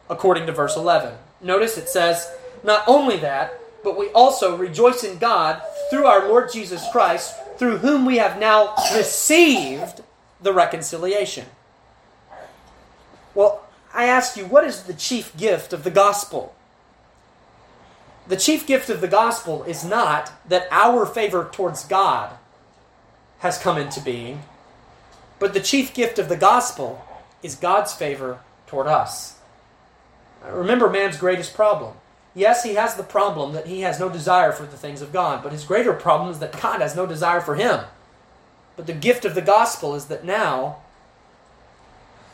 according 0.10 0.46
to 0.46 0.52
verse 0.52 0.76
11. 0.76 1.14
Notice 1.42 1.78
it 1.78 1.90
says, 1.90 2.32
not 2.64 2.84
only 2.88 3.18
that, 3.18 3.54
but 3.84 3.98
we 3.98 4.10
also 4.10 4.56
rejoice 4.56 5.04
in 5.04 5.18
God 5.18 5.62
through 5.90 6.06
our 6.06 6.28
Lord 6.28 6.52
Jesus 6.52 6.86
Christ, 6.92 7.36
through 7.58 7.78
whom 7.78 8.06
we 8.06 8.18
have 8.18 8.40
now 8.40 8.76
received 8.96 10.02
the 10.42 10.54
reconciliation. 10.54 11.46
Well, 13.34 13.64
I 13.94 14.06
ask 14.06 14.38
you, 14.38 14.46
what 14.46 14.64
is 14.64 14.84
the 14.84 14.94
chief 14.94 15.36
gift 15.36 15.74
of 15.74 15.84
the 15.84 15.92
gospel? 15.92 16.56
The 18.28 18.38
chief 18.38 18.68
gift 18.68 18.90
of 18.90 19.02
the 19.02 19.08
gospel 19.08 19.64
is 19.64 19.84
not 19.84 20.32
that 20.48 20.68
our 20.72 21.06
favor 21.06 21.50
towards 21.52 21.84
God 21.86 22.38
has 23.42 23.58
come 23.58 23.78
into 23.78 24.00
being, 24.00 24.42
but 25.40 25.54
the 25.54 25.60
chief 25.60 25.94
gift 25.94 26.20
of 26.20 26.30
the 26.30 26.38
gospel 26.38 27.04
is 27.44 27.56
God's 27.56 27.94
favor 27.94 28.40
toward 28.68 28.88
us. 28.88 29.40
Uh, 30.46 30.52
remember 30.52 30.90
man's 30.90 31.18
greatest 31.18 31.54
problem. 31.54 31.96
Yes, 32.34 32.64
he 32.64 32.76
has 32.76 32.96
the 32.96 33.04
problem 33.04 33.54
that 33.54 33.68
he 33.68 33.82
has 33.82 34.00
no 34.00 34.10
desire 34.10 34.52
for 34.52 34.64
the 34.64 34.78
things 34.78 35.02
of 35.02 35.12
God, 35.12 35.44
but 35.44 35.52
his 35.52 35.66
greater 35.66 35.94
problem 35.94 36.32
is 36.32 36.40
that 36.40 36.62
God 36.62 36.82
has 36.82 36.96
no 36.96 37.06
desire 37.06 37.42
for 37.42 37.56
him. 37.56 37.82
But 38.78 38.88
the 38.88 38.94
gift 38.94 39.26
of 39.26 39.36
the 39.36 39.42
gospel 39.42 39.96
is 39.96 40.06
that 40.06 40.24
now 40.24 40.78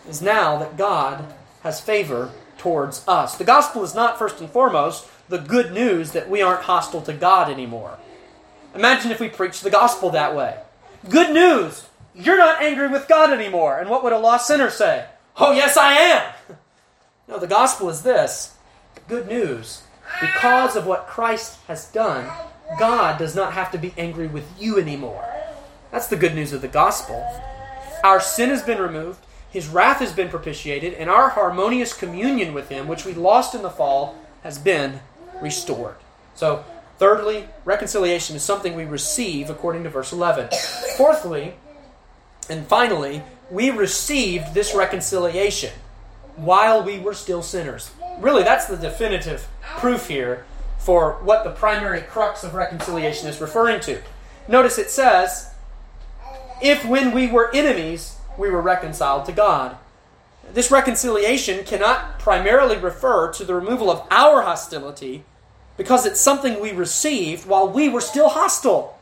is 0.07 0.21
now 0.21 0.57
that 0.59 0.77
God 0.77 1.33
has 1.63 1.81
favor 1.81 2.31
towards 2.57 3.05
us. 3.07 3.37
The 3.37 3.43
gospel 3.43 3.83
is 3.83 3.95
not 3.95 4.19
first 4.19 4.39
and 4.39 4.49
foremost 4.49 5.07
the 5.29 5.37
good 5.37 5.73
news 5.73 6.11
that 6.11 6.29
we 6.29 6.41
aren't 6.41 6.63
hostile 6.63 7.01
to 7.01 7.13
God 7.13 7.49
anymore. 7.49 7.97
Imagine 8.75 9.11
if 9.11 9.19
we 9.19 9.29
preached 9.29 9.63
the 9.63 9.69
gospel 9.69 10.09
that 10.11 10.35
way. 10.35 10.57
Good 11.09 11.33
news! 11.33 11.87
You're 12.13 12.37
not 12.37 12.61
angry 12.61 12.87
with 12.87 13.07
God 13.07 13.31
anymore. 13.31 13.79
And 13.79 13.89
what 13.89 14.03
would 14.03 14.13
a 14.13 14.17
lost 14.17 14.47
sinner 14.47 14.69
say? 14.69 15.05
Oh, 15.37 15.51
yes, 15.51 15.77
I 15.77 15.93
am! 15.93 16.33
No, 17.29 17.37
the 17.37 17.45
gospel 17.45 17.89
is 17.89 18.03
this 18.03 18.55
good 19.09 19.27
news. 19.27 19.83
Because 20.21 20.77
of 20.77 20.85
what 20.85 21.07
Christ 21.07 21.59
has 21.67 21.91
done, 21.91 22.25
God 22.79 23.19
does 23.19 23.35
not 23.35 23.51
have 23.51 23.69
to 23.71 23.77
be 23.77 23.93
angry 23.97 24.27
with 24.27 24.45
you 24.57 24.79
anymore. 24.79 25.27
That's 25.91 26.07
the 26.07 26.15
good 26.15 26.35
news 26.35 26.53
of 26.53 26.61
the 26.61 26.69
gospel. 26.69 27.25
Our 28.01 28.21
sin 28.21 28.49
has 28.49 28.63
been 28.63 28.81
removed, 28.81 29.19
His 29.49 29.67
wrath 29.67 29.99
has 29.99 30.13
been 30.13 30.29
propitiated, 30.29 30.93
and 30.93 31.09
our 31.09 31.31
harmonious 31.31 31.93
communion 31.93 32.53
with 32.53 32.69
Him, 32.69 32.87
which 32.87 33.03
we 33.03 33.13
lost 33.13 33.53
in 33.53 33.61
the 33.61 33.69
fall, 33.69 34.15
has 34.43 34.57
been 34.57 35.01
restored. 35.41 35.97
So, 36.33 36.63
thirdly, 36.97 37.47
reconciliation 37.65 38.35
is 38.35 38.43
something 38.43 38.75
we 38.75 38.85
receive 38.85 39.49
according 39.49 39.83
to 39.83 39.89
verse 39.89 40.11
11. 40.11 40.49
Fourthly, 40.97 41.55
and 42.49 42.65
finally, 42.65 43.23
we 43.49 43.69
received 43.69 44.53
this 44.53 44.73
reconciliation 44.73 45.73
while 46.35 46.83
we 46.83 46.99
were 46.99 47.13
still 47.13 47.41
sinners. 47.41 47.91
Really, 48.19 48.43
that's 48.43 48.67
the 48.67 48.77
definitive 48.77 49.47
proof 49.77 50.07
here 50.07 50.45
for 50.77 51.13
what 51.23 51.43
the 51.43 51.51
primary 51.51 52.01
crux 52.01 52.43
of 52.43 52.53
reconciliation 52.53 53.27
is 53.27 53.41
referring 53.41 53.79
to. 53.81 54.01
Notice 54.47 54.77
it 54.77 54.89
says, 54.89 55.53
if 56.61 56.85
when 56.85 57.13
we 57.13 57.27
were 57.27 57.53
enemies, 57.53 58.17
we 58.37 58.49
were 58.49 58.61
reconciled 58.61 59.25
to 59.25 59.31
God. 59.31 59.77
This 60.53 60.71
reconciliation 60.71 61.65
cannot 61.65 62.19
primarily 62.19 62.77
refer 62.77 63.31
to 63.33 63.43
the 63.43 63.53
removal 63.53 63.91
of 63.91 64.07
our 64.09 64.43
hostility 64.43 65.25
because 65.77 66.05
it's 66.05 66.19
something 66.19 66.59
we 66.59 66.71
received 66.71 67.45
while 67.45 67.69
we 67.69 67.87
were 67.87 68.01
still 68.01 68.29
hostile. 68.29 68.99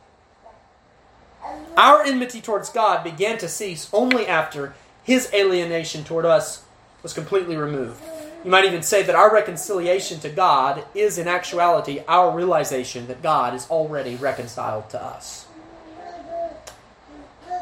Our 1.76 2.02
enmity 2.02 2.40
towards 2.40 2.68
God 2.68 3.02
began 3.02 3.38
to 3.38 3.48
cease 3.48 3.88
only 3.92 4.26
after 4.26 4.74
his 5.02 5.30
alienation 5.32 6.04
toward 6.04 6.24
us 6.24 6.64
was 7.02 7.12
completely 7.12 7.56
removed. 7.56 8.02
You 8.44 8.50
might 8.50 8.64
even 8.64 8.82
say 8.82 9.02
that 9.02 9.14
our 9.14 9.32
reconciliation 9.32 10.20
to 10.20 10.28
God 10.28 10.84
is, 10.94 11.18
in 11.18 11.26
actuality, 11.26 12.02
our 12.06 12.34
realization 12.34 13.06
that 13.08 13.22
God 13.22 13.54
is 13.54 13.68
already 13.70 14.14
reconciled 14.14 14.88
to 14.90 15.02
us. 15.02 15.46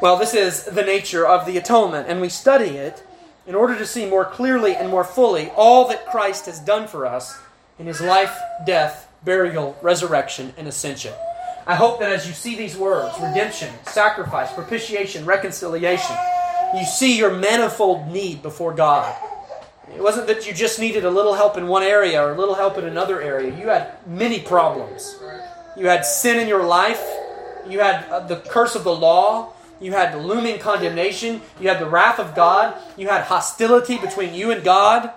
Well, 0.01 0.17
this 0.17 0.33
is 0.33 0.65
the 0.65 0.83
nature 0.83 1.25
of 1.25 1.45
the 1.45 1.57
atonement, 1.57 2.07
and 2.07 2.21
we 2.21 2.29
study 2.29 2.77
it 2.77 3.03
in 3.47 3.55
order 3.55 3.77
to 3.77 3.85
see 3.85 4.05
more 4.07 4.25
clearly 4.25 4.75
and 4.75 4.89
more 4.89 5.03
fully 5.03 5.49
all 5.55 5.87
that 5.87 6.05
Christ 6.07 6.45
has 6.47 6.59
done 6.59 6.87
for 6.87 7.05
us 7.05 7.39
in 7.79 7.85
his 7.85 8.01
life, 8.01 8.37
death, 8.65 9.09
burial, 9.23 9.77
resurrection, 9.81 10.53
and 10.57 10.67
ascension. 10.67 11.13
I 11.67 11.75
hope 11.75 11.99
that 11.99 12.11
as 12.11 12.27
you 12.27 12.33
see 12.33 12.55
these 12.55 12.77
words 12.77 13.15
redemption, 13.19 13.73
sacrifice, 13.85 14.53
propitiation, 14.53 15.25
reconciliation 15.25 16.15
you 16.73 16.85
see 16.85 17.17
your 17.17 17.33
manifold 17.33 18.07
need 18.07 18.41
before 18.41 18.73
God. 18.73 19.15
It 19.95 20.01
wasn't 20.01 20.27
that 20.27 20.45
you 20.45 20.53
just 20.53 20.79
needed 20.79 21.05
a 21.05 21.09
little 21.09 21.33
help 21.33 21.57
in 21.57 21.67
one 21.67 21.83
area 21.83 22.21
or 22.21 22.31
a 22.31 22.37
little 22.37 22.55
help 22.55 22.77
in 22.77 22.85
another 22.85 23.21
area. 23.21 23.55
You 23.55 23.67
had 23.67 23.91
many 24.05 24.39
problems. 24.39 25.17
You 25.77 25.87
had 25.87 26.05
sin 26.05 26.39
in 26.39 26.47
your 26.47 26.65
life, 26.65 27.03
you 27.69 27.79
had 27.79 28.05
uh, 28.09 28.21
the 28.21 28.37
curse 28.37 28.75
of 28.75 28.83
the 28.83 28.95
law, 28.95 29.53
you 29.79 29.91
had 29.91 30.15
looming 30.15 30.59
condemnation. 30.59 31.41
You 31.59 31.67
had 31.67 31.79
the 31.79 31.89
wrath 31.89 32.17
of 32.17 32.33
God. 32.33 32.75
You 32.95 33.09
had 33.09 33.23
hostility 33.23 33.97
between 33.97 34.33
you 34.33 34.51
and 34.51 34.63
God. 34.63 35.11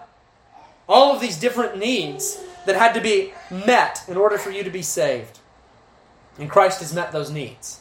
All 0.88 1.14
of 1.14 1.20
these 1.20 1.38
different 1.38 1.78
needs 1.78 2.42
that 2.68 2.76
had 2.76 2.92
to 2.92 3.00
be 3.00 3.32
met 3.50 4.02
in 4.08 4.18
order 4.18 4.36
for 4.36 4.50
you 4.50 4.62
to 4.62 4.68
be 4.68 4.82
saved. 4.82 5.38
And 6.38 6.50
Christ 6.50 6.80
has 6.80 6.94
met 6.94 7.12
those 7.12 7.30
needs. 7.30 7.80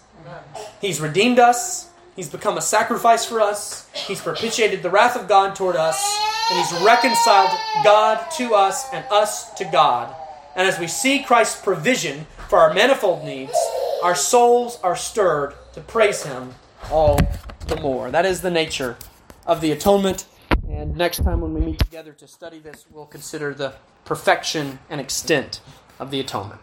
He's 0.79 1.01
redeemed 1.01 1.39
us. 1.39 1.89
He's 2.15 2.29
become 2.29 2.57
a 2.57 2.61
sacrifice 2.61 3.25
for 3.25 3.41
us. 3.41 3.89
He's 3.93 4.21
propitiated 4.21 4.81
the 4.81 4.89
wrath 4.89 5.17
of 5.17 5.27
God 5.27 5.57
toward 5.57 5.75
us. 5.75 6.01
And 6.49 6.57
He's 6.57 6.81
reconciled 6.85 7.51
God 7.83 8.31
to 8.37 8.55
us 8.55 8.87
and 8.93 9.03
us 9.11 9.53
to 9.55 9.65
God. 9.65 10.15
And 10.55 10.65
as 10.65 10.79
we 10.79 10.87
see 10.87 11.21
Christ's 11.21 11.61
provision 11.61 12.25
for 12.47 12.57
our 12.57 12.73
manifold 12.73 13.25
needs, 13.25 13.53
our 14.01 14.15
souls 14.15 14.79
are 14.83 14.95
stirred 14.95 15.53
to 15.73 15.81
praise 15.81 16.23
Him 16.23 16.55
all 16.89 17.19
the 17.67 17.75
more. 17.81 18.09
That 18.09 18.25
is 18.25 18.39
the 18.39 18.51
nature 18.51 18.95
of 19.45 19.59
the 19.59 19.73
atonement. 19.73 20.27
And 20.69 20.95
next 20.95 21.25
time 21.25 21.41
when 21.41 21.53
we 21.53 21.59
meet 21.59 21.79
together 21.79 22.13
to 22.13 22.27
study 22.27 22.59
this, 22.59 22.85
we'll 22.89 23.05
consider 23.05 23.53
the 23.53 23.73
perfection 24.07 24.79
and 24.89 24.99
extent 25.01 25.59
of 25.99 26.09
the 26.09 26.19
atonement. 26.19 26.61